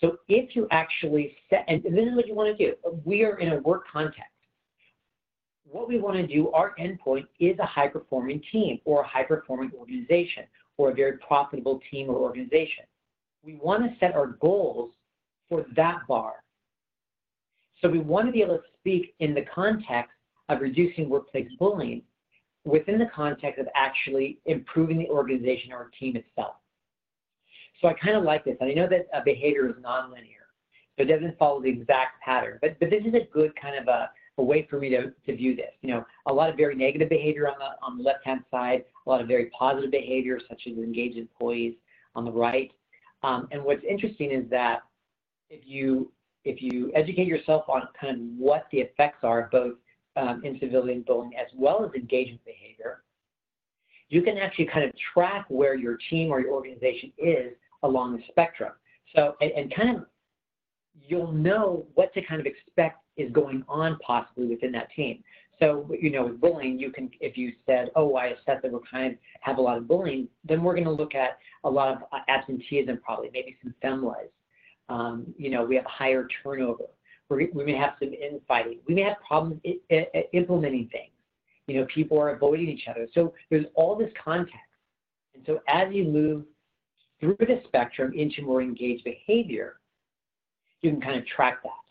So 0.00 0.18
if 0.28 0.54
you 0.54 0.66
actually 0.70 1.36
set, 1.48 1.64
and 1.68 1.82
this 1.82 1.92
is 1.92 2.14
what 2.14 2.26
you 2.26 2.34
want 2.34 2.56
to 2.56 2.66
do. 2.66 2.74
We 3.04 3.24
are 3.24 3.38
in 3.38 3.52
a 3.52 3.58
work 3.60 3.84
context. 3.90 4.33
What 5.64 5.88
we 5.88 5.98
want 5.98 6.16
to 6.16 6.26
do, 6.26 6.50
our 6.52 6.74
endpoint 6.78 7.26
is 7.40 7.58
a 7.58 7.66
high 7.66 7.88
performing 7.88 8.42
team 8.52 8.80
or 8.84 9.02
a 9.02 9.06
high 9.06 9.24
performing 9.24 9.72
organization 9.78 10.44
or 10.76 10.90
a 10.90 10.94
very 10.94 11.18
profitable 11.18 11.80
team 11.90 12.10
or 12.10 12.16
organization. 12.16 12.84
We 13.42 13.54
want 13.56 13.82
to 13.82 13.98
set 13.98 14.14
our 14.14 14.26
goals 14.26 14.90
for 15.48 15.64
that 15.76 16.00
bar. 16.08 16.34
So 17.80 17.88
we 17.88 17.98
want 17.98 18.26
to 18.26 18.32
be 18.32 18.42
able 18.42 18.58
to 18.58 18.62
speak 18.78 19.14
in 19.20 19.34
the 19.34 19.44
context 19.54 20.12
of 20.48 20.60
reducing 20.60 21.08
workplace 21.08 21.48
bullying 21.58 22.02
within 22.64 22.98
the 22.98 23.10
context 23.14 23.60
of 23.60 23.68
actually 23.74 24.38
improving 24.46 24.98
the 24.98 25.08
organization 25.08 25.72
or 25.72 25.90
team 25.98 26.16
itself. 26.16 26.54
So 27.80 27.88
I 27.88 27.94
kind 27.94 28.16
of 28.16 28.24
like 28.24 28.44
this. 28.44 28.56
And 28.60 28.70
I 28.70 28.74
know 28.74 28.88
that 28.88 29.06
uh, 29.14 29.22
behavior 29.24 29.68
is 29.68 29.74
nonlinear, 29.76 30.44
so 30.96 31.02
it 31.02 31.06
doesn't 31.06 31.38
follow 31.38 31.60
the 31.60 31.68
exact 31.68 32.22
pattern. 32.22 32.58
But, 32.62 32.78
but 32.80 32.88
this 32.88 33.04
is 33.04 33.14
a 33.14 33.28
good 33.32 33.52
kind 33.60 33.76
of 33.76 33.88
a, 33.88 34.10
a 34.38 34.42
way 34.42 34.66
for 34.68 34.78
me 34.78 34.88
to, 34.90 35.12
to 35.26 35.36
view 35.36 35.54
this. 35.54 35.70
You 35.82 35.90
know, 35.90 36.06
a 36.26 36.32
lot 36.32 36.50
of 36.50 36.56
very 36.56 36.74
negative 36.74 37.08
behavior 37.08 37.48
on 37.48 37.54
the, 37.58 37.86
on 37.86 37.96
the 37.98 38.02
left-hand 38.02 38.40
side, 38.50 38.84
a 39.06 39.10
lot 39.10 39.20
of 39.20 39.28
very 39.28 39.46
positive 39.58 39.90
behavior, 39.90 40.40
such 40.48 40.62
as 40.66 40.76
engaged 40.76 41.16
employees 41.16 41.74
on 42.14 42.24
the 42.24 42.32
right. 42.32 42.72
Um, 43.22 43.48
and 43.52 43.62
what's 43.64 43.84
interesting 43.88 44.30
is 44.32 44.48
that 44.50 44.82
if 45.50 45.60
you 45.66 46.10
if 46.44 46.60
you 46.60 46.92
educate 46.94 47.26
yourself 47.26 47.64
on 47.68 47.88
kind 47.98 48.16
of 48.16 48.38
what 48.38 48.66
the 48.70 48.78
effects 48.78 49.18
are 49.22 49.44
of 49.44 49.50
both 49.50 49.74
um, 50.16 50.42
incivility 50.44 50.92
and 50.92 51.06
bullying 51.06 51.34
as 51.36 51.46
well 51.54 51.84
as 51.84 51.90
engagement 51.94 52.44
behavior, 52.44 53.02
you 54.10 54.20
can 54.20 54.36
actually 54.36 54.66
kind 54.66 54.84
of 54.84 54.92
track 55.14 55.46
where 55.48 55.74
your 55.74 55.96
team 56.10 56.30
or 56.30 56.40
your 56.40 56.52
organization 56.52 57.10
is 57.16 57.52
along 57.82 58.14
the 58.14 58.22
spectrum. 58.28 58.72
So, 59.16 59.36
and, 59.40 59.52
and 59.52 59.74
kind 59.74 59.96
of 59.96 60.04
you'll 61.08 61.32
know 61.32 61.86
what 61.94 62.12
to 62.12 62.22
kind 62.22 62.40
of 62.40 62.46
expect 62.46 62.98
is 63.16 63.30
going 63.32 63.64
on 63.68 63.98
possibly 63.98 64.46
within 64.46 64.72
that 64.72 64.90
team. 64.94 65.22
So, 65.60 65.88
you 65.98 66.10
know, 66.10 66.24
with 66.26 66.40
bullying, 66.40 66.78
you 66.78 66.90
can, 66.90 67.10
if 67.20 67.36
you 67.36 67.52
said, 67.64 67.90
oh, 67.94 68.16
I 68.16 68.26
assess 68.26 68.60
that 68.62 68.72
we're 68.72 68.80
kind 68.80 69.12
of 69.12 69.18
have 69.40 69.58
a 69.58 69.60
lot 69.60 69.78
of 69.78 69.86
bullying, 69.86 70.28
then 70.44 70.62
we're 70.62 70.74
going 70.74 70.84
to 70.84 70.90
look 70.90 71.14
at 71.14 71.38
a 71.62 71.70
lot 71.70 71.96
of 71.96 72.02
uh, 72.12 72.18
absenteeism, 72.28 73.00
probably, 73.04 73.30
maybe 73.32 73.56
some 73.62 73.74
FMLAs. 73.82 74.30
Um, 74.88 75.32
you 75.38 75.50
know, 75.50 75.64
we 75.64 75.76
have 75.76 75.84
higher 75.86 76.28
turnover. 76.42 76.84
We're, 77.28 77.48
we 77.54 77.64
may 77.64 77.76
have 77.76 77.94
some 78.00 78.12
infighting. 78.12 78.80
We 78.88 78.94
may 78.94 79.02
have 79.02 79.16
problems 79.26 79.60
I- 79.64 80.06
I- 80.14 80.24
implementing 80.32 80.88
things. 80.90 81.12
You 81.66 81.80
know, 81.80 81.86
people 81.86 82.18
are 82.18 82.30
avoiding 82.30 82.68
each 82.68 82.88
other. 82.88 83.06
So 83.14 83.32
there's 83.50 83.64
all 83.74 83.96
this 83.96 84.12
context. 84.22 84.58
And 85.34 85.42
so 85.46 85.60
as 85.68 85.92
you 85.92 86.04
move 86.04 86.44
through 87.20 87.36
the 87.38 87.62
spectrum 87.66 88.12
into 88.14 88.42
more 88.42 88.60
engaged 88.60 89.04
behavior, 89.04 89.76
you 90.82 90.90
can 90.90 91.00
kind 91.00 91.16
of 91.16 91.26
track 91.26 91.62
that. 91.62 91.83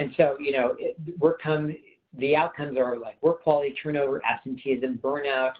And 0.00 0.12
so, 0.16 0.36
you 0.40 0.50
know, 0.50 0.74
it, 0.78 0.96
work 1.18 1.40
come, 1.42 1.76
the 2.18 2.34
outcomes 2.34 2.76
are 2.78 2.98
like 2.98 3.22
work 3.22 3.42
quality, 3.42 3.74
turnover, 3.80 4.22
absenteeism, 4.24 4.98
burnout, 5.02 5.52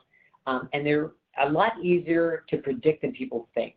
um, 0.47 0.69
and 0.73 0.85
they're 0.85 1.13
a 1.41 1.49
lot 1.49 1.73
easier 1.83 2.45
to 2.49 2.57
predict 2.57 3.03
than 3.03 3.13
people 3.13 3.49
think. 3.55 3.75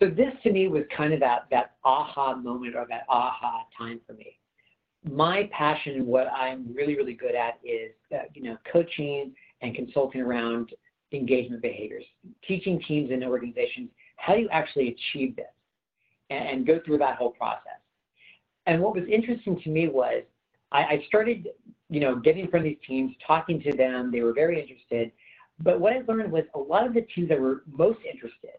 So 0.00 0.08
this 0.08 0.32
to 0.42 0.52
me 0.52 0.68
was 0.68 0.82
kind 0.94 1.14
of 1.14 1.20
that 1.20 1.46
that 1.50 1.76
aha 1.84 2.34
moment 2.34 2.76
or 2.76 2.86
that 2.90 3.04
aha 3.08 3.64
time 3.78 4.00
for 4.06 4.12
me. 4.12 4.38
My 5.08 5.48
passion 5.52 5.94
and 5.94 6.06
what 6.06 6.26
I'm 6.26 6.74
really 6.74 6.96
really 6.96 7.14
good 7.14 7.34
at 7.34 7.58
is 7.64 7.92
uh, 8.12 8.24
you 8.34 8.42
know 8.42 8.58
coaching 8.70 9.32
and 9.62 9.74
consulting 9.74 10.20
around 10.20 10.70
engagement 11.12 11.62
behaviors, 11.62 12.04
teaching 12.46 12.82
teams 12.86 13.10
and 13.10 13.24
organizations 13.24 13.88
how 14.16 14.34
do 14.34 14.40
you 14.40 14.48
actually 14.50 14.88
achieve 14.88 15.36
this 15.36 15.46
and, 16.30 16.48
and 16.48 16.66
go 16.66 16.80
through 16.84 16.98
that 16.98 17.16
whole 17.16 17.30
process. 17.30 17.80
And 18.66 18.82
what 18.82 18.94
was 18.94 19.04
interesting 19.10 19.60
to 19.60 19.70
me 19.70 19.88
was 19.88 20.22
I, 20.72 20.82
I 20.82 21.04
started 21.06 21.48
you 21.88 22.00
know 22.00 22.16
getting 22.16 22.48
from 22.48 22.64
these 22.64 22.78
teams, 22.86 23.14
talking 23.26 23.60
to 23.62 23.76
them. 23.76 24.10
They 24.10 24.22
were 24.22 24.32
very 24.32 24.60
interested. 24.60 25.12
But 25.60 25.80
what 25.80 25.92
I 25.92 26.02
learned 26.06 26.32
was 26.32 26.44
a 26.54 26.58
lot 26.58 26.86
of 26.86 26.94
the 26.94 27.02
teams 27.02 27.28
that 27.30 27.40
were 27.40 27.62
most 27.66 28.00
interested 28.04 28.58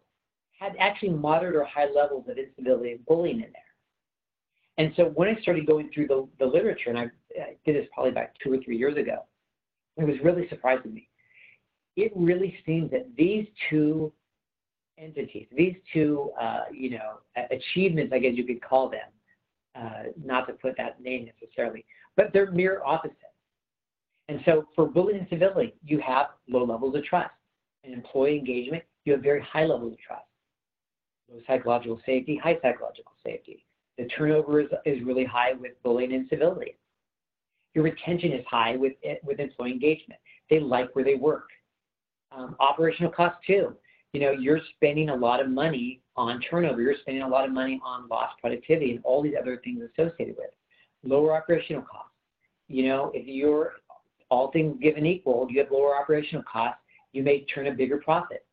had 0.59 0.75
actually 0.79 1.09
moderate 1.09 1.55
or 1.55 1.63
high 1.65 1.89
levels 1.93 2.25
of 2.27 2.37
instability 2.37 2.93
and 2.93 3.05
bullying 3.05 3.41
in 3.41 3.51
there. 3.51 3.61
And 4.79 4.93
so 4.95 5.05
when 5.15 5.27
I 5.27 5.39
started 5.41 5.65
going 5.65 5.89
through 5.93 6.07
the, 6.07 6.27
the 6.39 6.45
literature, 6.45 6.89
and 6.89 6.97
I, 6.97 7.03
I 7.39 7.55
did 7.65 7.75
this 7.75 7.87
probably 7.93 8.11
about 8.11 8.29
two 8.43 8.53
or 8.53 8.57
three 8.63 8.77
years 8.77 8.97
ago, 8.97 9.25
it 9.97 10.05
was 10.05 10.15
really 10.23 10.47
surprising 10.49 10.93
me. 10.93 11.09
It 11.95 12.11
really 12.15 12.57
seems 12.65 12.91
that 12.91 13.07
these 13.17 13.47
two 13.69 14.11
entities, 14.99 15.47
these 15.55 15.75
two, 15.93 16.31
uh, 16.39 16.65
you 16.71 16.91
know, 16.91 17.19
achievements, 17.51 18.13
I 18.13 18.19
guess 18.19 18.33
you 18.35 18.43
could 18.43 18.61
call 18.61 18.89
them, 18.89 19.07
not 20.23 20.47
to 20.47 20.53
put 20.53 20.75
that 20.77 21.01
name 21.01 21.29
necessarily, 21.41 21.85
but 22.15 22.31
they're 22.33 22.51
mere 22.51 22.81
opposites. 22.85 23.15
And 24.29 24.41
so 24.45 24.65
for 24.75 24.87
bullying 24.87 25.19
and 25.19 25.27
civility, 25.29 25.73
you 25.85 25.99
have 25.99 26.27
low 26.49 26.65
levels 26.65 26.95
of 26.95 27.03
trust. 27.05 27.31
In 27.83 27.93
employee 27.93 28.37
engagement, 28.37 28.83
you 29.05 29.13
have 29.13 29.21
very 29.21 29.41
high 29.41 29.63
levels 29.63 29.93
of 29.93 29.99
trust 29.99 30.25
low 31.31 31.39
psychological 31.47 31.99
safety, 32.05 32.39
high 32.41 32.57
psychological 32.61 33.11
safety. 33.23 33.65
The 33.97 34.05
turnover 34.05 34.61
is, 34.61 34.67
is 34.85 35.03
really 35.03 35.25
high 35.25 35.53
with 35.53 35.71
bullying 35.83 36.13
and 36.13 36.27
civility. 36.29 36.77
Your 37.73 37.83
retention 37.83 38.31
is 38.31 38.45
high 38.49 38.75
with, 38.75 38.93
with 39.23 39.39
employee 39.39 39.71
engagement. 39.71 40.19
They 40.49 40.59
like 40.59 40.95
where 40.95 41.05
they 41.05 41.15
work. 41.15 41.49
Um, 42.31 42.55
operational 42.59 43.11
costs 43.11 43.39
too. 43.45 43.75
You 44.17 44.23
know, 44.23 44.31
you're 44.31 44.61
spending 44.73 45.09
a 45.09 45.15
lot 45.15 45.39
of 45.39 45.47
money 45.47 46.01
on 46.15 46.41
turnover. 46.41 46.81
You're 46.81 46.95
spending 47.01 47.21
a 47.21 47.27
lot 47.27 47.45
of 47.45 47.51
money 47.51 47.79
on 47.85 48.07
lost 48.07 48.39
productivity 48.41 48.89
and 48.89 48.99
all 49.03 49.21
these 49.21 49.35
other 49.39 49.61
things 49.63 49.79
associated 49.93 50.35
with. 50.39 50.49
Lower 51.03 51.37
operational 51.37 51.83
costs. 51.83 52.15
You 52.67 52.87
know, 52.87 53.11
if 53.13 53.27
you're 53.27 53.73
all 54.31 54.49
things 54.49 54.75
given 54.81 55.05
equal, 55.05 55.45
you 55.51 55.59
have 55.59 55.69
lower 55.69 55.95
operational 55.95 56.43
costs, 56.51 56.79
you 57.13 57.21
may 57.21 57.41
turn 57.41 57.67
a 57.67 57.71
bigger 57.71 57.97
profit. 57.97 58.43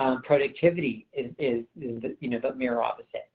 Um, 0.00 0.22
productivity 0.22 1.06
is, 1.12 1.30
is, 1.38 1.64
is 1.80 2.02
the, 2.02 2.16
you 2.18 2.28
know, 2.28 2.40
the 2.40 2.52
mirror 2.56 2.82
opposite. 2.82 3.30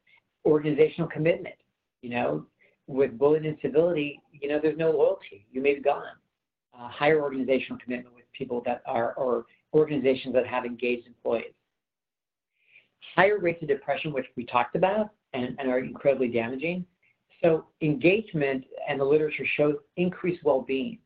Organizational 0.46 1.08
commitment, 1.08 1.56
you 2.02 2.10
know, 2.10 2.46
with 2.88 3.18
bullying 3.18 3.46
and 3.46 3.58
civility, 3.62 4.20
you 4.34 4.50
know, 4.50 4.60
there's 4.62 4.78
no 4.78 4.92
loyalty. 4.92 5.46
You 5.54 5.62
may 5.62 5.76
be 5.76 5.80
gone. 5.80 6.04
Uh, 6.78 6.90
higher 6.90 7.22
organizational 7.22 7.80
commitment 7.82 8.14
with 8.14 8.26
people 8.38 8.62
that 8.66 8.82
are, 8.86 9.14
or 9.14 9.46
organizations 9.74 10.34
that 10.34 10.48
have 10.48 10.66
engaged 10.66 11.08
employees. 11.08 11.54
Higher 13.16 13.40
rates 13.40 13.62
of 13.62 13.68
depression, 13.68 14.14
which 14.14 14.26
we 14.36 14.46
talked 14.46 14.76
about 14.76 15.12
and, 15.34 15.56
and 15.60 15.70
are 15.70 15.80
incredibly 15.80 16.28
damaging. 16.28 16.86
So 17.44 17.66
engagement 17.82 18.66
and 18.88 19.00
the 19.00 19.06
literature 19.06 19.46
shows 19.56 19.76
increased 19.98 20.44
well-being. 20.44 21.00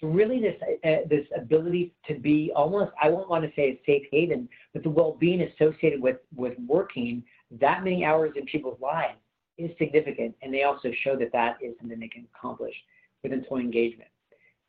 So 0.00 0.08
really 0.08 0.40
this, 0.40 0.56
uh, 0.84 1.08
this 1.08 1.26
ability 1.36 1.94
to 2.08 2.14
be 2.14 2.52
almost, 2.56 2.92
I 3.00 3.08
won't 3.08 3.28
want 3.28 3.44
to 3.44 3.52
say 3.54 3.70
a 3.70 3.80
safe 3.86 4.02
haven, 4.10 4.48
but 4.72 4.82
the 4.82 4.90
well-being 4.90 5.42
associated 5.42 6.00
with, 6.00 6.16
with 6.34 6.54
working 6.66 7.22
that 7.60 7.84
many 7.84 8.04
hours 8.04 8.32
in 8.36 8.44
people's 8.46 8.80
lives 8.80 9.18
is 9.58 9.70
significant. 9.78 10.34
And 10.42 10.52
they 10.52 10.64
also 10.64 10.90
show 11.02 11.16
that 11.16 11.32
that 11.32 11.58
is 11.62 11.74
something 11.78 12.00
they 12.00 12.08
can 12.08 12.26
accomplish 12.34 12.74
with 13.22 13.32
employee 13.32 13.62
engagement. 13.62 14.10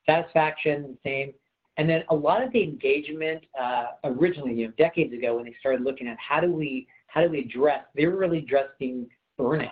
Satisfaction, 0.05 0.97
the 1.03 1.09
same. 1.09 1.33
And 1.77 1.89
then 1.89 2.03
a 2.09 2.15
lot 2.15 2.43
of 2.43 2.51
the 2.51 2.63
engagement 2.63 3.43
uh, 3.59 3.85
originally, 4.03 4.53
you 4.53 4.67
know, 4.67 4.73
decades 4.77 5.13
ago 5.13 5.35
when 5.35 5.45
they 5.45 5.55
started 5.59 5.81
looking 5.81 6.07
at 6.07 6.17
how 6.19 6.39
do 6.39 6.51
we, 6.51 6.87
how 7.07 7.21
do 7.21 7.29
we 7.29 7.39
address, 7.39 7.85
they 7.95 8.05
were 8.05 8.15
really 8.15 8.39
addressing 8.39 9.07
burnout. 9.39 9.69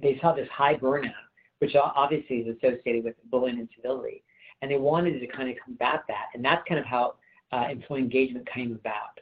They 0.00 0.18
saw 0.20 0.34
this 0.34 0.48
high 0.52 0.74
burnout, 0.74 1.12
which 1.60 1.76
obviously 1.76 2.38
is 2.38 2.56
associated 2.56 3.04
with 3.04 3.14
bullying 3.30 3.60
and 3.60 3.68
civility 3.76 4.24
and 4.62 4.70
they 4.70 4.76
wanted 4.76 5.20
to 5.20 5.26
kind 5.26 5.50
of 5.50 5.56
combat 5.64 6.04
that. 6.08 6.26
And 6.34 6.44
that's 6.44 6.66
kind 6.68 6.80
of 6.80 6.86
how 6.86 7.14
uh, 7.52 7.66
employee 7.70 8.00
engagement 8.00 8.48
came 8.52 8.72
about. 8.72 9.20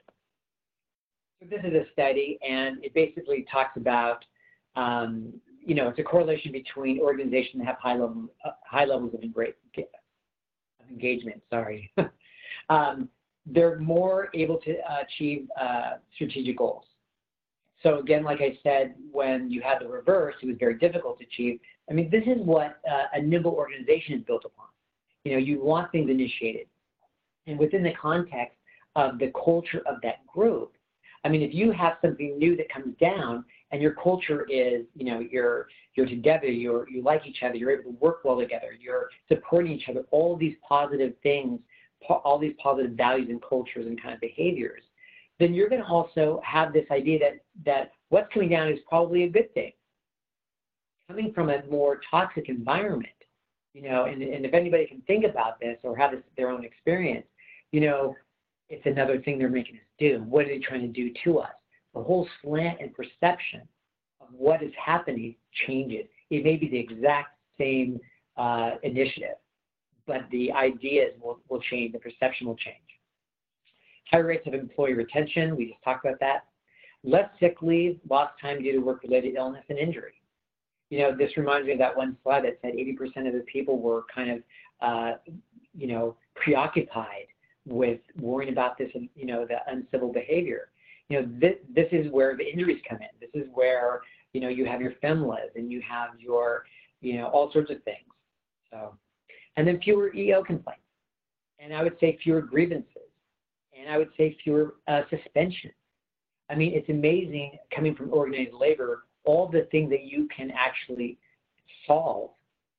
So 1.40 1.48
this 1.48 1.60
is 1.64 1.74
a 1.74 1.84
study, 1.92 2.38
and 2.46 2.82
it 2.84 2.94
basically 2.94 3.44
talks 3.50 3.76
about, 3.76 4.24
um, 4.76 5.32
you 5.64 5.74
know, 5.74 5.88
it's 5.88 5.98
a 5.98 6.02
correlation 6.02 6.52
between 6.52 7.00
organizations 7.00 7.60
that 7.60 7.66
have 7.66 7.78
high, 7.78 7.94
level, 7.94 8.28
uh, 8.44 8.50
high 8.64 8.84
levels 8.84 9.14
of, 9.14 9.20
engagement. 10.90 11.42
Sorry. 11.50 11.90
um, 12.68 13.08
they're 13.46 13.78
more 13.78 14.28
able 14.34 14.58
to 14.58 14.76
achieve 15.00 15.48
uh, 15.60 15.94
strategic 16.14 16.58
goals. 16.58 16.84
So 17.82 17.98
again, 17.98 18.24
like 18.24 18.40
I 18.40 18.58
said, 18.62 18.94
when 19.12 19.50
you 19.50 19.60
had 19.60 19.80
the 19.80 19.88
reverse, 19.88 20.34
it 20.42 20.46
was 20.46 20.56
very 20.58 20.78
difficult 20.78 21.18
to 21.18 21.24
achieve. 21.26 21.60
I 21.90 21.92
mean, 21.92 22.08
this 22.10 22.22
is 22.22 22.42
what 22.42 22.80
uh, 22.90 23.04
a 23.12 23.20
nimble 23.20 23.52
organization 23.52 24.14
is 24.14 24.22
built 24.24 24.44
upon. 24.46 24.66
You 25.24 25.32
know, 25.32 25.38
you 25.38 25.62
want 25.62 25.92
things 25.92 26.08
initiated. 26.08 26.66
And 27.46 27.58
within 27.58 27.82
the 27.82 27.92
context 28.00 28.56
of 28.96 29.18
the 29.18 29.30
culture 29.44 29.82
of 29.86 29.96
that 30.02 30.26
group, 30.26 30.72
I 31.24 31.28
mean, 31.28 31.42
if 31.42 31.54
you 31.54 31.72
have 31.72 31.94
something 32.00 32.38
new 32.38 32.56
that 32.56 32.72
comes 32.72 32.96
down 32.98 33.44
and 33.74 33.82
your 33.82 33.94
culture 33.94 34.46
is, 34.48 34.84
you 34.94 35.04
know, 35.04 35.18
you're 35.18 35.66
you're 35.96 36.06
together, 36.06 36.46
you're 36.46 36.88
you 36.88 37.02
like 37.02 37.26
each 37.26 37.42
other, 37.42 37.56
you're 37.56 37.72
able 37.72 37.90
to 37.90 37.98
work 37.98 38.20
well 38.24 38.38
together, 38.38 38.68
you're 38.80 39.08
supporting 39.26 39.72
each 39.72 39.88
other, 39.88 40.04
all 40.12 40.36
these 40.36 40.54
positive 40.66 41.12
things, 41.24 41.58
all 42.08 42.38
these 42.38 42.54
positive 42.62 42.92
values 42.92 43.28
and 43.30 43.42
cultures 43.42 43.86
and 43.86 44.00
kind 44.00 44.14
of 44.14 44.20
behaviors, 44.20 44.82
then 45.40 45.52
you're 45.52 45.68
going 45.68 45.82
to 45.82 45.88
also 45.88 46.40
have 46.44 46.72
this 46.72 46.86
idea 46.92 47.18
that 47.18 47.40
that 47.66 47.90
what's 48.10 48.32
coming 48.32 48.48
down 48.48 48.68
is 48.68 48.78
probably 48.88 49.24
a 49.24 49.28
good 49.28 49.52
thing. 49.54 49.72
Coming 51.08 51.32
from 51.32 51.50
a 51.50 51.64
more 51.68 52.00
toxic 52.08 52.48
environment, 52.48 53.08
you 53.72 53.82
know, 53.82 54.04
and, 54.04 54.22
and 54.22 54.46
if 54.46 54.54
anybody 54.54 54.86
can 54.86 55.00
think 55.00 55.24
about 55.24 55.58
this 55.58 55.78
or 55.82 55.96
have 55.96 56.12
this, 56.12 56.22
their 56.36 56.48
own 56.48 56.64
experience, 56.64 57.26
you 57.72 57.80
know, 57.80 58.14
it's 58.68 58.86
another 58.86 59.20
thing 59.20 59.36
they're 59.36 59.48
making 59.48 59.74
us 59.74 59.82
do. 59.98 60.24
What 60.28 60.44
are 60.44 60.48
they 60.48 60.60
trying 60.60 60.82
to 60.82 60.86
do 60.86 61.12
to 61.24 61.40
us? 61.40 61.50
The 61.94 62.02
whole 62.02 62.28
slant 62.42 62.80
and 62.80 62.92
perception 62.94 63.62
of 64.20 64.28
what 64.32 64.62
is 64.62 64.72
happening 64.82 65.34
changes. 65.66 66.06
It 66.30 66.44
may 66.44 66.56
be 66.56 66.68
the 66.68 66.78
exact 66.78 67.36
same 67.58 68.00
uh, 68.36 68.72
initiative, 68.82 69.36
but 70.06 70.22
the 70.30 70.52
ideas 70.52 71.12
will, 71.20 71.38
will 71.48 71.60
change, 71.60 71.92
the 71.92 71.98
perception 71.98 72.46
will 72.46 72.56
change. 72.56 72.76
Higher 74.10 74.26
rates 74.26 74.46
of 74.46 74.54
employee 74.54 74.94
retention, 74.94 75.56
we 75.56 75.66
just 75.66 75.82
talked 75.82 76.04
about 76.04 76.20
that. 76.20 76.44
Less 77.04 77.28
sick 77.38 77.56
leave, 77.62 77.98
lost 78.08 78.34
time 78.40 78.62
due 78.62 78.72
to 78.72 78.78
work-related 78.78 79.36
illness 79.36 79.64
and 79.68 79.78
injury 79.78 80.14
you 80.94 81.00
know, 81.00 81.16
this 81.16 81.36
reminds 81.36 81.66
me 81.66 81.72
of 81.72 81.78
that 81.78 81.96
one 81.96 82.16
slide 82.22 82.44
that 82.44 82.58
said 82.62 82.74
80% 82.74 83.26
of 83.26 83.32
the 83.32 83.44
people 83.52 83.80
were 83.80 84.04
kind 84.14 84.30
of, 84.30 84.38
uh, 84.80 85.12
you 85.76 85.88
know, 85.88 86.16
preoccupied 86.36 87.26
with 87.66 87.98
worrying 88.16 88.52
about 88.52 88.78
this, 88.78 88.90
and 88.94 89.08
you 89.16 89.26
know, 89.26 89.44
the 89.44 89.56
uncivil 89.66 90.12
behavior. 90.12 90.68
You 91.08 91.20
know, 91.20 91.28
this, 91.38 91.54
this 91.74 91.88
is 91.92 92.10
where 92.10 92.36
the 92.36 92.50
injuries 92.50 92.80
come 92.88 92.98
in. 92.98 93.08
This 93.20 93.30
is 93.34 93.48
where, 93.52 94.00
you 94.32 94.40
know, 94.40 94.48
you 94.48 94.64
have 94.64 94.80
your 94.80 94.92
FMLAs 95.02 95.54
and 95.54 95.70
you 95.70 95.82
have 95.82 96.10
your, 96.18 96.64
you 97.00 97.18
know, 97.18 97.26
all 97.26 97.52
sorts 97.52 97.70
of 97.70 97.82
things. 97.82 98.06
So, 98.70 98.94
and 99.56 99.68
then 99.68 99.80
fewer 99.80 100.14
EO 100.14 100.42
complaints. 100.42 100.80
And 101.58 101.74
I 101.74 101.82
would 101.82 101.96
say 102.00 102.18
fewer 102.22 102.40
grievances. 102.40 102.88
And 103.78 103.90
I 103.90 103.98
would 103.98 104.10
say 104.16 104.36
fewer 104.42 104.76
uh, 104.88 105.02
suspensions. 105.10 105.74
I 106.50 106.54
mean, 106.54 106.72
it's 106.74 106.88
amazing 106.88 107.58
coming 107.74 107.94
from 107.94 108.12
organized 108.12 108.54
labor 108.54 109.04
all 109.24 109.48
the 109.48 109.66
things 109.70 109.90
that 109.90 110.04
you 110.04 110.28
can 110.34 110.50
actually 110.50 111.18
solve 111.86 112.30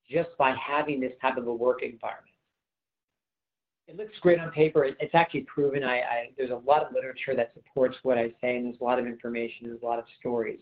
just 0.09 0.30
by 0.38 0.55
having 0.55 0.99
this 0.99 1.13
type 1.21 1.38
of 1.38 1.47
a 1.47 1.53
work 1.53 1.82
environment. 1.82 2.34
It 3.88 3.97
looks 3.97 4.13
great 4.21 4.39
on 4.39 4.51
paper. 4.51 4.86
It's 4.86 5.13
actually 5.13 5.41
proven. 5.41 5.83
I, 5.83 5.99
I, 5.99 6.29
there's 6.38 6.49
a 6.49 6.61
lot 6.65 6.83
of 6.83 6.93
literature 6.93 7.36
that 7.36 7.53
supports 7.53 7.95
what 8.03 8.17
I 8.17 8.29
say, 8.41 8.57
and 8.57 8.65
there's 8.65 8.81
a 8.81 8.83
lot 8.83 8.97
of 8.97 9.05
information, 9.05 9.67
there's 9.67 9.81
a 9.81 9.86
lot 9.86 9.99
of 9.99 10.05
stories. 10.19 10.59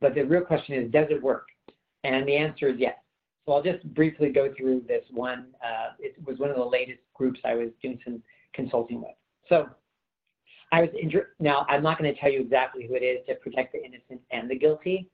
But 0.00 0.14
the 0.14 0.22
real 0.22 0.42
question 0.42 0.74
is, 0.74 0.90
does 0.90 1.06
it 1.10 1.22
work? 1.22 1.46
And 2.04 2.28
the 2.28 2.36
answer 2.36 2.68
is 2.68 2.76
yes. 2.78 2.96
So 3.46 3.52
I'll 3.52 3.62
just 3.62 3.82
briefly 3.94 4.30
go 4.30 4.52
through 4.56 4.82
this 4.86 5.04
one. 5.10 5.46
Uh, 5.64 5.92
it 5.98 6.16
was 6.26 6.38
one 6.38 6.50
of 6.50 6.56
the 6.56 6.64
latest 6.64 7.00
groups 7.14 7.40
I 7.44 7.54
was 7.54 7.68
doing 7.80 7.98
some 8.04 8.22
consulting 8.52 9.00
with. 9.00 9.14
So 9.48 9.68
I 10.72 10.82
was. 10.82 10.90
Now, 11.38 11.64
I'm 11.68 11.82
not 11.82 11.98
going 11.98 12.12
to 12.12 12.20
tell 12.20 12.30
you 12.30 12.40
exactly 12.40 12.86
who 12.86 12.94
it 12.94 13.02
is 13.02 13.24
to 13.28 13.36
protect 13.36 13.72
the 13.72 13.78
innocent 13.84 14.20
and 14.32 14.50
the 14.50 14.58
guilty, 14.58 15.08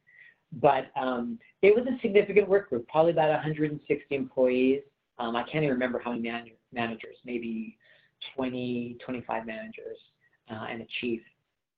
but 0.60 0.86
um, 0.96 1.38
it 1.60 1.74
was 1.74 1.86
a 1.86 2.00
significant 2.00 2.48
work 2.48 2.70
group, 2.70 2.88
probably 2.88 3.12
about 3.12 3.28
160 3.28 4.14
employees. 4.14 4.80
Um, 5.18 5.36
I 5.36 5.42
can't 5.42 5.62
even 5.62 5.70
remember 5.70 6.00
how 6.02 6.10
many 6.12 6.22
man- 6.22 6.50
managers, 6.72 7.16
maybe 7.24 7.76
20, 8.36 8.96
25 9.04 9.46
managers, 9.46 9.98
uh, 10.50 10.66
and 10.70 10.82
a 10.82 10.86
chief. 11.00 11.20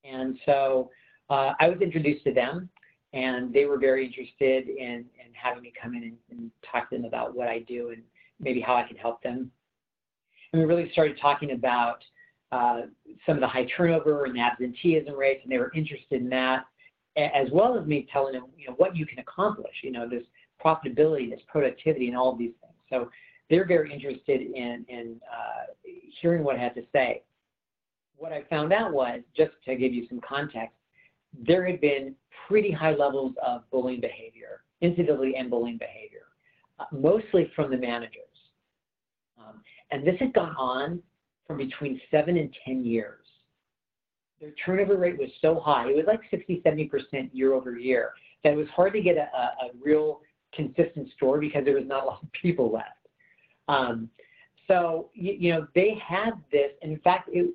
And 0.04 0.38
so 0.44 0.90
uh, 1.30 1.52
I 1.60 1.68
was 1.68 1.80
introduced 1.80 2.24
to 2.24 2.34
them, 2.34 2.68
and 3.12 3.52
they 3.52 3.64
were 3.64 3.78
very 3.78 4.04
interested 4.04 4.68
in, 4.68 5.04
in 5.16 5.32
having 5.32 5.62
me 5.62 5.72
come 5.80 5.94
in 5.94 6.02
and, 6.02 6.16
and 6.30 6.50
talk 6.70 6.90
to 6.90 6.96
them 6.96 7.04
about 7.04 7.34
what 7.34 7.48
I 7.48 7.60
do 7.60 7.90
and 7.90 8.02
maybe 8.40 8.60
how 8.60 8.74
I 8.74 8.82
can 8.82 8.96
help 8.96 9.22
them. 9.22 9.50
And 10.52 10.62
we 10.62 10.66
really 10.66 10.90
started 10.92 11.18
talking 11.20 11.52
about 11.52 12.02
uh, 12.52 12.82
some 13.26 13.36
of 13.36 13.40
the 13.40 13.48
high 13.48 13.66
turnover 13.76 14.24
and 14.24 14.38
absenteeism 14.38 15.14
rates, 15.14 15.40
and 15.42 15.50
they 15.50 15.58
were 15.58 15.72
interested 15.74 16.20
in 16.20 16.28
that, 16.30 16.64
as 17.16 17.48
well 17.52 17.78
as 17.78 17.86
me 17.86 18.06
telling 18.12 18.34
them, 18.34 18.44
you 18.56 18.68
know, 18.68 18.74
what 18.76 18.96
you 18.96 19.06
can 19.06 19.18
accomplish, 19.18 19.74
you 19.82 19.90
know, 19.90 20.08
this 20.08 20.22
profitability, 20.64 21.30
this 21.30 21.40
productivity, 21.48 22.08
and 22.08 22.16
all 22.16 22.32
of 22.32 22.38
these 22.38 22.52
things. 22.60 22.74
So 22.90 23.10
they're 23.50 23.66
very 23.66 23.92
interested 23.92 24.40
in, 24.40 24.84
in 24.88 25.20
uh, 25.30 25.72
hearing 26.20 26.42
what 26.42 26.56
I 26.56 26.58
had 26.58 26.74
to 26.76 26.82
say. 26.92 27.22
What 28.16 28.32
I 28.32 28.42
found 28.48 28.72
out 28.72 28.92
was, 28.92 29.20
just 29.36 29.52
to 29.66 29.76
give 29.76 29.92
you 29.92 30.06
some 30.08 30.20
context, 30.20 30.74
there 31.46 31.66
had 31.66 31.80
been 31.80 32.14
pretty 32.48 32.70
high 32.70 32.94
levels 32.94 33.34
of 33.44 33.68
bullying 33.70 34.00
behavior, 34.00 34.62
incivility 34.80 35.36
and 35.36 35.50
bullying 35.50 35.78
behavior, 35.78 36.26
uh, 36.78 36.84
mostly 36.92 37.50
from 37.54 37.70
the 37.70 37.76
managers. 37.76 38.20
Um, 39.38 39.60
and 39.90 40.06
this 40.06 40.14
had 40.20 40.32
gone 40.32 40.54
on 40.56 41.02
for 41.46 41.56
between 41.56 42.00
seven 42.10 42.36
and 42.36 42.54
10 42.64 42.84
years. 42.84 43.20
Their 44.40 44.52
turnover 44.64 44.96
rate 44.96 45.18
was 45.18 45.30
so 45.40 45.60
high, 45.60 45.88
it 45.88 45.96
was 45.96 46.04
like 46.06 46.20
60, 46.30 46.62
70% 46.64 47.30
year 47.32 47.54
over 47.54 47.78
year, 47.78 48.12
that 48.42 48.52
it 48.52 48.56
was 48.56 48.68
hard 48.74 48.92
to 48.94 49.00
get 49.00 49.16
a, 49.16 49.28
a, 49.36 49.66
a 49.66 49.70
real 49.82 50.20
consistent 50.54 51.10
story 51.16 51.48
because 51.48 51.64
there 51.64 51.74
was 51.74 51.86
not 51.86 52.04
a 52.04 52.06
lot 52.06 52.22
of 52.22 52.32
people 52.32 52.72
left. 52.72 53.03
Um, 53.68 54.10
so, 54.68 55.10
you, 55.14 55.32
you, 55.38 55.52
know, 55.52 55.66
they 55.74 55.98
had 56.04 56.32
this, 56.50 56.70
in 56.82 56.98
fact, 57.00 57.28
it, 57.32 57.52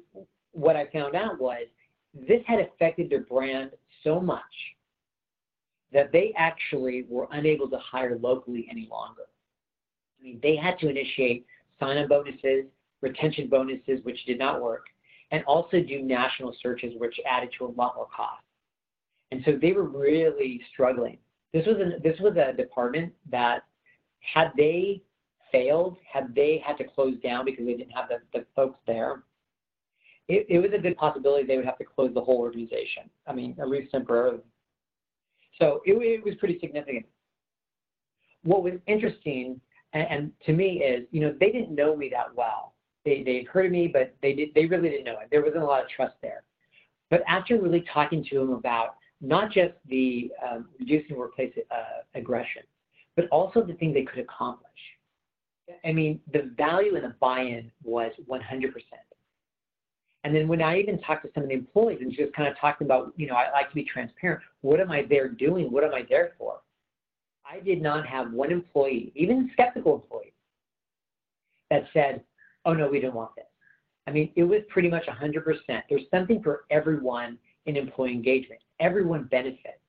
what 0.52 0.76
I 0.76 0.88
found 0.88 1.16
out 1.16 1.40
was 1.40 1.66
this 2.14 2.42
had 2.46 2.60
affected 2.60 3.10
their 3.10 3.22
brand 3.22 3.72
so 4.04 4.20
much 4.20 4.42
that 5.92 6.12
they 6.12 6.34
actually 6.38 7.06
were 7.10 7.28
unable 7.32 7.68
to 7.70 7.78
hire 7.80 8.18
locally 8.20 8.68
any 8.70 8.88
longer. 8.92 9.24
I 10.20 10.24
mean, 10.24 10.40
they 10.44 10.56
had 10.56 10.78
to 10.80 10.90
initiate 10.90 11.46
sign-on 11.80 12.08
bonuses, 12.08 12.66
retention 13.02 13.48
bonuses, 13.48 14.04
which 14.04 14.24
did 14.26 14.38
not 14.38 14.62
work, 14.62 14.86
and 15.32 15.44
also 15.46 15.82
do 15.82 16.02
national 16.02 16.56
searches, 16.62 16.94
which 16.98 17.20
added 17.28 17.50
to 17.58 17.66
a 17.66 17.72
lot 17.72 17.96
more 17.96 18.08
cost. 18.16 18.44
And 19.32 19.42
so 19.46 19.58
they 19.60 19.72
were 19.72 19.84
really 19.84 20.62
struggling. 20.74 21.18
This 21.54 21.66
was 21.66 21.78
this 22.04 22.20
was 22.20 22.36
a 22.38 22.54
department 22.54 23.14
that 23.32 23.64
had 24.20 24.52
they 24.58 25.02
failed, 25.52 25.98
had 26.12 26.34
they 26.36 26.62
had 26.66 26.78
to 26.78 26.84
close 26.84 27.16
down 27.24 27.46
because 27.46 27.66
they 27.66 27.74
didn't 27.74 27.92
have 27.92 28.10
the, 28.10 28.20
the 28.38 28.46
folks 28.56 28.80
there, 28.88 29.24
it, 30.28 30.46
it 30.48 30.60
was 30.60 30.72
a 30.74 30.78
good 30.78 30.96
possibility 30.96 31.46
they 31.46 31.58
would 31.58 31.66
have 31.66 31.78
to 31.80 31.84
close 31.84 32.14
the 32.14 32.22
whole 32.22 32.38
organization. 32.38 33.10
I 33.28 33.34
mean, 33.34 33.56
at 33.60 33.68
least 33.68 33.92
temporarily. 33.92 34.42
So 35.60 35.82
it, 35.86 35.94
it 35.94 36.24
was 36.24 36.36
pretty 36.36 36.60
significant. 36.60 37.06
What 38.44 38.64
was 38.64 38.74
interesting, 38.88 39.60
and, 39.94 40.08
and, 40.10 40.32
to 40.46 40.54
me, 40.54 40.84
is 40.84 41.06
you 41.12 41.20
know 41.20 41.36
they 41.40 41.52
didn't 41.52 41.76
know 41.76 41.96
me 41.96 42.10
that 42.10 42.34
well. 42.34 42.74
They 43.04 43.24
they 43.24 43.44
heard 43.52 43.66
of 43.66 43.72
me, 43.72 43.88
but 43.88 44.16
they 44.22 44.34
did 44.34 44.50
they 44.54 44.66
really 44.66 44.90
didn't 44.90 45.06
know 45.06 45.20
it. 45.20 45.28
There 45.32 45.44
wasn't 45.44 45.64
a 45.64 45.66
lot 45.66 45.84
of 45.84 45.90
trust 45.90 46.16
there. 46.22 46.44
But 47.10 47.24
after 47.28 47.60
really 47.60 47.84
talking 47.92 48.24
to 48.30 48.40
them 48.40 48.52
about 48.52 48.96
not 49.20 49.52
just 49.52 49.74
the 49.88 50.32
um, 50.48 50.70
reducing 50.80 51.18
workplace 51.18 51.52
uh, 51.72 52.04
aggression, 52.16 52.62
but 53.16 53.28
also 53.30 53.62
the 53.62 53.74
things 53.74 53.94
they 53.94 54.04
could 54.04 54.20
accomplish. 54.20 54.70
I 55.86 55.92
mean, 55.92 56.20
the 56.32 56.52
value 56.58 56.96
and 56.96 57.04
the 57.04 57.16
buy-in 57.20 57.72
was 57.84 58.12
100%. 58.30 58.42
And 60.24 60.36
then 60.36 60.48
when 60.48 60.62
I 60.62 60.80
even 60.80 61.00
talked 61.00 61.24
to 61.26 61.32
some 61.34 61.44
of 61.44 61.50
the 61.50 61.56
employees 61.56 62.00
and 62.02 62.12
just 62.12 62.34
kind 62.34 62.50
of 62.50 62.58
talking 62.58 62.86
about, 62.86 63.14
you 63.16 63.28
know, 63.28 63.36
I 63.36 63.52
like 63.52 63.70
to 63.70 63.76
be 63.76 63.86
transparent. 63.86 64.42
What 64.62 64.80
am 64.80 64.92
I 64.92 65.04
there 65.10 65.30
doing? 65.30 65.72
What 65.72 65.84
am 65.84 65.94
I 65.94 66.06
there 66.10 66.34
for? 66.38 66.60
I 67.50 67.60
did 67.62 67.82
not 67.82 68.06
have 68.06 68.32
one 68.32 68.52
employee, 68.52 69.12
even 69.16 69.50
skeptical 69.54 69.96
employees, 69.96 70.34
that 71.70 71.86
said, 71.94 72.24
oh 72.66 72.74
no, 72.74 72.90
we 72.90 73.00
didn't 73.00 73.16
want 73.16 73.36
this. 73.36 73.46
I 74.08 74.12
mean, 74.12 74.32
it 74.36 74.44
was 74.44 74.62
pretty 74.70 74.90
much 74.90 75.06
100%. 75.06 75.82
There's 75.90 76.02
something 76.12 76.42
for 76.44 76.66
everyone 76.70 77.38
in 77.66 77.78
employee 77.78 78.12
engagement. 78.12 78.62
Everyone 78.80 79.24
benefits 79.26 79.80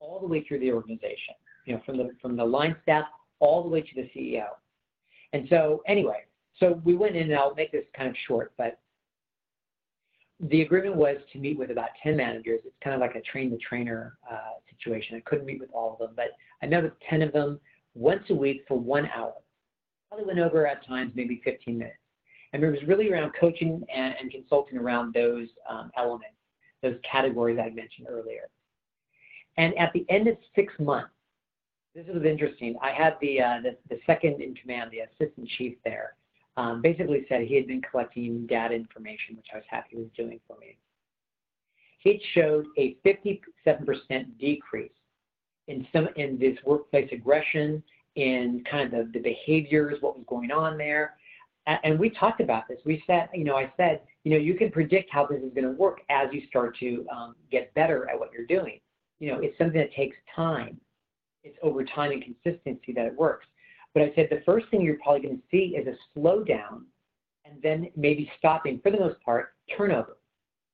all 0.00 0.20
the 0.20 0.26
way 0.26 0.44
through 0.44 0.60
the 0.60 0.72
organization, 0.72 1.34
you 1.64 1.74
know, 1.74 1.82
from 1.84 1.96
the, 1.98 2.10
from 2.22 2.36
the 2.36 2.44
line 2.44 2.76
staff 2.82 3.04
all 3.40 3.62
the 3.62 3.68
way 3.68 3.82
to 3.82 3.94
the 3.94 4.08
CEO. 4.16 4.46
And 5.32 5.46
so 5.50 5.82
anyway, 5.86 6.24
so 6.58 6.80
we 6.84 6.94
went 6.94 7.16
in 7.16 7.30
and 7.30 7.38
I'll 7.38 7.54
make 7.54 7.72
this 7.72 7.84
kind 7.96 8.08
of 8.08 8.16
short, 8.26 8.52
but 8.56 8.78
the 10.40 10.62
agreement 10.62 10.96
was 10.96 11.16
to 11.32 11.38
meet 11.38 11.58
with 11.58 11.70
about 11.70 11.90
10 12.02 12.16
managers. 12.16 12.60
It's 12.64 12.76
kind 12.82 12.94
of 12.94 13.00
like 13.00 13.14
a 13.14 13.22
train 13.22 13.50
the 13.50 13.58
trainer 13.58 14.18
uh, 14.30 14.58
situation. 14.70 15.16
I 15.16 15.20
couldn't 15.20 15.46
meet 15.46 15.60
with 15.60 15.70
all 15.72 15.94
of 15.94 15.98
them, 15.98 16.10
but 16.14 16.32
I 16.62 16.66
met 16.66 16.82
with 16.82 16.92
10 17.08 17.22
of 17.22 17.32
them 17.32 17.58
once 17.94 18.24
a 18.28 18.34
week 18.34 18.64
for 18.68 18.78
one 18.78 19.08
hour. 19.14 19.32
Probably 20.08 20.26
went 20.26 20.38
over 20.38 20.66
at 20.66 20.86
times 20.86 21.12
maybe 21.14 21.40
15 21.44 21.78
minutes. 21.78 21.96
And 22.52 22.62
it 22.62 22.70
was 22.70 22.82
really 22.86 23.10
around 23.10 23.32
coaching 23.38 23.82
and, 23.94 24.14
and 24.20 24.30
consulting 24.30 24.78
around 24.78 25.14
those 25.14 25.48
um, 25.68 25.90
elements, 25.96 26.36
those 26.82 26.96
categories 27.10 27.58
I 27.58 27.70
mentioned 27.70 28.06
earlier. 28.08 28.48
And 29.56 29.76
at 29.78 29.92
the 29.94 30.04
end 30.08 30.28
of 30.28 30.36
six 30.54 30.72
months, 30.78 31.10
this 31.96 32.06
was 32.12 32.24
interesting. 32.24 32.76
I 32.82 32.90
had 32.90 33.16
the, 33.22 33.40
uh, 33.40 33.60
the, 33.62 33.76
the 33.88 33.98
second 34.06 34.42
in 34.42 34.54
command, 34.54 34.90
the 34.90 35.00
assistant 35.00 35.48
chief 35.56 35.76
there, 35.82 36.14
um, 36.58 36.82
basically 36.82 37.24
said 37.28 37.42
he 37.42 37.56
had 37.56 37.66
been 37.66 37.80
collecting 37.80 38.46
data 38.46 38.74
information, 38.74 39.36
which 39.36 39.46
I 39.52 39.56
was 39.56 39.64
happy 39.68 39.88
he 39.92 39.96
was 39.96 40.08
doing 40.14 40.38
for 40.46 40.58
me. 40.58 40.76
It 42.04 42.20
showed 42.34 42.66
a 42.78 42.96
57% 43.04 43.40
decrease 44.38 44.92
in 45.68 45.86
some 45.92 46.08
in 46.16 46.38
this 46.38 46.56
workplace 46.64 47.08
aggression, 47.10 47.82
in 48.14 48.62
kind 48.70 48.92
of 48.94 49.12
the, 49.12 49.18
the 49.18 49.22
behaviors, 49.22 50.00
what 50.00 50.16
was 50.16 50.24
going 50.28 50.52
on 50.52 50.78
there. 50.78 51.14
And 51.66 51.98
we 51.98 52.10
talked 52.10 52.40
about 52.40 52.68
this. 52.68 52.78
We 52.84 53.02
said, 53.08 53.28
you 53.34 53.42
know, 53.42 53.56
I 53.56 53.72
said, 53.76 54.02
you 54.22 54.30
know, 54.30 54.36
you 54.36 54.54
can 54.54 54.70
predict 54.70 55.10
how 55.10 55.26
this 55.26 55.42
is 55.42 55.52
going 55.52 55.64
to 55.64 55.72
work 55.72 55.98
as 56.10 56.28
you 56.32 56.42
start 56.46 56.78
to 56.78 57.04
um, 57.12 57.34
get 57.50 57.74
better 57.74 58.08
at 58.08 58.18
what 58.18 58.30
you're 58.32 58.46
doing. 58.46 58.78
You 59.18 59.32
know, 59.32 59.40
it's 59.40 59.58
something 59.58 59.80
that 59.80 59.92
takes 59.92 60.16
time. 60.34 60.78
It's 61.46 61.58
over 61.62 61.84
time 61.84 62.10
and 62.10 62.22
consistency 62.22 62.92
that 62.94 63.06
it 63.06 63.16
works. 63.16 63.46
But 63.94 64.02
I 64.02 64.12
said 64.14 64.28
the 64.30 64.42
first 64.44 64.66
thing 64.70 64.82
you're 64.82 64.98
probably 65.02 65.22
going 65.22 65.36
to 65.36 65.42
see 65.50 65.76
is 65.76 65.86
a 65.86 66.18
slowdown 66.18 66.82
and 67.44 67.62
then 67.62 67.88
maybe 67.96 68.30
stopping, 68.38 68.80
for 68.82 68.90
the 68.90 68.98
most 68.98 69.20
part, 69.22 69.54
turnover. 69.76 70.18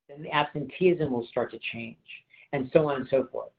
Then 0.08 0.22
the 0.22 0.32
absenteeism 0.32 1.12
will 1.12 1.26
start 1.26 1.50
to 1.52 1.60
change 1.72 1.96
and 2.52 2.70
so 2.72 2.88
on 2.88 2.96
and 2.96 3.08
so 3.10 3.28
forth. 3.30 3.50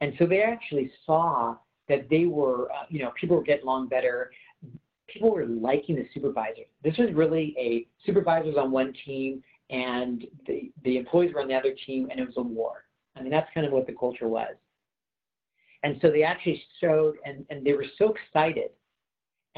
And 0.00 0.12
so 0.18 0.26
they 0.26 0.42
actually 0.42 0.90
saw 1.04 1.56
that 1.88 2.08
they 2.10 2.26
were, 2.26 2.70
uh, 2.70 2.84
you 2.90 3.00
know, 3.00 3.12
people 3.18 3.36
were 3.36 3.42
getting 3.42 3.64
along 3.64 3.88
better. 3.88 4.30
People 5.08 5.32
were 5.32 5.46
liking 5.46 5.96
the 5.96 6.06
supervisors. 6.12 6.66
This 6.84 6.96
was 6.98 7.12
really 7.14 7.54
a 7.58 7.86
supervisors 8.04 8.56
on 8.58 8.70
one 8.70 8.92
team 9.04 9.42
and 9.70 10.26
the, 10.46 10.70
the 10.84 10.98
employees 10.98 11.32
were 11.34 11.40
on 11.40 11.48
the 11.48 11.54
other 11.54 11.74
team 11.86 12.08
and 12.10 12.20
it 12.20 12.26
was 12.26 12.36
a 12.36 12.42
war. 12.42 12.84
I 13.16 13.22
mean, 13.22 13.30
that's 13.30 13.48
kind 13.52 13.66
of 13.66 13.72
what 13.72 13.86
the 13.86 13.94
culture 13.94 14.28
was. 14.28 14.54
And 15.82 15.98
so 16.02 16.10
they 16.10 16.22
actually 16.22 16.62
showed, 16.80 17.16
and, 17.24 17.44
and 17.50 17.64
they 17.64 17.72
were 17.72 17.86
so 17.98 18.14
excited 18.14 18.70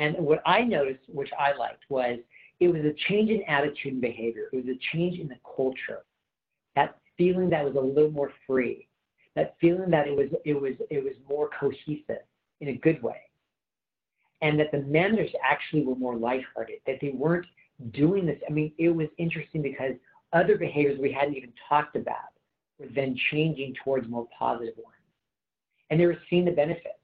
and 0.00 0.16
what 0.18 0.40
I 0.46 0.62
noticed, 0.62 1.00
which 1.08 1.30
I 1.38 1.52
liked, 1.52 1.84
was 1.90 2.18
it 2.58 2.68
was 2.68 2.82
a 2.84 2.94
change 3.08 3.30
in 3.30 3.42
attitude 3.44 3.92
and 3.92 4.00
behavior. 4.00 4.48
It 4.52 4.56
was 4.56 4.74
a 4.74 4.78
change 4.92 5.18
in 5.20 5.28
the 5.28 5.36
culture. 5.56 6.04
That 6.74 6.98
feeling 7.18 7.50
that 7.50 7.64
was 7.64 7.74
a 7.76 7.80
little 7.80 8.10
more 8.10 8.32
free. 8.46 8.88
That 9.36 9.56
feeling 9.60 9.90
that 9.90 10.08
it 10.08 10.16
was 10.16 10.28
it 10.46 10.54
was 10.54 10.72
it 10.90 11.04
was 11.04 11.12
more 11.28 11.50
cohesive 11.58 12.24
in 12.60 12.68
a 12.68 12.74
good 12.74 13.02
way. 13.02 13.20
And 14.40 14.58
that 14.58 14.72
the 14.72 14.80
managers 14.80 15.30
actually 15.44 15.84
were 15.84 15.96
more 15.96 16.16
lighthearted, 16.16 16.78
that 16.86 16.96
they 17.02 17.10
weren't 17.10 17.46
doing 17.92 18.24
this. 18.24 18.38
I 18.48 18.52
mean, 18.52 18.72
it 18.78 18.88
was 18.88 19.08
interesting 19.18 19.60
because 19.60 19.92
other 20.32 20.56
behaviors 20.56 20.98
we 20.98 21.12
hadn't 21.12 21.36
even 21.36 21.52
talked 21.68 21.94
about 21.94 22.32
were 22.78 22.86
then 22.94 23.18
changing 23.30 23.74
towards 23.84 24.08
more 24.08 24.26
positive 24.36 24.74
ones. 24.78 24.99
And 25.90 26.00
they 26.00 26.06
were 26.06 26.18
seeing 26.28 26.44
the 26.44 26.52
benefits. 26.52 26.94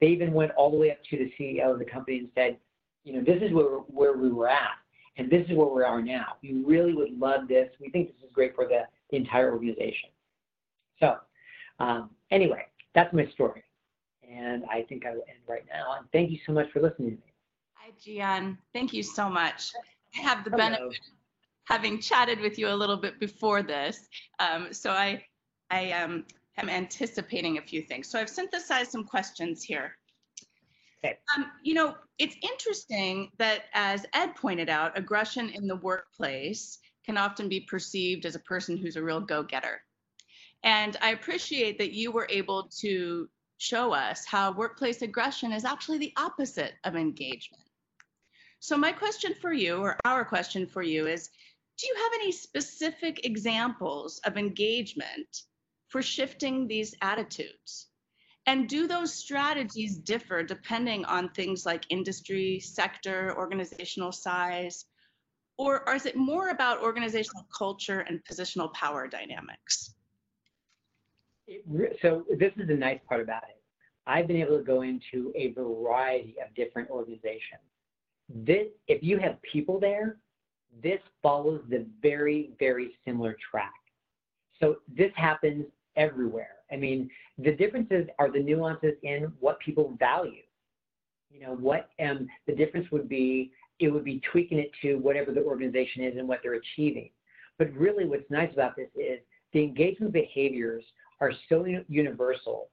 They 0.00 0.08
even 0.08 0.32
went 0.32 0.52
all 0.52 0.70
the 0.70 0.76
way 0.76 0.90
up 0.90 0.98
to 1.10 1.16
the 1.16 1.32
CEO 1.38 1.72
of 1.72 1.78
the 1.78 1.84
company 1.84 2.18
and 2.18 2.28
said, 2.34 2.58
you 3.04 3.14
know, 3.14 3.22
this 3.22 3.42
is 3.42 3.52
where, 3.52 3.78
where 3.88 4.16
we 4.16 4.30
were 4.30 4.48
at, 4.48 4.76
and 5.16 5.30
this 5.30 5.46
is 5.48 5.56
where 5.56 5.66
we 5.66 5.82
are 5.82 6.02
now. 6.02 6.36
We 6.42 6.62
really 6.64 6.94
would 6.94 7.18
love 7.18 7.48
this. 7.48 7.68
We 7.80 7.90
think 7.90 8.08
this 8.08 8.24
is 8.24 8.30
great 8.32 8.54
for 8.54 8.66
the, 8.66 8.82
the 9.10 9.16
entire 9.16 9.52
organization. 9.52 10.10
So, 11.00 11.16
um, 11.80 12.10
anyway, 12.30 12.66
that's 12.94 13.12
my 13.12 13.26
story. 13.26 13.62
And 14.28 14.64
I 14.70 14.82
think 14.82 15.06
I 15.06 15.10
will 15.10 15.24
end 15.28 15.38
right 15.46 15.64
now. 15.70 15.96
And 15.98 16.06
thank 16.12 16.30
you 16.30 16.38
so 16.46 16.52
much 16.52 16.70
for 16.72 16.80
listening 16.80 17.10
to 17.10 17.16
me. 17.16 17.32
Hi, 17.74 17.90
Gian. 18.02 18.58
Thank 18.72 18.92
you 18.92 19.02
so 19.02 19.28
much. 19.28 19.72
I 20.16 20.22
have 20.22 20.44
the 20.44 20.50
Hello. 20.50 20.70
benefit 20.70 21.00
having 21.64 22.00
chatted 22.00 22.40
with 22.40 22.58
you 22.58 22.68
a 22.68 22.74
little 22.74 22.96
bit 22.96 23.18
before 23.18 23.62
this. 23.62 24.08
Um, 24.38 24.72
so 24.72 24.90
I, 24.90 25.24
I 25.70 25.92
um, 25.92 26.24
am 26.58 26.68
anticipating 26.68 27.58
a 27.58 27.62
few 27.62 27.82
things. 27.82 28.08
So 28.08 28.18
I've 28.18 28.30
synthesized 28.30 28.90
some 28.90 29.04
questions 29.04 29.62
here. 29.62 29.96
Okay. 31.04 31.18
Um, 31.36 31.46
you 31.62 31.74
know, 31.74 31.94
it's 32.18 32.36
interesting 32.42 33.30
that, 33.38 33.64
as 33.74 34.06
Ed 34.14 34.34
pointed 34.36 34.70
out, 34.70 34.96
aggression 34.96 35.50
in 35.50 35.66
the 35.66 35.76
workplace 35.76 36.78
can 37.04 37.18
often 37.18 37.48
be 37.48 37.60
perceived 37.60 38.24
as 38.24 38.34
a 38.34 38.40
person 38.40 38.76
who's 38.76 38.96
a 38.96 39.02
real 39.02 39.20
go-getter. 39.20 39.82
And 40.62 40.96
I 41.02 41.10
appreciate 41.10 41.78
that 41.78 41.92
you 41.92 42.10
were 42.10 42.26
able 42.30 42.70
to 42.80 43.28
show 43.58 43.92
us 43.92 44.24
how 44.24 44.52
workplace 44.52 45.02
aggression 45.02 45.52
is 45.52 45.64
actually 45.64 45.98
the 45.98 46.12
opposite 46.16 46.74
of 46.84 46.96
engagement. 46.96 47.62
So 48.60 48.78
my 48.78 48.92
question 48.92 49.34
for 49.42 49.52
you, 49.52 49.76
or 49.76 49.98
our 50.06 50.24
question 50.24 50.66
for 50.66 50.82
you 50.82 51.06
is, 51.06 51.28
do 51.76 51.86
you 51.86 51.94
have 51.94 52.12
any 52.14 52.32
specific 52.32 53.26
examples 53.26 54.20
of 54.24 54.38
engagement 54.38 55.42
for 55.88 56.02
shifting 56.02 56.66
these 56.66 56.94
attitudes? 57.02 57.88
And 58.46 58.68
do 58.68 58.86
those 58.86 59.12
strategies 59.14 59.96
differ 59.96 60.42
depending 60.42 61.04
on 61.06 61.30
things 61.30 61.64
like 61.64 61.84
industry, 61.88 62.60
sector, 62.60 63.34
organizational 63.36 64.12
size? 64.12 64.84
Or 65.56 65.84
is 65.94 66.04
it 66.04 66.16
more 66.16 66.50
about 66.50 66.82
organizational 66.82 67.46
culture 67.56 68.00
and 68.00 68.20
positional 68.24 68.72
power 68.74 69.06
dynamics? 69.08 69.94
So 72.02 72.24
this 72.38 72.52
is 72.56 72.66
the 72.66 72.74
nice 72.74 73.00
part 73.08 73.20
about 73.20 73.44
it. 73.44 73.60
I've 74.06 74.26
been 74.26 74.36
able 74.36 74.58
to 74.58 74.64
go 74.64 74.82
into 74.82 75.32
a 75.34 75.52
variety 75.52 76.36
of 76.44 76.54
different 76.54 76.90
organizations. 76.90 77.62
This, 78.28 78.66
if 78.88 79.02
you 79.02 79.18
have 79.18 79.40
people 79.42 79.78
there, 79.78 80.18
this 80.82 81.00
follows 81.22 81.62
the 81.68 81.86
very, 82.02 82.50
very 82.58 82.90
similar 83.06 83.36
track. 83.50 83.72
So 84.64 84.76
this 84.96 85.12
happens 85.14 85.66
everywhere. 85.96 86.56
I 86.72 86.76
mean, 86.76 87.10
the 87.36 87.52
differences 87.52 88.06
are 88.18 88.30
the 88.30 88.40
nuances 88.40 88.94
in 89.02 89.30
what 89.38 89.60
people 89.60 89.94
value. 89.98 90.42
You 91.30 91.40
know, 91.40 91.54
what 91.54 91.90
um, 92.02 92.26
the 92.46 92.54
difference 92.54 92.90
would 92.90 93.06
be, 93.06 93.52
it 93.78 93.88
would 93.88 94.04
be 94.04 94.22
tweaking 94.32 94.58
it 94.58 94.70
to 94.80 94.94
whatever 94.94 95.32
the 95.32 95.42
organization 95.42 96.02
is 96.02 96.16
and 96.16 96.26
what 96.26 96.40
they're 96.42 96.54
achieving. 96.54 97.10
But 97.58 97.72
really, 97.74 98.06
what's 98.06 98.30
nice 98.30 98.52
about 98.54 98.74
this 98.74 98.88
is 98.96 99.18
the 99.52 99.62
engagement 99.62 100.14
behaviors 100.14 100.82
are 101.20 101.32
so 101.50 101.66
universal 101.88 102.70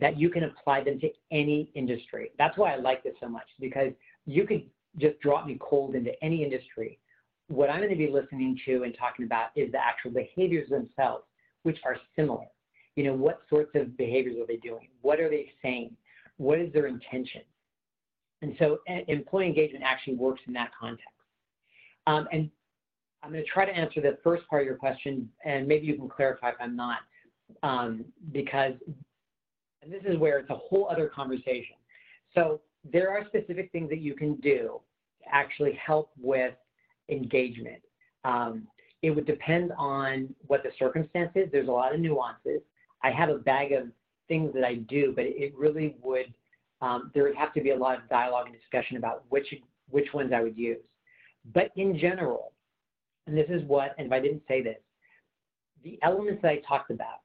that 0.00 0.18
you 0.18 0.30
can 0.30 0.44
apply 0.44 0.84
them 0.84 0.98
to 1.00 1.10
any 1.30 1.70
industry. 1.74 2.30
That's 2.38 2.56
why 2.56 2.72
I 2.72 2.76
like 2.76 3.02
this 3.02 3.14
so 3.20 3.28
much 3.28 3.46
because 3.60 3.92
you 4.24 4.46
could 4.46 4.64
just 4.98 5.20
drop 5.20 5.46
me 5.46 5.58
cold 5.60 5.94
into 5.96 6.12
any 6.24 6.42
industry. 6.42 6.98
What 7.48 7.70
I'm 7.70 7.78
going 7.78 7.90
to 7.90 7.96
be 7.96 8.10
listening 8.10 8.58
to 8.66 8.82
and 8.82 8.96
talking 8.98 9.24
about 9.24 9.50
is 9.54 9.70
the 9.72 9.78
actual 9.78 10.10
behaviors 10.10 10.68
themselves, 10.68 11.24
which 11.62 11.78
are 11.84 11.96
similar. 12.16 12.46
You 12.96 13.04
know, 13.04 13.14
what 13.14 13.42
sorts 13.48 13.70
of 13.74 13.96
behaviors 13.96 14.36
are 14.40 14.46
they 14.46 14.56
doing? 14.56 14.88
What 15.02 15.20
are 15.20 15.28
they 15.28 15.52
saying? 15.62 15.96
What 16.38 16.58
is 16.58 16.72
their 16.72 16.86
intention? 16.86 17.42
And 18.42 18.54
so 18.58 18.78
employee 19.08 19.46
engagement 19.46 19.84
actually 19.84 20.14
works 20.14 20.40
in 20.46 20.52
that 20.54 20.70
context. 20.78 21.08
Um, 22.06 22.28
and 22.32 22.50
I'm 23.22 23.32
going 23.32 23.42
to 23.42 23.50
try 23.50 23.64
to 23.64 23.72
answer 23.72 24.00
the 24.00 24.18
first 24.22 24.46
part 24.48 24.62
of 24.62 24.66
your 24.66 24.76
question, 24.76 25.28
and 25.44 25.66
maybe 25.66 25.86
you 25.86 25.96
can 25.96 26.08
clarify 26.08 26.50
if 26.50 26.56
I'm 26.60 26.76
not, 26.76 26.98
um, 27.62 28.04
because 28.32 28.74
and 29.82 29.92
this 29.92 30.02
is 30.04 30.18
where 30.18 30.38
it's 30.38 30.50
a 30.50 30.56
whole 30.56 30.88
other 30.90 31.08
conversation. 31.08 31.76
So 32.34 32.60
there 32.92 33.10
are 33.10 33.24
specific 33.26 33.70
things 33.72 33.88
that 33.90 34.00
you 34.00 34.14
can 34.14 34.34
do 34.36 34.80
to 35.22 35.34
actually 35.34 35.78
help 35.84 36.10
with 36.20 36.54
engagement. 37.08 37.82
Um, 38.24 38.66
it 39.02 39.10
would 39.10 39.26
depend 39.26 39.72
on 39.78 40.34
what 40.46 40.62
the 40.62 40.70
circumstances. 40.78 41.48
There's 41.52 41.68
a 41.68 41.72
lot 41.72 41.94
of 41.94 42.00
nuances. 42.00 42.60
I 43.02 43.10
have 43.10 43.28
a 43.28 43.38
bag 43.38 43.72
of 43.72 43.88
things 44.28 44.52
that 44.54 44.64
I 44.64 44.76
do, 44.76 45.12
but 45.14 45.24
it 45.26 45.54
really 45.56 45.96
would 46.02 46.32
um, 46.82 47.10
there 47.14 47.22
would 47.24 47.36
have 47.36 47.54
to 47.54 47.60
be 47.62 47.70
a 47.70 47.76
lot 47.76 47.96
of 47.96 48.08
dialogue 48.10 48.46
and 48.46 48.54
discussion 48.54 48.96
about 48.96 49.24
which 49.28 49.54
which 49.90 50.12
ones 50.12 50.32
I 50.34 50.42
would 50.42 50.56
use. 50.56 50.78
But 51.54 51.70
in 51.76 51.98
general, 51.98 52.52
and 53.26 53.36
this 53.36 53.46
is 53.48 53.62
what, 53.64 53.94
and 53.98 54.06
if 54.06 54.12
I 54.12 54.20
didn't 54.20 54.42
say 54.48 54.62
this, 54.62 54.78
the 55.84 55.98
elements 56.02 56.42
that 56.42 56.50
I 56.50 56.62
talked 56.66 56.90
about, 56.90 57.20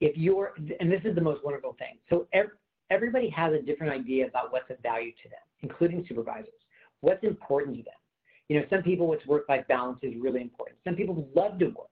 if 0.00 0.16
you're, 0.16 0.54
and 0.80 0.90
this 0.90 1.00
is 1.04 1.14
the 1.14 1.20
most 1.20 1.44
wonderful 1.44 1.76
thing. 1.78 1.98
So 2.08 2.28
everybody 2.90 3.28
has 3.30 3.52
a 3.52 3.60
different 3.62 3.92
idea 3.92 4.26
about 4.26 4.52
what's 4.52 4.70
of 4.70 4.78
value 4.80 5.12
to 5.22 5.28
them, 5.28 5.40
including 5.62 6.04
supervisors. 6.08 6.52
What's 7.00 7.24
important 7.24 7.76
to 7.78 7.82
them? 7.82 7.94
You 8.48 8.60
know, 8.60 8.66
some 8.70 8.82
people, 8.82 9.06
what's 9.06 9.26
work-life 9.26 9.66
balance 9.68 9.98
is 10.02 10.14
really 10.20 10.42
important. 10.42 10.78
Some 10.84 10.94
people 10.94 11.28
love 11.34 11.58
to 11.58 11.66
work. 11.66 11.88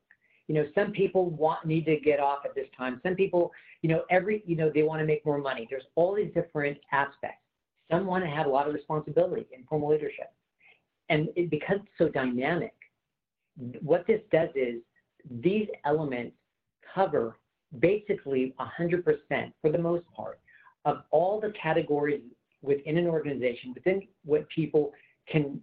You 0.49 0.57
know, 0.57 0.67
some 0.75 0.93
people 0.93 1.31
want 1.31 1.65
need 1.65 1.87
to 1.87 1.99
get 1.99 2.21
off 2.21 2.41
at 2.45 2.55
this 2.55 2.67
time. 2.77 3.01
Some 3.03 3.15
people, 3.15 3.53
you 3.81 3.89
know, 3.89 4.03
every, 4.11 4.43
you 4.47 4.57
know, 4.57 4.71
they 4.75 4.83
want 4.83 5.01
to 5.01 5.07
make 5.07 5.25
more 5.25 5.39
money. 5.39 5.67
There's 5.71 5.87
all 5.95 6.15
these 6.15 6.33
different 6.35 6.79
aspects. 6.93 7.39
Some 7.91 8.07
want 8.07 8.25
to 8.25 8.31
have 8.31 8.47
a 8.47 8.51
lot 8.51 8.67
of 8.67 8.75
responsibility 8.75 9.47
in 9.53 9.65
formal 9.65 9.91
leadership. 9.91 10.33
And 11.09 11.29
it, 11.37 11.51
because 11.51 11.77
it's 11.77 11.99
so 11.99 12.09
dynamic, 12.09 12.75
what 13.81 14.07
this 14.07 14.21
does 14.31 14.49
is 14.55 14.81
these 15.43 15.69
elements 15.85 16.37
cover 16.95 17.37
basically 17.79 18.55
100% 18.61 19.53
for 19.61 19.71
the 19.71 19.79
most 19.79 20.05
part 20.15 20.41
of 20.85 21.03
all 21.11 21.41
the 21.41 21.53
categories 21.61 22.23
within 22.63 22.99
an 22.99 23.07
organization, 23.07 23.73
within 23.75 24.03
what 24.25 24.49
people 24.49 24.93
can, 25.29 25.61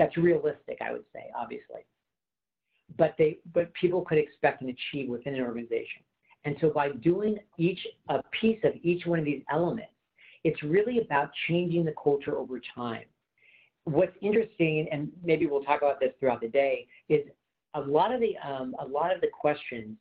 that's 0.00 0.16
realistic, 0.16 0.78
I 0.80 0.92
would 0.92 1.04
say, 1.12 1.26
obviously. 1.38 1.84
But 2.96 3.14
they, 3.18 3.38
but 3.52 3.72
people 3.74 4.02
could 4.02 4.18
expect 4.18 4.62
and 4.62 4.70
achieve 4.70 5.10
within 5.10 5.34
an 5.34 5.42
organization. 5.42 6.02
And 6.44 6.56
so 6.60 6.70
by 6.70 6.88
doing 6.90 7.38
each, 7.58 7.78
a 8.08 8.22
piece 8.40 8.58
of 8.64 8.72
each 8.82 9.04
one 9.04 9.18
of 9.18 9.26
these 9.26 9.42
elements, 9.52 9.92
it's 10.42 10.62
really 10.62 11.00
about 11.00 11.30
changing 11.46 11.84
the 11.84 11.94
culture 12.02 12.38
over 12.38 12.60
time. 12.74 13.04
What's 13.84 14.16
interesting, 14.22 14.88
and 14.90 15.10
maybe 15.22 15.46
we'll 15.46 15.64
talk 15.64 15.82
about 15.82 16.00
this 16.00 16.12
throughout 16.18 16.40
the 16.40 16.48
day, 16.48 16.86
is 17.10 17.20
a 17.74 17.80
lot 17.80 18.12
of 18.12 18.20
the 18.20 18.36
um, 18.38 18.74
a 18.80 18.86
lot 18.86 19.14
of 19.14 19.20
the 19.20 19.28
questions 19.28 19.96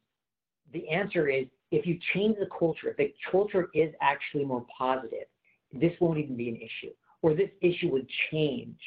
the 0.73 0.87
answer 0.89 1.27
is 1.27 1.45
if 1.71 1.85
you 1.85 1.97
change 2.13 2.37
the 2.39 2.47
culture, 2.57 2.89
if 2.89 2.97
the 2.97 3.13
culture 3.31 3.69
is 3.73 3.93
actually 4.01 4.45
more 4.45 4.65
positive, 4.75 5.27
this 5.73 5.91
won't 5.99 6.19
even 6.19 6.35
be 6.35 6.49
an 6.49 6.55
issue. 6.55 6.93
Or 7.21 7.33
this 7.33 7.49
issue 7.61 7.89
would 7.89 8.07
change, 8.31 8.79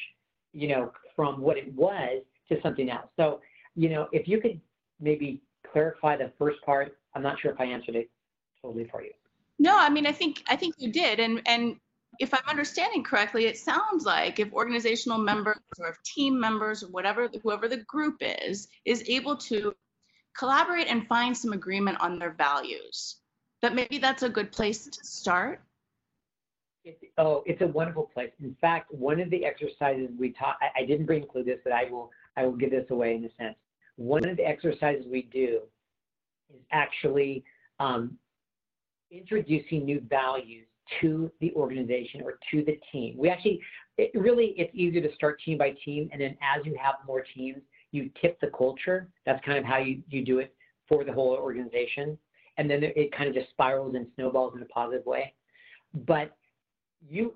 you 0.53 0.67
know, 0.67 0.91
from 1.15 1.41
what 1.41 1.57
it 1.57 1.73
was 1.73 2.21
to 2.49 2.61
something 2.61 2.89
else. 2.89 3.07
So, 3.17 3.41
you 3.75 3.89
know, 3.89 4.07
if 4.11 4.27
you 4.27 4.39
could 4.39 4.59
maybe 4.99 5.41
clarify 5.71 6.17
the 6.17 6.31
first 6.37 6.61
part, 6.65 6.97
I'm 7.15 7.23
not 7.23 7.39
sure 7.39 7.51
if 7.51 7.59
I 7.59 7.65
answered 7.65 7.95
it 7.95 8.09
totally 8.61 8.87
for 8.89 9.03
you. 9.03 9.11
No, 9.59 9.77
I 9.77 9.89
mean, 9.89 10.07
I 10.07 10.11
think 10.11 10.43
I 10.47 10.55
think 10.55 10.75
you 10.77 10.91
did, 10.91 11.19
and 11.19 11.41
and 11.45 11.75
if 12.19 12.33
I'm 12.33 12.47
understanding 12.47 13.03
correctly, 13.03 13.45
it 13.45 13.57
sounds 13.57 14.05
like 14.05 14.39
if 14.39 14.51
organizational 14.53 15.17
members 15.17 15.57
or 15.79 15.89
if 15.89 16.01
team 16.03 16.39
members 16.39 16.83
or 16.83 16.87
whatever 16.87 17.29
whoever 17.41 17.67
the 17.67 17.77
group 17.77 18.17
is 18.21 18.67
is 18.85 19.03
able 19.07 19.35
to 19.37 19.73
collaborate 20.37 20.87
and 20.87 21.07
find 21.07 21.35
some 21.35 21.53
agreement 21.53 21.99
on 21.99 22.19
their 22.19 22.31
values. 22.31 23.17
That 23.61 23.75
maybe 23.75 23.97
that's 23.97 24.23
a 24.23 24.29
good 24.29 24.51
place 24.51 24.85
to 24.85 25.05
start. 25.05 25.61
Oh, 27.17 27.43
it's 27.45 27.61
a 27.61 27.67
wonderful 27.67 28.09
place. 28.13 28.31
In 28.41 28.55
fact, 28.59 28.93
one 28.93 29.19
of 29.19 29.29
the 29.29 29.45
exercises 29.45 30.09
we 30.19 30.33
taught, 30.33 30.57
I, 30.61 30.81
I 30.81 30.85
didn't 30.85 31.09
include 31.09 31.45
this, 31.45 31.59
but 31.63 31.71
I 31.73 31.89
will, 31.89 32.11
I 32.35 32.45
will 32.45 32.55
give 32.55 32.71
this 32.71 32.85
away 32.89 33.15
in 33.15 33.23
a 33.23 33.29
sense. 33.41 33.55
One 33.95 34.27
of 34.27 34.37
the 34.37 34.45
exercises 34.45 35.05
we 35.09 35.23
do 35.31 35.61
is 36.53 36.59
actually 36.71 37.43
um, 37.79 38.17
introducing 39.11 39.85
new 39.85 40.01
values 40.09 40.65
to 41.01 41.31
the 41.39 41.53
organization 41.53 42.21
or 42.21 42.37
to 42.51 42.63
the 42.65 42.79
team. 42.91 43.15
We 43.17 43.29
actually, 43.29 43.61
it 43.97 44.11
really, 44.13 44.53
it's 44.57 44.71
easier 44.73 45.01
to 45.01 45.13
start 45.15 45.39
team 45.45 45.57
by 45.57 45.75
team, 45.85 46.09
and 46.11 46.19
then 46.19 46.35
as 46.41 46.65
you 46.65 46.75
have 46.81 46.95
more 47.07 47.23
teams, 47.33 47.61
you 47.91 48.09
tip 48.19 48.39
the 48.41 48.47
culture. 48.47 49.07
That's 49.25 49.43
kind 49.45 49.57
of 49.57 49.63
how 49.63 49.77
you, 49.77 50.01
you 50.09 50.25
do 50.25 50.39
it 50.39 50.53
for 50.89 51.03
the 51.03 51.13
whole 51.13 51.29
organization. 51.29 52.17
And 52.57 52.69
then 52.69 52.83
it 52.83 53.11
kind 53.15 53.29
of 53.29 53.35
just 53.35 53.49
spirals 53.51 53.95
and 53.95 54.07
snowballs 54.15 54.53
in 54.55 54.61
a 54.61 54.65
positive 54.65 55.05
way. 55.05 55.33
But 56.05 56.35
you, 57.09 57.33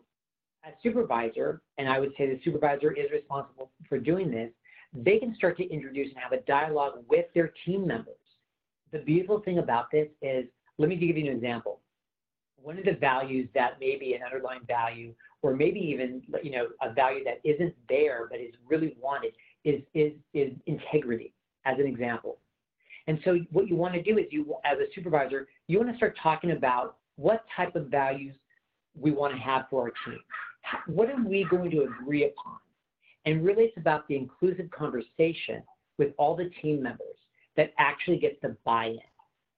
as 0.65 0.73
supervisor, 0.81 1.61
and 1.77 1.87
I 1.87 1.99
would 1.99 2.11
say 2.17 2.27
the 2.27 2.39
supervisor 2.43 2.91
is 2.91 3.11
responsible 3.11 3.71
for 3.87 3.97
doing 3.97 4.31
this, 4.31 4.51
they 4.93 5.19
can 5.19 5.35
start 5.35 5.57
to 5.57 5.69
introduce 5.69 6.09
and 6.09 6.17
have 6.17 6.31
a 6.31 6.41
dialogue 6.43 7.03
with 7.09 7.25
their 7.33 7.53
team 7.65 7.85
members. 7.85 8.15
The 8.91 8.99
beautiful 8.99 9.41
thing 9.41 9.59
about 9.59 9.91
this 9.91 10.07
is, 10.21 10.45
let 10.77 10.89
me 10.89 10.95
give 10.95 11.17
you 11.17 11.29
an 11.29 11.35
example. 11.35 11.81
One 12.61 12.77
of 12.77 12.85
the 12.85 12.93
values 12.93 13.47
that 13.53 13.79
may 13.79 13.97
be 13.97 14.13
an 14.13 14.21
underlying 14.23 14.61
value, 14.67 15.13
or 15.41 15.55
maybe 15.55 15.79
even 15.79 16.23
you 16.41 16.51
know 16.51 16.67
a 16.81 16.91
value 16.93 17.23
that 17.23 17.39
isn't 17.43 17.75
there 17.87 18.27
but 18.29 18.39
is 18.39 18.53
really 18.67 18.95
wanted, 18.99 19.33
is, 19.63 19.81
is, 19.93 20.13
is 20.33 20.53
integrity, 20.65 21.33
as 21.65 21.77
an 21.79 21.85
example. 21.85 22.37
And 23.07 23.19
so 23.23 23.39
what 23.51 23.67
you 23.67 23.75
want 23.75 23.93
to 23.93 24.01
do 24.01 24.17
is 24.17 24.25
you, 24.31 24.55
as 24.65 24.77
a 24.79 24.85
supervisor, 24.93 25.47
you 25.67 25.77
want 25.77 25.89
to 25.91 25.97
start 25.97 26.17
talking 26.21 26.51
about 26.51 26.97
what 27.15 27.45
type 27.55 27.75
of 27.75 27.87
values 27.87 28.35
we 28.99 29.11
want 29.11 29.33
to 29.33 29.39
have 29.39 29.65
for 29.69 29.83
our 29.83 29.93
team. 30.05 30.19
What 30.87 31.09
are 31.09 31.23
we 31.23 31.45
going 31.49 31.71
to 31.71 31.83
agree 31.83 32.25
upon? 32.25 32.57
And 33.25 33.43
really 33.43 33.65
it's 33.65 33.77
about 33.77 34.07
the 34.07 34.15
inclusive 34.15 34.69
conversation 34.71 35.63
with 35.97 36.13
all 36.17 36.35
the 36.35 36.49
team 36.61 36.81
members 36.81 37.17
that 37.55 37.73
actually 37.77 38.17
gets 38.17 38.37
the 38.41 38.55
buy-in. 38.65 38.99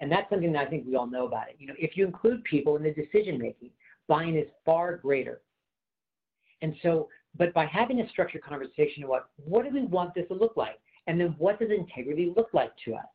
And 0.02 0.12
that's 0.12 0.30
something 0.30 0.52
that 0.54 0.68
I 0.68 0.70
think 0.70 0.86
we 0.88 0.96
all 0.96 1.08
know 1.08 1.28
about 1.28 1.50
it. 1.50 1.56
You 1.60 1.68
know, 1.68 1.74
if 1.78 1.98
you 1.98 2.06
include 2.06 2.44
people 2.46 2.78
in 2.78 2.84
the 2.84 2.94
decision 2.94 3.38
making, 3.38 3.72
buy-in 4.08 4.38
is 4.38 4.48
far 4.66 4.98
greater. 4.98 5.42
And 6.62 6.76
so 6.82 7.10
but 7.38 7.54
by 7.54 7.66
having 7.66 8.02
a 8.02 8.10
structured 8.10 8.44
conversation 8.44 9.04
about 9.04 9.30
what 9.38 9.66
do 9.66 9.72
we 9.72 9.84
want 9.84 10.14
this 10.16 10.28
to 10.30 10.34
look 10.34 10.54
like? 10.56 10.80
And 11.08 11.20
then 11.20 11.36
what 11.38 11.60
does 11.60 11.70
integrity 11.70 12.34
look 12.36 12.50
like 12.54 12.72
to 12.86 12.96
us? 12.96 13.06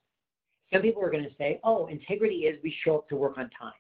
Some 0.72 0.83
people 0.83 1.03
are 1.03 1.11
going 1.11 1.25
to 1.25 1.35
say, 1.37 1.61
oh, 1.62 1.87
integrity 1.87 2.47
is 2.47 2.59
we 2.62 2.75
show 2.85 2.97
up 2.97 3.09
to 3.09 3.16
work 3.16 3.39
on 3.39 3.51
time. 3.51 3.72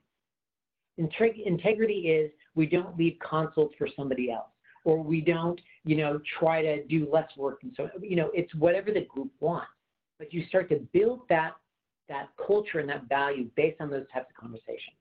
Integ- 0.98 1.44
integrity 1.44 2.08
is 2.08 2.30
we 2.54 2.66
don't 2.66 2.96
leave 2.96 3.16
consults 3.18 3.74
for 3.76 3.88
somebody 3.96 4.30
else, 4.30 4.50
or 4.84 5.02
we 5.02 5.20
don't, 5.20 5.60
you 5.84 5.96
know, 5.96 6.20
try 6.38 6.62
to 6.62 6.84
do 6.84 7.08
less 7.12 7.28
work. 7.36 7.60
And 7.62 7.72
so, 7.76 7.90
you 8.00 8.16
know, 8.16 8.30
it's 8.34 8.54
whatever 8.54 8.92
the 8.92 9.02
group 9.02 9.32
wants. 9.40 9.68
But 10.18 10.32
you 10.32 10.46
start 10.46 10.68
to 10.70 10.76
build 10.92 11.22
that 11.28 11.54
that 12.08 12.28
culture 12.46 12.80
and 12.80 12.88
that 12.88 13.08
value 13.08 13.48
based 13.56 13.80
on 13.80 13.90
those 13.90 14.06
types 14.12 14.26
of 14.30 14.36
conversations. 14.36 14.96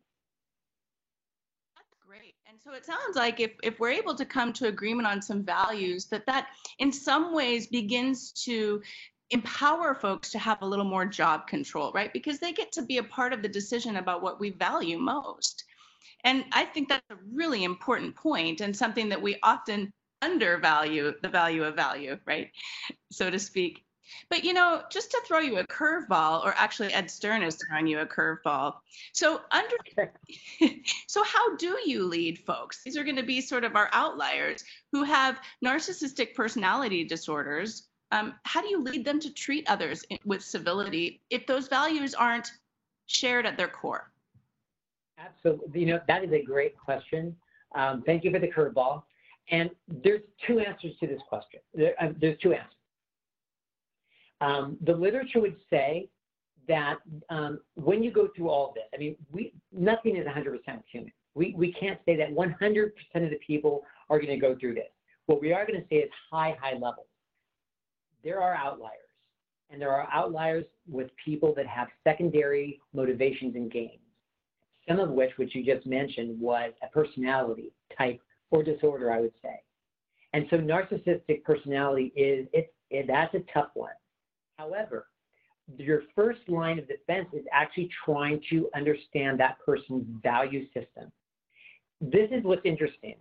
That's 1.75 1.93
great. 2.05 2.35
And 2.47 2.57
so 2.63 2.71
it 2.73 2.85
sounds 2.85 3.15
like 3.15 3.39
if, 3.39 3.51
if 3.61 3.79
we're 3.79 3.91
able 3.91 4.15
to 4.15 4.25
come 4.25 4.53
to 4.53 4.67
agreement 4.67 5.07
on 5.07 5.21
some 5.21 5.43
values, 5.43 6.05
that 6.05 6.25
that 6.27 6.47
in 6.79 6.91
some 6.91 7.33
ways 7.33 7.67
begins 7.67 8.31
to 8.45 8.81
empower 9.31 9.95
folks 9.95 10.29
to 10.31 10.39
have 10.39 10.61
a 10.61 10.65
little 10.65 10.85
more 10.85 11.05
job 11.05 11.47
control, 11.47 11.91
right? 11.93 12.13
Because 12.13 12.39
they 12.39 12.53
get 12.53 12.71
to 12.73 12.83
be 12.83 12.99
a 12.99 13.03
part 13.03 13.33
of 13.33 13.41
the 13.41 13.49
decision 13.49 13.97
about 13.97 14.21
what 14.21 14.39
we 14.39 14.51
value 14.51 14.97
most. 14.97 15.62
And 16.23 16.45
I 16.51 16.65
think 16.65 16.89
that's 16.89 17.09
a 17.09 17.17
really 17.31 17.63
important 17.63 18.15
point 18.15 18.61
and 18.61 18.75
something 18.75 19.09
that 19.09 19.21
we 19.21 19.37
often 19.43 19.91
undervalue 20.21 21.13
the 21.21 21.29
value 21.29 21.63
of 21.63 21.75
value, 21.75 22.17
right? 22.25 22.49
So 23.11 23.29
to 23.29 23.39
speak. 23.39 23.83
But 24.29 24.43
you 24.43 24.53
know, 24.53 24.83
just 24.91 25.11
to 25.11 25.21
throw 25.25 25.39
you 25.39 25.57
a 25.57 25.67
curveball, 25.67 26.43
or 26.43 26.53
actually 26.57 26.93
Ed 26.93 27.09
Stern 27.09 27.41
is 27.41 27.57
throwing 27.57 27.87
you 27.87 27.99
a 27.99 28.05
curveball. 28.05 28.75
So 29.13 29.41
under 29.51 29.75
so 31.07 31.23
how 31.23 31.55
do 31.55 31.77
you 31.85 32.03
lead 32.03 32.39
folks? 32.39 32.83
These 32.83 32.97
are 32.97 33.03
going 33.03 33.15
to 33.15 33.23
be 33.23 33.41
sort 33.41 33.63
of 33.63 33.75
our 33.75 33.89
outliers 33.93 34.63
who 34.91 35.03
have 35.03 35.39
narcissistic 35.63 36.35
personality 36.35 37.05
disorders 37.05 37.87
um, 38.13 38.35
how 38.43 38.61
do 38.61 38.67
you 38.67 38.79
lead 38.79 39.03
them 39.03 39.19
to 39.21 39.33
treat 39.33 39.67
others 39.67 40.05
with 40.23 40.43
civility 40.43 41.21
if 41.31 41.47
those 41.47 41.67
values 41.67 42.13
aren't 42.13 42.51
shared 43.07 43.47
at 43.47 43.57
their 43.57 43.67
core? 43.67 44.12
Absolutely. 45.25 45.79
You 45.79 45.85
know, 45.87 45.99
that 46.07 46.23
is 46.23 46.31
a 46.31 46.41
great 46.41 46.77
question. 46.77 47.35
Um, 47.75 48.03
thank 48.05 48.23
you 48.23 48.31
for 48.31 48.39
the 48.39 48.47
curveball. 48.47 49.03
And 49.51 49.69
there's 49.87 50.21
two 50.47 50.59
answers 50.59 50.93
to 50.99 51.07
this 51.07 51.21
question. 51.27 51.59
There, 51.73 51.93
uh, 52.01 52.09
there's 52.19 52.39
two 52.39 52.53
answers. 52.53 52.69
Um, 54.41 54.77
the 54.81 54.93
literature 54.93 55.41
would 55.41 55.57
say 55.69 56.09
that 56.67 56.97
um, 57.29 57.59
when 57.75 58.03
you 58.03 58.11
go 58.11 58.29
through 58.35 58.49
all 58.49 58.73
this, 58.73 58.83
I 58.93 58.97
mean, 58.97 59.15
we, 59.31 59.53
nothing 59.71 60.15
is 60.15 60.25
100% 60.25 60.59
human. 60.89 61.11
We, 61.35 61.53
we 61.57 61.73
can't 61.73 61.99
say 62.05 62.15
that 62.17 62.33
100% 62.33 62.91
of 63.15 63.29
the 63.29 63.39
people 63.45 63.83
are 64.09 64.17
going 64.17 64.29
to 64.29 64.37
go 64.37 64.55
through 64.57 64.75
this. 64.75 64.89
What 65.25 65.41
we 65.41 65.51
are 65.51 65.65
going 65.65 65.79
to 65.79 65.87
say 65.89 65.97
is 65.97 66.09
high, 66.31 66.55
high 66.61 66.73
levels 66.73 67.07
there 68.23 68.41
are 68.41 68.55
outliers. 68.55 68.99
And 69.69 69.81
there 69.81 69.91
are 69.91 70.07
outliers 70.11 70.65
with 70.87 71.09
people 71.23 71.53
that 71.55 71.67
have 71.67 71.87
secondary 72.03 72.79
motivations 72.93 73.55
and 73.55 73.71
gains. 73.71 73.99
Some 74.87 74.99
of 74.99 75.09
which, 75.09 75.31
which 75.37 75.55
you 75.55 75.63
just 75.63 75.85
mentioned, 75.85 76.39
was 76.39 76.73
a 76.83 76.87
personality 76.87 77.71
type 77.97 78.19
or 78.51 78.63
disorder, 78.63 79.11
I 79.11 79.21
would 79.21 79.33
say. 79.41 79.61
And 80.33 80.45
so 80.49 80.57
narcissistic 80.57 81.43
personality 81.43 82.11
is, 82.15 82.47
it's, 82.53 82.71
it, 82.89 83.07
that's 83.07 83.33
a 83.35 83.43
tough 83.53 83.69
one. 83.75 83.93
However, 84.57 85.07
your 85.77 86.03
first 86.15 86.41
line 86.47 86.79
of 86.79 86.87
defense 86.87 87.27
is 87.33 87.45
actually 87.51 87.89
trying 88.03 88.41
to 88.49 88.69
understand 88.75 89.39
that 89.39 89.57
person's 89.65 90.05
value 90.21 90.65
system. 90.73 91.11
This 92.01 92.29
is 92.31 92.43
what's 92.43 92.65
interesting 92.65 93.15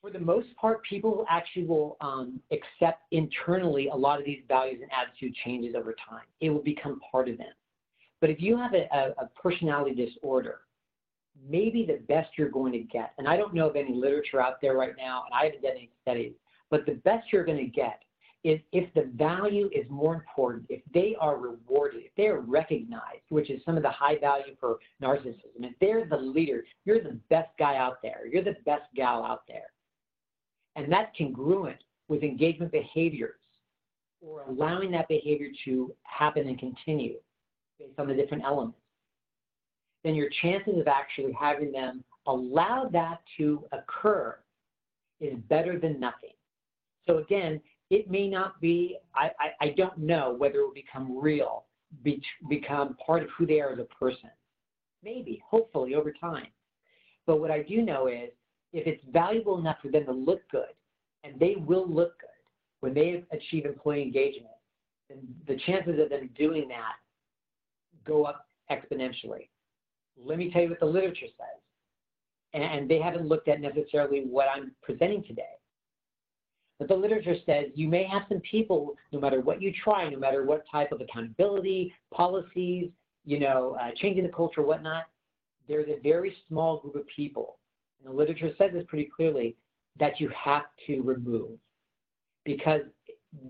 for 0.00 0.10
the 0.10 0.18
most 0.18 0.48
part, 0.56 0.82
people 0.84 1.26
actually 1.28 1.66
will 1.66 1.96
um, 2.00 2.40
accept 2.50 3.02
internally 3.10 3.88
a 3.88 3.94
lot 3.94 4.18
of 4.18 4.24
these 4.24 4.40
values 4.48 4.80
and 4.82 4.90
attitude 4.92 5.34
changes 5.44 5.74
over 5.74 5.94
time. 6.08 6.24
It 6.40 6.50
will 6.50 6.62
become 6.62 7.00
part 7.10 7.28
of 7.28 7.36
them. 7.38 7.52
But 8.20 8.30
if 8.30 8.40
you 8.40 8.56
have 8.56 8.74
a, 8.74 9.14
a, 9.18 9.26
personality 9.40 9.94
disorder, 9.94 10.60
maybe 11.48 11.86
the 11.86 12.00
best 12.06 12.30
you're 12.36 12.50
going 12.50 12.72
to 12.72 12.80
get, 12.80 13.12
and 13.18 13.26
I 13.26 13.36
don't 13.36 13.54
know 13.54 13.68
of 13.68 13.76
any 13.76 13.94
literature 13.94 14.42
out 14.42 14.60
there 14.60 14.74
right 14.74 14.92
now, 14.98 15.24
and 15.24 15.34
I 15.34 15.46
haven't 15.46 15.62
done 15.62 15.72
any 15.72 15.90
studies, 16.02 16.32
but 16.70 16.84
the 16.86 16.94
best 17.04 17.32
you're 17.32 17.44
going 17.44 17.58
to 17.58 17.70
get 17.70 18.02
is 18.42 18.58
if 18.72 18.92
the 18.94 19.10
value 19.14 19.68
is 19.74 19.84
more 19.90 20.14
important, 20.14 20.66
if 20.68 20.80
they 20.94 21.14
are 21.20 21.36
rewarded, 21.36 22.02
if 22.04 22.12
they 22.16 22.26
are 22.26 22.40
recognized, 22.40 23.22
which 23.28 23.50
is 23.50 23.60
some 23.64 23.76
of 23.76 23.82
the 23.82 23.90
high 23.90 24.18
value 24.18 24.54
for 24.58 24.78
narcissism, 25.02 25.60
if 25.60 25.74
they're 25.80 26.06
the 26.06 26.16
leader, 26.16 26.64
you're 26.84 27.02
the 27.02 27.18
best 27.28 27.50
guy 27.58 27.76
out 27.76 27.98
there, 28.02 28.26
you're 28.30 28.44
the 28.44 28.56
best 28.64 28.84
gal 28.94 29.24
out 29.24 29.42
there. 29.46 29.72
And 30.76 30.90
that's 30.90 31.14
congruent 31.18 31.82
with 32.08 32.22
engagement 32.22 32.72
behaviors 32.72 33.34
or 34.22 34.44
allowing 34.48 34.90
that 34.92 35.08
behavior 35.08 35.48
to 35.64 35.94
happen 36.04 36.48
and 36.48 36.58
continue 36.58 37.16
based 37.80 37.98
on 37.98 38.06
the 38.06 38.14
different 38.14 38.44
elements, 38.44 38.78
then 40.04 40.14
your 40.14 40.28
chances 40.42 40.78
of 40.78 40.86
actually 40.86 41.32
having 41.32 41.72
them 41.72 42.04
allow 42.26 42.88
that 42.92 43.20
to 43.38 43.64
occur 43.72 44.36
is 45.20 45.34
better 45.48 45.78
than 45.78 45.98
nothing. 45.98 46.30
So 47.08 47.18
again, 47.18 47.60
it 47.90 48.10
may 48.10 48.28
not 48.28 48.60
be, 48.60 48.98
I, 49.14 49.30
I, 49.40 49.66
I 49.66 49.68
don't 49.76 49.98
know 49.98 50.34
whether 50.38 50.60
it 50.60 50.62
will 50.62 50.72
become 50.72 51.18
real, 51.18 51.64
be, 52.04 52.22
become 52.48 52.96
part 53.04 53.22
of 53.22 53.30
who 53.36 53.46
they 53.46 53.60
are 53.60 53.72
as 53.72 53.78
a 53.78 53.84
person. 53.84 54.30
Maybe, 55.02 55.42
hopefully, 55.48 55.94
over 55.94 56.12
time. 56.12 56.46
But 57.26 57.40
what 57.40 57.50
I 57.50 57.62
do 57.62 57.82
know 57.82 58.06
is 58.06 58.30
if 58.72 58.86
it's 58.86 59.02
valuable 59.12 59.58
enough 59.58 59.78
for 59.82 59.90
them 59.90 60.04
to 60.06 60.12
look 60.12 60.42
good, 60.50 60.72
and 61.24 61.38
they 61.38 61.56
will 61.56 61.88
look 61.88 62.18
good 62.20 62.28
when 62.80 62.94
they 62.94 63.24
achieve 63.32 63.66
employee 63.66 64.02
engagement, 64.02 64.54
then 65.08 65.18
the 65.46 65.56
chances 65.66 65.98
of 66.00 66.10
them 66.10 66.30
doing 66.36 66.68
that 66.68 66.94
go 68.06 68.24
up 68.24 68.46
exponentially. 68.70 69.48
Let 70.22 70.38
me 70.38 70.50
tell 70.50 70.62
you 70.62 70.70
what 70.70 70.80
the 70.80 70.86
literature 70.86 71.26
says. 71.26 71.60
And 72.52 72.88
they 72.88 73.00
haven't 73.00 73.28
looked 73.28 73.48
at 73.48 73.60
necessarily 73.60 74.24
what 74.28 74.48
I'm 74.48 74.72
presenting 74.82 75.22
today. 75.22 75.42
But 76.78 76.88
the 76.88 76.96
literature 76.96 77.36
says 77.46 77.66
you 77.74 77.88
may 77.88 78.04
have 78.04 78.22
some 78.28 78.40
people, 78.40 78.96
no 79.12 79.20
matter 79.20 79.40
what 79.40 79.62
you 79.62 79.72
try, 79.84 80.08
no 80.08 80.18
matter 80.18 80.44
what 80.44 80.64
type 80.70 80.92
of 80.92 81.00
accountability, 81.00 81.94
policies, 82.12 82.90
you 83.24 83.38
know, 83.38 83.76
uh, 83.80 83.90
changing 83.96 84.24
the 84.24 84.30
culture, 84.30 84.62
whatnot, 84.62 85.04
there's 85.68 85.88
a 85.88 86.00
very 86.02 86.36
small 86.48 86.80
group 86.80 86.96
of 86.96 87.06
people 87.14 87.58
and 88.02 88.12
the 88.12 88.16
literature 88.16 88.50
says 88.58 88.70
this 88.72 88.84
pretty 88.88 89.10
clearly, 89.14 89.56
that 89.98 90.20
you 90.20 90.30
have 90.30 90.64
to 90.86 91.02
remove 91.02 91.50
because 92.44 92.82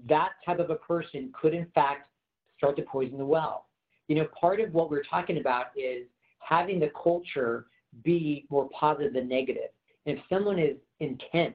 that 0.09 0.31
type 0.45 0.59
of 0.59 0.71
a 0.71 0.77
person 0.77 1.33
could 1.41 1.55
in 1.55 1.67
fact 1.75 2.11
start 2.57 2.77
to 2.77 2.83
poison 2.83 3.19
the 3.19 3.25
well. 3.25 3.67
You 4.11 4.17
know, 4.17 4.27
part 4.39 4.59
of 4.59 4.75
what 4.75 4.91
we're 4.91 5.05
talking 5.05 5.39
about 5.39 5.67
is 5.77 6.05
having 6.41 6.81
the 6.81 6.91
culture 7.01 7.67
be 8.03 8.45
more 8.51 8.69
positive 8.71 9.13
than 9.13 9.29
negative. 9.29 9.71
And 10.05 10.19
if 10.19 10.25
someone 10.29 10.59
is 10.59 10.75
intent, 10.99 11.55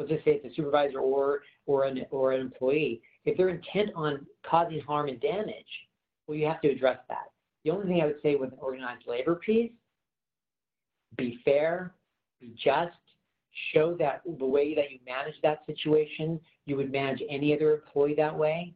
let's 0.00 0.10
just 0.10 0.24
say 0.24 0.32
it's 0.32 0.52
a 0.52 0.52
supervisor 0.56 0.98
or 0.98 1.42
or 1.66 1.84
an 1.84 2.04
or 2.10 2.32
an 2.32 2.40
employee, 2.40 3.02
if 3.24 3.36
they're 3.36 3.50
intent 3.50 3.90
on 3.94 4.26
causing 4.44 4.80
harm 4.80 5.10
and 5.10 5.20
damage, 5.20 5.64
well, 6.26 6.36
you 6.36 6.44
have 6.44 6.60
to 6.62 6.70
address 6.70 6.98
that. 7.08 7.30
The 7.64 7.70
only 7.70 7.86
thing 7.86 8.02
I 8.02 8.06
would 8.06 8.20
say 8.20 8.34
with 8.34 8.50
an 8.50 8.58
organized 8.60 9.06
labor 9.06 9.36
piece, 9.36 9.70
be 11.16 11.38
fair, 11.44 11.94
be 12.40 12.52
just, 12.64 12.96
show 13.72 13.94
that 14.00 14.22
the 14.40 14.44
way 14.44 14.74
that 14.74 14.90
you 14.90 14.98
manage 15.06 15.36
that 15.44 15.64
situation, 15.66 16.40
you 16.66 16.74
would 16.74 16.90
manage 16.90 17.22
any 17.30 17.54
other 17.54 17.74
employee 17.74 18.16
that 18.16 18.36
way, 18.36 18.74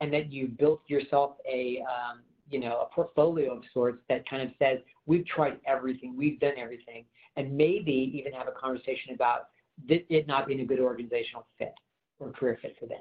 and 0.00 0.12
that 0.12 0.32
you 0.32 0.48
built 0.48 0.80
yourself 0.88 1.36
a 1.48 1.80
um, 1.82 2.22
you 2.50 2.60
know 2.60 2.80
a 2.80 2.94
portfolio 2.94 3.56
of 3.56 3.62
sorts 3.72 3.98
that 4.08 4.28
kind 4.28 4.42
of 4.42 4.50
says 4.58 4.78
we've 5.06 5.26
tried 5.26 5.58
everything, 5.66 6.16
we've 6.16 6.40
done 6.40 6.54
everything, 6.56 7.04
and 7.36 7.52
maybe 7.56 8.12
even 8.14 8.32
have 8.32 8.48
a 8.48 8.52
conversation 8.52 9.14
about 9.14 9.48
it 9.88 10.26
not 10.26 10.46
being 10.46 10.60
a 10.60 10.64
good 10.64 10.80
organizational 10.80 11.46
fit 11.58 11.74
or 12.18 12.32
career 12.32 12.58
fit 12.60 12.76
for 12.80 12.86
them. 12.86 12.98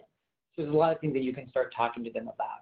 So 0.55 0.63
there's 0.63 0.73
a 0.73 0.77
lot 0.77 0.93
of 0.93 0.99
things 0.99 1.13
that 1.13 1.23
you 1.23 1.33
can 1.33 1.49
start 1.49 1.73
talking 1.75 2.03
to 2.03 2.11
them 2.11 2.23
about. 2.23 2.61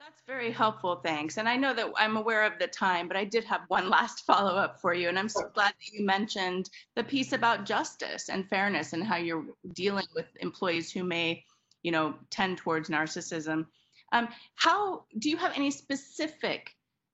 That's 0.00 0.22
very 0.26 0.50
helpful, 0.50 0.96
thanks. 0.96 1.38
And 1.38 1.48
I 1.48 1.56
know 1.56 1.72
that 1.72 1.90
I'm 1.96 2.18
aware 2.18 2.44
of 2.44 2.58
the 2.58 2.66
time, 2.66 3.08
but 3.08 3.16
I 3.16 3.24
did 3.24 3.42
have 3.44 3.62
one 3.68 3.88
last 3.96 4.26
follow 4.26 4.54
up 4.54 4.78
for 4.78 4.92
you. 4.92 5.08
And 5.08 5.18
I'm 5.18 5.30
so 5.30 5.48
glad 5.54 5.72
that 5.72 5.92
you 5.92 6.04
mentioned 6.04 6.68
the 6.94 7.04
piece 7.04 7.32
about 7.32 7.64
justice 7.64 8.28
and 8.28 8.46
fairness 8.48 8.92
and 8.92 9.02
how 9.02 9.16
you're 9.16 9.46
dealing 9.72 10.06
with 10.14 10.26
employees 10.40 10.92
who 10.92 11.04
may, 11.04 11.42
you 11.82 11.90
know, 11.90 12.14
tend 12.28 12.58
towards 12.58 12.90
narcissism. 12.90 13.66
Um, 14.14 14.28
how 14.54 15.04
do 15.18 15.28
you 15.28 15.36
have 15.36 15.52
any 15.56 15.72
specific 15.72 16.70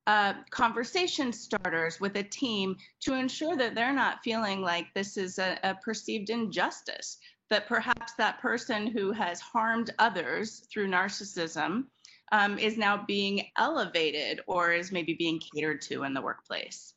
uh, 0.07 0.34
conversation 0.51 1.32
starters 1.32 1.98
with 1.98 2.16
a 2.16 2.22
team 2.22 2.76
to 3.01 3.14
ensure 3.14 3.57
that 3.57 3.74
they're 3.74 3.94
not 3.94 4.22
feeling 4.22 4.61
like 4.61 4.92
this 4.94 5.16
is 5.16 5.38
a, 5.38 5.59
a 5.64 5.74
perceived 5.76 6.28
injustice? 6.28 7.18
That 7.48 7.66
perhaps 7.66 8.12
that 8.18 8.38
person 8.40 8.86
who 8.86 9.12
has 9.12 9.40
harmed 9.40 9.90
others 9.98 10.66
through 10.72 10.88
narcissism 10.88 11.84
um, 12.32 12.59
is 12.59 12.76
now 12.76 13.03
being 13.09 13.46
elevated 13.57 14.40
or 14.46 14.70
is 14.70 14.92
maybe 14.92 15.14
being 15.14 15.40
catered 15.40 15.80
to 15.82 16.05
in 16.05 16.14
the 16.14 16.20
workplace? 16.20 16.94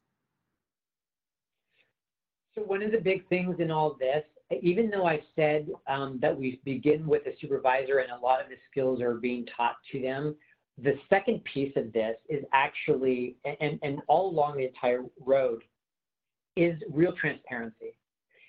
So 2.53 2.61
one 2.61 2.83
of 2.83 2.91
the 2.91 2.99
big 2.99 3.27
things 3.29 3.59
in 3.59 3.71
all 3.71 3.95
this 3.99 4.25
even 4.61 4.89
though 4.89 5.07
I 5.07 5.21
said 5.35 5.67
um, 5.87 6.19
that 6.21 6.37
we 6.37 6.59
begin 6.63 7.07
with 7.07 7.25
a 7.25 7.35
supervisor 7.39 7.99
and 7.99 8.11
a 8.11 8.23
lot 8.23 8.41
of 8.41 8.49
the 8.49 8.55
skills 8.69 9.01
are 9.01 9.15
being 9.15 9.45
taught 9.57 9.75
to 9.91 10.01
them, 10.01 10.35
the 10.81 10.93
second 11.09 11.43
piece 11.43 11.73
of 11.75 11.93
this 11.93 12.15
is 12.29 12.43
actually, 12.51 13.35
and, 13.45 13.79
and 13.83 14.01
all 14.07 14.29
along 14.29 14.57
the 14.57 14.67
entire 14.67 15.03
road, 15.23 15.63
is 16.55 16.77
real 16.91 17.13
transparency, 17.13 17.95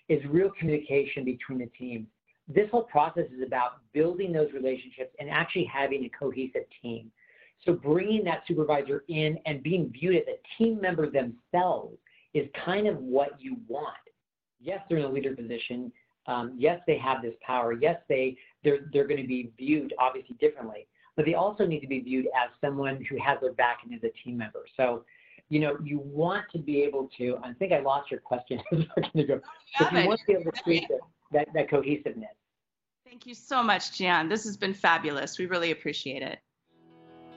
is 0.09 0.23
real 0.27 0.51
communication 0.59 1.25
between 1.25 1.59
the 1.59 1.71
teams. 1.79 2.07
This 2.49 2.69
whole 2.71 2.83
process 2.85 3.25
is 3.35 3.43
about 3.47 3.81
building 3.93 4.33
those 4.33 4.53
relationships 4.53 5.15
and 5.19 5.31
actually 5.31 5.65
having 5.65 6.05
a 6.05 6.11
cohesive 6.19 6.65
team. 6.83 7.11
So 7.65 7.73
bringing 7.73 8.25
that 8.25 8.43
supervisor 8.47 9.05
in 9.09 9.39
and 9.47 9.63
being 9.63 9.91
viewed 9.91 10.17
as 10.17 10.25
a 10.29 10.63
team 10.63 10.81
member 10.81 11.11
themselves 11.11 11.97
is 12.35 12.47
kind 12.65 12.87
of 12.87 12.99
what 12.99 13.41
you 13.41 13.57
want. 13.69 13.95
Yes, 14.65 14.81
they're 14.89 14.99
in 14.99 15.05
a 15.05 15.09
leader 15.09 15.35
position. 15.37 15.93
Um, 16.27 16.55
yes, 16.57 16.81
they 16.87 16.97
have 16.99 17.21
this 17.21 17.35
power. 17.47 17.73
Yes, 17.73 18.01
they 18.09 18.37
they're 18.65 18.89
they're 18.93 19.07
going 19.07 19.21
to 19.21 19.29
be 19.29 19.53
viewed 19.59 19.93
obviously 19.99 20.37
differently, 20.41 20.87
but 21.17 21.27
they 21.27 21.35
also 21.35 21.67
need 21.67 21.81
to 21.81 21.87
be 21.87 22.01
viewed 22.01 22.27
as 22.29 22.51
someone 22.61 23.05
who 23.09 23.19
has 23.23 23.39
their 23.43 23.53
back 23.53 23.81
and 23.85 23.93
is 23.95 24.03
a 24.03 24.11
team 24.25 24.39
member. 24.39 24.65
So, 24.77 25.05
you 25.51 25.61
know, 25.61 25.77
you 25.85 25.99
want 25.99 26.45
to 26.53 26.59
be 26.59 26.83
able 26.83 27.11
to. 27.19 27.39
I 27.45 27.53
think 27.53 27.73
I 27.73 27.81
lost 27.81 28.11
your 28.11 28.21
question 28.21 28.61
a 28.73 28.77
second 28.95 29.21
ago. 29.21 29.41
But 29.79 29.93
you 29.93 30.07
want 30.09 30.21
to 30.21 30.27
be 30.27 30.33
able 30.33 30.53
to 30.53 30.63
create 30.63 30.89
that, 30.89 31.01
that, 31.33 31.49
that 31.55 31.71
cohesiveness. 31.71 32.31
Thank 33.05 33.27
you 33.27 33.35
so 33.35 33.63
much, 33.63 33.97
Gian. 33.97 34.29
This 34.29 34.45
has 34.45 34.57
been 34.57 34.75
fabulous. 34.75 35.39
We 35.39 35.47
really 35.47 35.73
appreciate 35.73 36.23
it. 36.23 36.39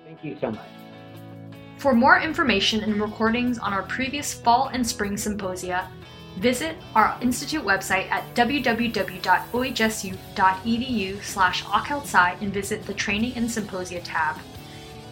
Thank 0.06 0.24
you 0.24 0.38
so 0.40 0.52
much. 0.52 0.70
For 1.78 1.94
more 1.94 2.20
information 2.20 2.82
and 2.84 3.00
recordings 3.00 3.60
on 3.60 3.74
our 3.74 3.84
previous 3.84 4.34
fall 4.34 4.70
and 4.70 4.88
spring 4.88 5.18
symposia, 5.18 5.88
visit 6.38 6.78
our 6.94 7.18
institute 7.22 7.64
website 7.64 8.10
at 8.12 8.24
www.ohsu.edu 8.36 9.24
slash 11.24 11.66
and 12.42 12.54
visit 12.54 12.86
the 12.86 12.94
Training 12.94 13.34
and 13.36 13.50
Symposia 13.50 14.02
tab. 14.02 14.38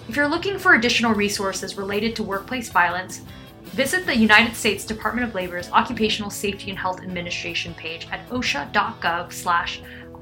If 0.08 0.16
you're 0.16 0.28
looking 0.28 0.60
for 0.60 0.76
additional 0.76 1.16
resources 1.16 1.78
related 1.78 2.16
to 2.16 2.24
workplace 2.24 2.70
violence, 2.70 3.24
visit 3.64 4.06
the 4.06 4.16
United 4.16 4.56
States 4.56 4.86
Department 4.86 5.28
of 5.28 5.34
Labor's 5.34 5.72
Occupational 5.72 6.30
Safety 6.30 6.70
and 6.70 6.78
Health 6.78 7.02
Administration 7.02 7.74
page 7.74 8.08
at 8.12 8.30
osha.gov 8.30 9.34
slash 9.34 9.82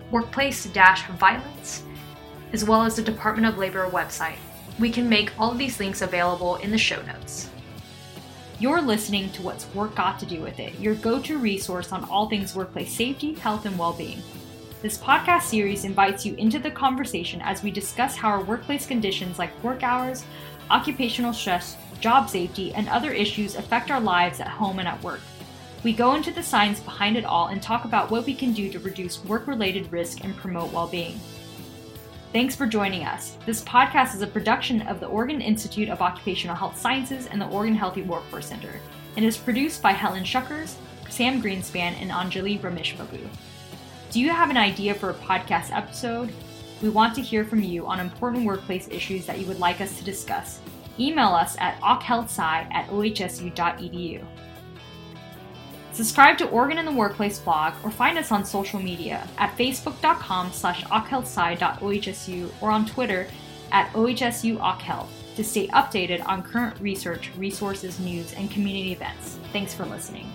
workplace-violence, 0.10 1.84
as 2.54 2.64
well 2.64 2.84
as 2.84 2.96
the 2.96 3.02
Department 3.02 3.46
of 3.48 3.58
Labor 3.58 3.90
website. 3.90 4.38
We 4.80 4.90
can 4.90 5.10
make 5.10 5.38
all 5.38 5.52
of 5.52 5.58
these 5.58 5.82
links 5.82 6.02
available 6.02 6.56
in 6.58 6.72
the 6.72 6.78
show 6.78 7.02
notes. 7.02 7.50
You're 8.64 8.82
listening 8.82 9.30
to 9.32 9.42
What's 9.42 9.68
Work 9.76 9.94
Got 9.94 10.20
to 10.20 10.26
Do 10.26 10.40
with 10.40 10.58
It, 10.58 10.80
your 10.80 10.96
go 10.96 11.22
to 11.24 11.38
resource 11.38 11.92
on 11.92 12.06
all 12.06 12.30
things 12.30 12.56
workplace 12.56 12.96
safety, 12.96 13.34
health, 13.34 13.66
and 13.66 13.78
well 13.78 13.92
being. 13.92 14.24
This 14.82 14.98
podcast 14.98 15.42
series 15.42 15.84
invites 15.84 16.26
you 16.26 16.34
into 16.36 16.60
the 16.60 16.72
conversation 16.72 17.42
as 17.42 17.62
we 17.62 17.72
discuss 17.72 18.16
how 18.16 18.30
our 18.30 18.42
workplace 18.42 18.86
conditions 18.86 19.38
like 19.38 19.62
work 19.66 19.84
hours, 19.84 20.24
occupational 20.72 21.34
stress, 21.34 21.76
job 22.00 22.30
safety, 22.30 22.74
and 22.74 22.88
other 22.88 23.12
issues 23.12 23.56
affect 23.56 23.92
our 23.92 24.00
lives 24.00 24.40
at 24.40 24.48
home 24.48 24.80
and 24.80 24.88
at 24.88 25.04
work. 25.04 25.20
We 25.84 25.92
go 25.92 26.16
into 26.16 26.32
the 26.32 26.42
science 26.42 26.80
behind 26.80 27.18
it 27.18 27.26
all 27.26 27.48
and 27.48 27.62
talk 27.62 27.84
about 27.84 28.12
what 28.12 28.26
we 28.26 28.34
can 28.34 28.54
do 28.54 28.72
to 28.72 28.80
reduce 28.80 29.26
work 29.26 29.46
related 29.46 29.92
risk 29.92 30.24
and 30.24 30.38
promote 30.38 30.72
well 30.72 30.88
being. 30.88 31.20
Thanks 32.34 32.56
for 32.56 32.66
joining 32.66 33.06
us. 33.06 33.38
This 33.46 33.64
podcast 33.64 34.16
is 34.16 34.24
a 34.24 34.28
production 34.28 34.82
of 34.88 35.00
the 35.00 35.06
Oregon 35.06 35.40
Institute 35.40 35.88
of 35.88 36.02
Occupational 36.02 36.56
Health 36.56 36.76
Sciences 36.76 37.28
and 37.28 37.40
the 37.40 37.48
Oregon 37.48 37.76
Healthy 37.76 38.02
Workforce 38.02 38.48
Center 38.48 38.82
and 39.16 39.24
is 39.24 39.38
produced 39.38 39.84
by 39.84 39.92
Helen 39.92 40.24
Shuckers, 40.24 40.74
Sam 41.12 41.44
Greenspan, 41.44 41.94
and 42.02 42.10
Anjali 42.10 42.60
Rameshbabu. 42.60 43.20
Do 44.10 44.20
you 44.20 44.32
have 44.32 44.50
an 44.50 44.58
idea 44.58 44.96
for 44.96 45.12
a 45.12 45.14
podcast 45.14 45.78
episode? 45.78 46.34
We 46.82 46.90
want 46.90 47.14
to 47.14 47.22
hear 47.22 47.46
from 47.46 47.62
you 47.62 47.86
on 47.86 48.00
important 48.00 48.46
workplace 48.46 48.88
issues 48.90 49.28
that 49.28 49.38
you 49.38 49.46
would 49.46 49.60
like 49.60 49.80
us 49.80 49.96
to 50.00 50.04
discuss. 50.04 50.60
Email 51.00 51.36
us 51.36 51.56
at 51.60 51.80
ochhealthsci 51.82 52.40
at 52.40 52.88
ohsu.edu. 52.88 54.26
Subscribe 55.94 56.40
to 56.40 56.50
Oregon 56.50 56.80
in 56.80 56.86
the 56.86 56.92
Workplace 56.92 57.38
blog 57.38 57.76
or 57.84 57.92
find 57.92 58.18
us 58.18 58.32
on 58.32 58.44
social 58.44 58.80
media 58.80 59.28
at 59.38 59.56
facebook.com 59.56 60.52
slash 60.52 60.84
or 62.62 62.72
on 62.72 62.86
Twitter 62.88 63.28
at 63.72 63.94
ohsu 63.94 64.58
to 65.36 65.44
stay 65.44 65.68
updated 65.68 66.28
on 66.28 66.42
current 66.42 66.80
research, 66.80 67.30
resources, 67.38 68.00
news, 68.00 68.34
and 68.34 68.50
community 68.50 68.92
events. 68.92 69.38
Thanks 69.52 69.74
for 69.76 69.86
listening. 69.86 70.32